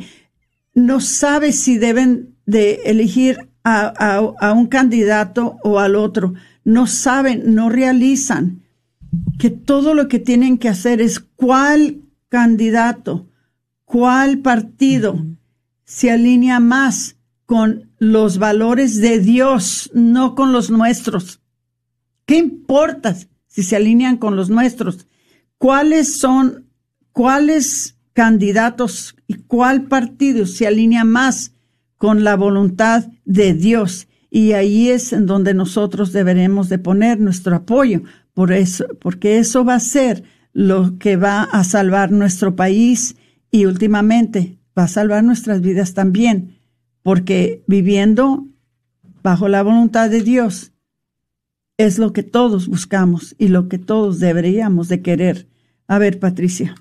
no 0.73 1.01
sabe 1.01 1.51
si 1.51 1.77
deben 1.77 2.35
de 2.45 2.79
elegir 2.85 3.49
a, 3.63 3.91
a, 3.97 4.17
a 4.39 4.53
un 4.53 4.67
candidato 4.67 5.57
o 5.63 5.79
al 5.79 5.95
otro. 5.95 6.35
No 6.63 6.87
saben, 6.87 7.53
no 7.53 7.69
realizan 7.69 8.61
que 9.37 9.49
todo 9.49 9.93
lo 9.93 10.07
que 10.07 10.19
tienen 10.19 10.57
que 10.57 10.69
hacer 10.69 11.01
es 11.01 11.19
cuál 11.19 12.01
candidato, 12.29 13.27
cuál 13.83 14.39
partido 14.39 15.25
se 15.83 16.11
alinea 16.11 16.61
más 16.61 17.14
con 17.45 17.91
los 17.99 18.37
valores 18.37 19.01
de 19.01 19.19
Dios, 19.19 19.91
no 19.93 20.35
con 20.35 20.51
los 20.51 20.69
nuestros. 20.69 21.41
¿Qué 22.25 22.37
importa 22.37 23.15
si 23.47 23.63
se 23.63 23.75
alinean 23.75 24.17
con 24.17 24.35
los 24.35 24.49
nuestros? 24.49 25.07
cuáles 25.57 26.17
son, 26.17 26.65
cuáles 27.11 27.97
candidatos 28.13 29.15
y 29.27 29.35
cuál 29.35 29.85
partido 29.85 30.45
se 30.45 30.67
alinea 30.67 31.03
más 31.03 31.53
con 31.97 32.23
la 32.23 32.35
voluntad 32.35 33.07
de 33.25 33.53
Dios. 33.53 34.07
Y 34.29 34.51
ahí 34.51 34.89
es 34.89 35.13
en 35.13 35.25
donde 35.25 35.53
nosotros 35.53 36.11
deberemos 36.11 36.69
de 36.69 36.77
poner 36.77 37.19
nuestro 37.19 37.55
apoyo, 37.55 38.03
por 38.33 38.51
eso, 38.51 38.85
porque 38.99 39.37
eso 39.37 39.63
va 39.63 39.75
a 39.75 39.79
ser 39.79 40.23
lo 40.51 40.97
que 40.97 41.15
va 41.15 41.43
a 41.43 41.63
salvar 41.63 42.11
nuestro 42.11 42.55
país 42.55 43.15
y 43.49 43.65
últimamente 43.65 44.59
va 44.77 44.83
a 44.83 44.89
salvar 44.89 45.23
nuestras 45.23 45.61
vidas 45.61 45.93
también, 45.93 46.54
porque 47.05 47.61
viviendo 47.67 48.47
bajo 49.21 49.47
la 49.47 49.61
voluntad 49.61 50.09
de 50.09 50.23
Dios 50.23 50.71
es 51.77 51.99
lo 51.99 52.13
que 52.13 52.23
todos 52.23 52.67
buscamos 52.67 53.35
y 53.37 53.49
lo 53.49 53.69
que 53.69 53.77
todos 53.77 54.19
deberíamos 54.19 54.87
de 54.87 55.03
querer. 55.03 55.45
A 55.87 55.99
ver, 55.99 56.17
Patricia. 56.17 56.73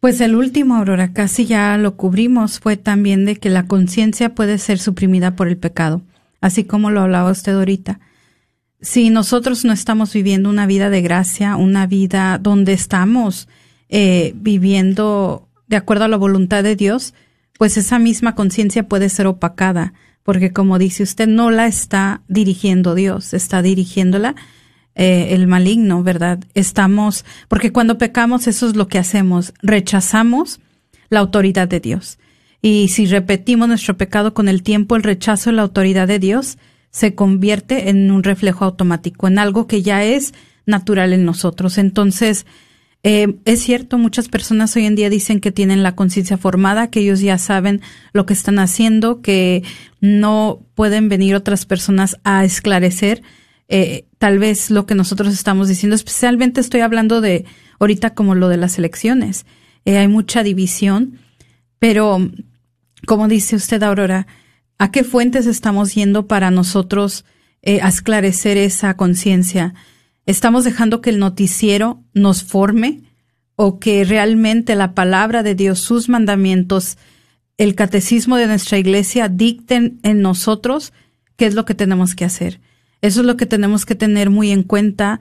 Pues 0.00 0.20
el 0.20 0.34
último, 0.34 0.76
Aurora, 0.76 1.14
casi 1.14 1.46
ya 1.46 1.78
lo 1.78 1.96
cubrimos, 1.96 2.60
fue 2.60 2.76
también 2.76 3.24
de 3.24 3.36
que 3.36 3.48
la 3.48 3.66
conciencia 3.66 4.34
puede 4.34 4.58
ser 4.58 4.78
suprimida 4.78 5.34
por 5.34 5.48
el 5.48 5.56
pecado, 5.56 6.02
así 6.42 6.64
como 6.64 6.90
lo 6.90 7.00
hablaba 7.00 7.30
usted 7.30 7.54
ahorita. 7.54 8.00
Si 8.82 9.08
nosotros 9.08 9.64
no 9.64 9.72
estamos 9.72 10.12
viviendo 10.12 10.50
una 10.50 10.66
vida 10.66 10.90
de 10.90 11.00
gracia, 11.00 11.56
una 11.56 11.86
vida 11.86 12.36
donde 12.36 12.74
estamos 12.74 13.48
eh, 13.88 14.34
viviendo 14.36 15.48
de 15.68 15.76
acuerdo 15.76 16.04
a 16.04 16.08
la 16.08 16.18
voluntad 16.18 16.62
de 16.62 16.76
Dios, 16.76 17.14
pues 17.58 17.76
esa 17.76 17.98
misma 17.98 18.34
conciencia 18.34 18.88
puede 18.88 19.08
ser 19.08 19.26
opacada 19.26 19.92
porque 20.22 20.52
como 20.52 20.78
dice 20.78 21.02
usted, 21.02 21.26
no 21.26 21.50
la 21.50 21.66
está 21.66 22.22
dirigiendo 22.28 22.94
Dios, 22.94 23.34
está 23.34 23.62
dirigiéndola 23.62 24.34
eh, 24.94 25.28
el 25.30 25.46
maligno, 25.46 26.02
¿verdad? 26.02 26.38
Estamos, 26.54 27.24
porque 27.48 27.72
cuando 27.72 27.98
pecamos 27.98 28.46
eso 28.46 28.68
es 28.68 28.76
lo 28.76 28.88
que 28.88 28.98
hacemos, 28.98 29.52
rechazamos 29.62 30.60
la 31.08 31.20
autoridad 31.20 31.68
de 31.68 31.80
Dios. 31.80 32.18
Y 32.60 32.88
si 32.88 33.06
repetimos 33.06 33.66
nuestro 33.66 33.96
pecado 33.96 34.34
con 34.34 34.48
el 34.48 34.62
tiempo, 34.62 34.94
el 34.94 35.02
rechazo 35.02 35.50
de 35.50 35.56
la 35.56 35.62
autoridad 35.62 36.06
de 36.06 36.20
Dios 36.20 36.58
se 36.90 37.14
convierte 37.14 37.88
en 37.88 38.10
un 38.10 38.22
reflejo 38.22 38.64
automático, 38.64 39.26
en 39.26 39.38
algo 39.38 39.66
que 39.66 39.82
ya 39.82 40.04
es 40.04 40.34
natural 40.66 41.12
en 41.12 41.24
nosotros. 41.24 41.78
Entonces, 41.78 42.46
eh, 43.04 43.36
es 43.44 43.60
cierto, 43.60 43.98
muchas 43.98 44.28
personas 44.28 44.76
hoy 44.76 44.86
en 44.86 44.94
día 44.94 45.10
dicen 45.10 45.40
que 45.40 45.50
tienen 45.50 45.82
la 45.82 45.96
conciencia 45.96 46.38
formada, 46.38 46.88
que 46.88 47.00
ellos 47.00 47.20
ya 47.20 47.36
saben 47.36 47.80
lo 48.12 48.26
que 48.26 48.32
están 48.32 48.60
haciendo, 48.60 49.20
que 49.22 49.64
no 50.00 50.60
pueden 50.74 51.08
venir 51.08 51.34
otras 51.34 51.66
personas 51.66 52.18
a 52.22 52.44
esclarecer 52.44 53.22
eh, 53.68 54.06
tal 54.18 54.38
vez 54.38 54.70
lo 54.70 54.86
que 54.86 54.94
nosotros 54.94 55.34
estamos 55.34 55.66
diciendo. 55.68 55.96
Especialmente 55.96 56.60
estoy 56.60 56.80
hablando 56.80 57.20
de 57.20 57.44
ahorita 57.80 58.14
como 58.14 58.36
lo 58.36 58.48
de 58.48 58.56
las 58.56 58.78
elecciones. 58.78 59.46
Eh, 59.84 59.98
hay 59.98 60.06
mucha 60.06 60.44
división, 60.44 61.18
pero 61.80 62.30
como 63.06 63.26
dice 63.26 63.56
usted, 63.56 63.82
Aurora, 63.82 64.28
¿a 64.78 64.92
qué 64.92 65.02
fuentes 65.02 65.46
estamos 65.46 65.94
yendo 65.94 66.28
para 66.28 66.52
nosotros 66.52 67.24
esclarecer 67.62 68.58
esa 68.58 68.94
conciencia? 68.96 69.74
¿Estamos 70.26 70.64
dejando 70.64 71.00
que 71.00 71.10
el 71.10 71.18
noticiero 71.18 72.02
nos 72.14 72.44
forme 72.44 73.00
o 73.56 73.78
que 73.78 74.04
realmente 74.04 74.76
la 74.76 74.94
palabra 74.94 75.42
de 75.42 75.54
Dios, 75.54 75.80
sus 75.80 76.08
mandamientos, 76.08 76.96
el 77.58 77.74
catecismo 77.74 78.36
de 78.36 78.46
nuestra 78.46 78.78
iglesia 78.78 79.28
dicten 79.28 79.98
en 80.02 80.22
nosotros 80.22 80.92
qué 81.36 81.46
es 81.46 81.54
lo 81.54 81.64
que 81.64 81.74
tenemos 81.74 82.14
que 82.14 82.24
hacer. 82.24 82.60
Eso 83.02 83.20
es 83.20 83.26
lo 83.26 83.36
que 83.36 83.46
tenemos 83.46 83.84
que 83.84 83.94
tener 83.94 84.30
muy 84.30 84.52
en 84.52 84.62
cuenta, 84.62 85.20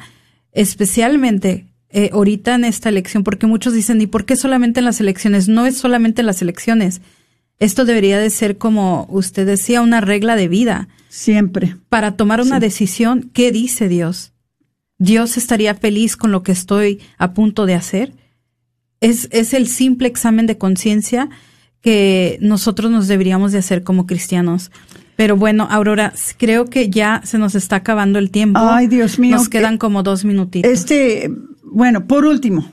especialmente 0.52 1.66
eh, 1.90 2.12
ahorita 2.14 2.56
en 2.56 2.64
esta 2.64 2.90
elección, 2.90 3.24
porque 3.24 3.48
muchos 3.48 3.74
dicen, 3.74 4.00
¿y 4.02 4.08
por 4.08 4.26
qué 4.26 4.36
solamente 4.36 4.80
en 4.80 4.86
las 4.86 5.02
elecciones? 5.02 5.48
No 5.48 5.66
es 5.66 5.78
solamente 5.78 6.22
en 6.22 6.28
las 6.28 6.42
elecciones. 6.42 7.02
Esto 7.60 7.86
debería 7.86 8.20
de 8.20 8.30
ser, 8.30 8.58
como 8.58 9.08
usted 9.10 9.46
decía, 9.46 9.82
una 9.82 10.00
regla 10.00 10.36
de 10.36 10.48
vida. 10.48 10.88
Siempre. 11.10 11.76
Para 11.90 12.16
tomar 12.16 12.40
una 12.42 12.60
decisión, 12.60 13.30
¿qué 13.34 13.52
dice 13.52 13.90
Dios? 13.90 14.32
¿Dios 15.02 15.36
estaría 15.36 15.74
feliz 15.74 16.16
con 16.16 16.32
lo 16.32 16.44
que 16.44 16.52
estoy 16.52 17.00
a 17.18 17.34
punto 17.34 17.66
de 17.66 17.74
hacer? 17.74 18.14
Es, 19.00 19.28
es 19.32 19.56
el 19.56 19.68
simple 19.68 20.08
examen 20.08 20.46
de 20.46 20.60
conciencia 20.60 21.28
que 21.82 22.38
nosotros 22.40 22.92
nos 22.92 23.08
deberíamos 23.08 23.52
de 23.52 23.58
hacer 23.58 23.84
como 23.84 24.06
cristianos. 24.06 24.70
Pero 25.16 25.38
bueno, 25.38 25.68
Aurora, 25.72 26.14
creo 26.38 26.66
que 26.66 26.92
ya 26.92 27.20
se 27.26 27.40
nos 27.40 27.56
está 27.56 27.78
acabando 27.78 28.20
el 28.20 28.30
tiempo. 28.30 28.60
Ay, 28.62 28.86
Dios 28.86 29.18
mío. 29.18 29.38
Nos 29.38 29.50
quedan 29.50 29.80
como 29.80 30.04
dos 30.04 30.24
minutitos. 30.24 30.70
Este, 30.70 31.32
bueno, 31.64 32.06
por 32.06 32.26
último, 32.26 32.72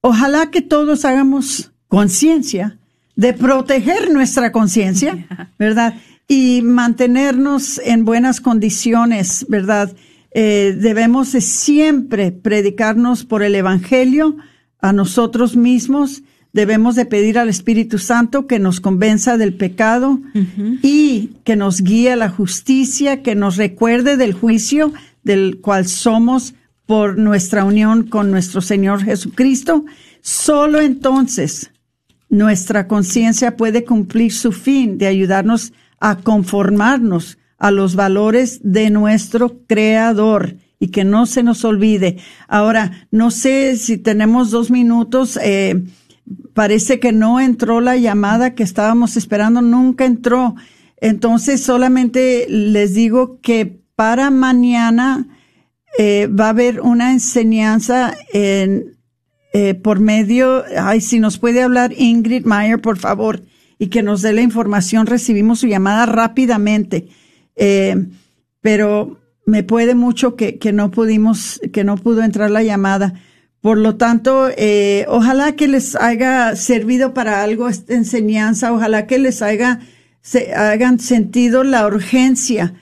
ojalá 0.00 0.50
que 0.50 0.62
todos 0.62 1.04
hagamos 1.04 1.70
conciencia 1.88 2.78
de 3.14 3.34
proteger 3.34 4.10
nuestra 4.10 4.52
conciencia, 4.52 5.26
¿verdad? 5.58 5.96
Y 6.26 6.62
mantenernos 6.62 7.78
en 7.84 8.06
buenas 8.06 8.40
condiciones, 8.40 9.44
¿verdad? 9.50 9.94
Eh, 10.32 10.76
debemos 10.78 11.32
de 11.32 11.40
siempre 11.40 12.32
predicarnos 12.32 13.24
por 13.24 13.42
el 13.42 13.54
Evangelio 13.54 14.36
a 14.80 14.92
nosotros 14.92 15.56
mismos 15.56 16.22
debemos 16.52 16.96
de 16.96 17.06
pedir 17.06 17.38
al 17.38 17.48
Espíritu 17.48 17.98
Santo 17.98 18.46
que 18.46 18.58
nos 18.58 18.80
convenza 18.80 19.36
del 19.36 19.54
pecado 19.54 20.20
y 20.82 21.30
que 21.44 21.56
nos 21.56 21.80
guíe 21.80 22.12
a 22.12 22.16
la 22.16 22.28
justicia, 22.28 23.22
que 23.22 23.34
nos 23.34 23.56
recuerde 23.56 24.16
del 24.16 24.32
juicio 24.32 24.92
del 25.22 25.60
cual 25.60 25.86
somos 25.86 26.54
por 26.86 27.18
nuestra 27.18 27.64
unión 27.64 28.04
con 28.04 28.30
nuestro 28.30 28.60
Señor 28.60 29.04
Jesucristo. 29.04 29.84
Solo 30.22 30.80
entonces 30.80 31.70
nuestra 32.28 32.88
conciencia 32.88 33.56
puede 33.56 33.84
cumplir 33.84 34.32
su 34.32 34.50
fin 34.52 34.98
de 34.98 35.06
ayudarnos 35.06 35.72
a 36.00 36.16
conformarnos 36.16 37.38
a 37.60 37.70
los 37.70 37.94
valores 37.94 38.60
de 38.64 38.90
nuestro 38.90 39.60
Creador 39.68 40.56
y 40.80 40.88
que 40.88 41.04
no 41.04 41.26
se 41.26 41.42
nos 41.42 41.64
olvide. 41.64 42.16
Ahora, 42.48 43.06
no 43.10 43.30
sé 43.30 43.76
si 43.76 43.98
tenemos 43.98 44.50
dos 44.50 44.70
minutos. 44.70 45.38
Eh, 45.42 45.84
parece 46.54 46.98
que 46.98 47.12
no 47.12 47.38
entró 47.38 47.80
la 47.80 47.96
llamada 47.96 48.54
que 48.54 48.62
estábamos 48.62 49.16
esperando, 49.16 49.60
nunca 49.60 50.06
entró. 50.06 50.56
Entonces 51.00 51.62
solamente 51.62 52.46
les 52.48 52.94
digo 52.94 53.40
que 53.40 53.80
para 53.94 54.30
mañana 54.30 55.28
eh, 55.98 56.28
va 56.28 56.46
a 56.46 56.50
haber 56.50 56.80
una 56.80 57.12
enseñanza 57.12 58.16
en, 58.32 58.96
eh, 59.52 59.74
por 59.74 60.00
medio, 60.00 60.64
ay, 60.78 61.02
si 61.02 61.20
nos 61.20 61.38
puede 61.38 61.62
hablar 61.62 61.92
Ingrid 61.94 62.46
Mayer, 62.46 62.80
por 62.80 62.96
favor, 62.96 63.42
y 63.78 63.88
que 63.88 64.02
nos 64.02 64.22
dé 64.22 64.32
la 64.32 64.42
información, 64.42 65.06
recibimos 65.06 65.60
su 65.60 65.66
llamada 65.66 66.06
rápidamente. 66.06 67.08
Eh, 67.56 67.96
pero 68.60 69.18
me 69.46 69.62
puede 69.62 69.94
mucho 69.94 70.36
que, 70.36 70.58
que 70.58 70.72
no 70.72 70.90
pudimos, 70.90 71.60
que 71.72 71.84
no 71.84 71.96
pudo 71.96 72.22
entrar 72.22 72.50
la 72.50 72.62
llamada. 72.62 73.14
Por 73.60 73.76
lo 73.76 73.96
tanto, 73.96 74.48
eh, 74.56 75.04
ojalá 75.08 75.52
que 75.52 75.68
les 75.68 75.94
haya 75.94 76.56
servido 76.56 77.12
para 77.12 77.42
algo 77.42 77.68
esta 77.68 77.94
enseñanza, 77.94 78.72
ojalá 78.72 79.06
que 79.06 79.18
les 79.18 79.42
haya, 79.42 79.80
se, 80.22 80.54
hagan 80.54 80.98
sentido 80.98 81.62
la 81.62 81.86
urgencia 81.86 82.72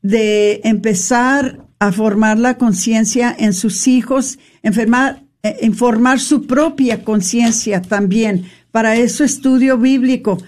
de 0.00 0.62
empezar 0.64 1.66
a 1.78 1.92
formar 1.92 2.38
la 2.38 2.56
conciencia 2.56 3.34
en 3.38 3.52
sus 3.52 3.86
hijos, 3.86 4.38
enfermar, 4.62 5.24
eh, 5.42 5.58
informar 5.62 6.18
su 6.18 6.46
propia 6.46 7.04
conciencia 7.04 7.82
también. 7.82 8.46
Para 8.70 8.96
eso 8.96 9.24
estudio 9.24 9.76
bíblico, 9.76 10.38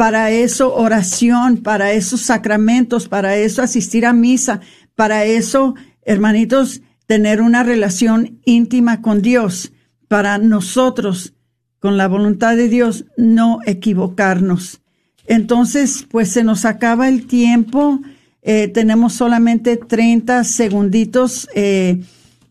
para 0.00 0.30
eso 0.30 0.74
oración, 0.74 1.58
para 1.58 1.92
esos 1.92 2.22
sacramentos, 2.22 3.06
para 3.06 3.36
eso 3.36 3.60
asistir 3.60 4.06
a 4.06 4.14
misa, 4.14 4.62
para 4.94 5.26
eso, 5.26 5.74
hermanitos, 6.06 6.80
tener 7.04 7.42
una 7.42 7.64
relación 7.64 8.40
íntima 8.46 9.02
con 9.02 9.20
Dios, 9.20 9.74
para 10.08 10.38
nosotros, 10.38 11.34
con 11.80 11.98
la 11.98 12.08
voluntad 12.08 12.56
de 12.56 12.70
Dios, 12.70 13.04
no 13.18 13.58
equivocarnos. 13.66 14.80
Entonces, 15.26 16.06
pues 16.10 16.30
se 16.30 16.44
nos 16.44 16.64
acaba 16.64 17.06
el 17.06 17.26
tiempo, 17.26 18.00
eh, 18.40 18.68
tenemos 18.68 19.12
solamente 19.12 19.76
30 19.76 20.44
segunditos. 20.44 21.46
Eh, 21.54 22.00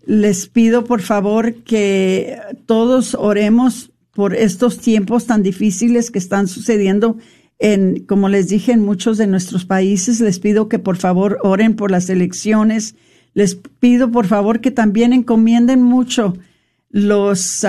les 0.05 0.45
pido 0.45 0.83
por 0.83 1.01
favor 1.01 1.55
que 1.63 2.37
todos 2.67 3.15
oremos 3.15 3.89
por 4.13 4.35
estos 4.35 4.77
tiempos 4.77 5.25
tan 5.25 5.41
difíciles 5.41 6.11
que 6.11 6.19
están 6.19 6.47
sucediendo 6.47 7.17
en, 7.59 8.05
como 8.05 8.29
les 8.29 8.49
dije, 8.49 8.71
en 8.71 8.81
muchos 8.81 9.17
de 9.17 9.27
nuestros 9.27 9.65
países. 9.65 10.19
Les 10.21 10.39
pido 10.39 10.69
que 10.69 10.79
por 10.79 10.97
favor 10.97 11.37
oren 11.43 11.75
por 11.75 11.91
las 11.91 12.09
elecciones 12.09 12.95
les 13.33 13.55
pido 13.55 14.11
por 14.11 14.27
favor 14.27 14.59
que 14.59 14.71
también 14.71 15.13
encomienden 15.13 15.81
mucho 15.81 16.35
los 16.91 17.65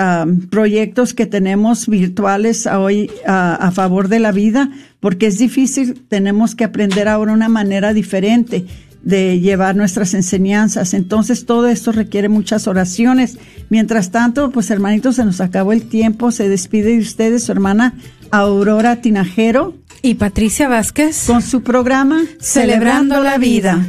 proyectos 0.49 1.13
que 1.13 1.27
tenemos 1.27 1.87
virtuales 1.87 2.65
hoy 2.65 3.11
a 3.25 3.71
favor 3.71 4.07
de 4.07 4.19
la 4.19 4.31
vida, 4.31 4.71
porque 4.99 5.27
es 5.27 5.37
difícil, 5.37 6.01
tenemos 6.07 6.55
que 6.55 6.63
aprender 6.63 7.07
ahora 7.07 7.33
una 7.33 7.49
manera 7.49 7.93
diferente 7.93 8.65
de 9.03 9.39
llevar 9.39 9.75
nuestras 9.75 10.15
enseñanzas. 10.15 10.95
Entonces 10.95 11.45
todo 11.45 11.67
esto 11.67 11.91
requiere 11.91 12.29
muchas 12.29 12.67
oraciones. 12.67 13.37
Mientras 13.69 14.11
tanto, 14.11 14.51
pues 14.51 14.69
hermanitos, 14.71 15.15
se 15.15 15.25
nos 15.25 15.39
acabó 15.39 15.71
el 15.71 15.83
tiempo. 15.83 16.31
Se 16.31 16.49
despide 16.49 16.91
de 16.91 16.99
ustedes 16.99 17.43
su 17.43 17.51
hermana 17.51 17.93
Aurora 18.31 19.01
Tinajero. 19.01 19.75
Y 20.01 20.15
Patricia 20.15 20.67
Vázquez. 20.67 21.25
Con 21.27 21.41
su 21.41 21.61
programa 21.61 22.23
Celebrando, 22.39 23.21
la 23.21 23.37
vida. 23.37 23.85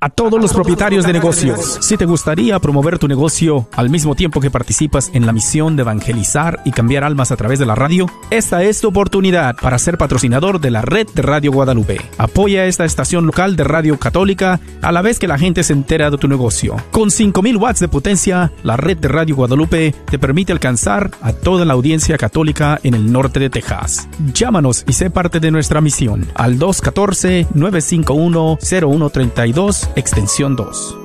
A 0.00 0.10
todos 0.10 0.40
los 0.40 0.52
propietarios 0.52 1.04
de 1.04 1.12
negocios, 1.12 1.78
si 1.80 1.96
te 1.96 2.04
gustaría 2.04 2.56
promover 2.60 3.00
tu 3.00 3.08
negocio 3.08 3.68
al 3.74 3.90
mismo 3.90 4.14
tiempo 4.14 4.40
que 4.40 4.48
participas 4.48 5.10
en 5.12 5.26
la 5.26 5.32
misión 5.32 5.74
de 5.74 5.82
evangelizar 5.82 6.60
y 6.64 6.70
cambiar 6.70 7.02
almas 7.02 7.32
a 7.32 7.36
través 7.36 7.58
de 7.58 7.66
la 7.66 7.74
radio, 7.74 8.06
esta 8.30 8.62
es 8.62 8.80
tu 8.80 8.86
oportunidad 8.86 9.56
para 9.56 9.76
ser 9.76 9.98
patrocinador 9.98 10.60
de 10.60 10.70
la 10.70 10.82
red 10.82 11.08
de 11.16 11.22
Radio 11.22 11.50
Guadalupe. 11.50 12.00
Apoya 12.16 12.66
esta 12.66 12.84
estación 12.84 13.26
local 13.26 13.56
de 13.56 13.64
radio 13.64 13.98
católica 13.98 14.60
a 14.82 14.92
la 14.92 15.02
vez 15.02 15.18
que 15.18 15.26
la 15.26 15.36
gente 15.36 15.64
se 15.64 15.72
entera 15.72 16.12
de 16.12 16.18
tu 16.18 16.28
negocio. 16.28 16.76
Con 16.92 17.10
5000 17.10 17.56
watts 17.56 17.80
de 17.80 17.88
potencia, 17.88 18.52
la 18.62 18.76
red 18.76 18.98
de 18.98 19.08
Radio 19.08 19.34
Guadalupe 19.34 19.92
te 20.08 20.18
permite 20.20 20.52
alcanzar 20.52 21.10
a 21.22 21.32
toda 21.32 21.64
la 21.64 21.72
audiencia 21.72 22.16
católica 22.18 22.78
en 22.84 22.94
el 22.94 23.10
norte 23.10 23.40
de 23.40 23.50
Texas. 23.50 24.08
Llámanos 24.32 24.84
y 24.86 24.92
sé 24.92 25.10
parte 25.10 25.40
de 25.40 25.50
nuestra 25.50 25.80
misión 25.80 26.24
al 26.36 26.56
214 26.56 27.48
951 27.52 28.58
0132 28.60 29.87
extensión 29.96 30.56
2. 30.56 30.96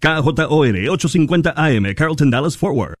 KJOR 0.00 0.88
850 0.90 1.54
AM, 1.56 1.94
Carlton 1.94 2.30
Dallas 2.30 2.56
Forward. 2.56 2.94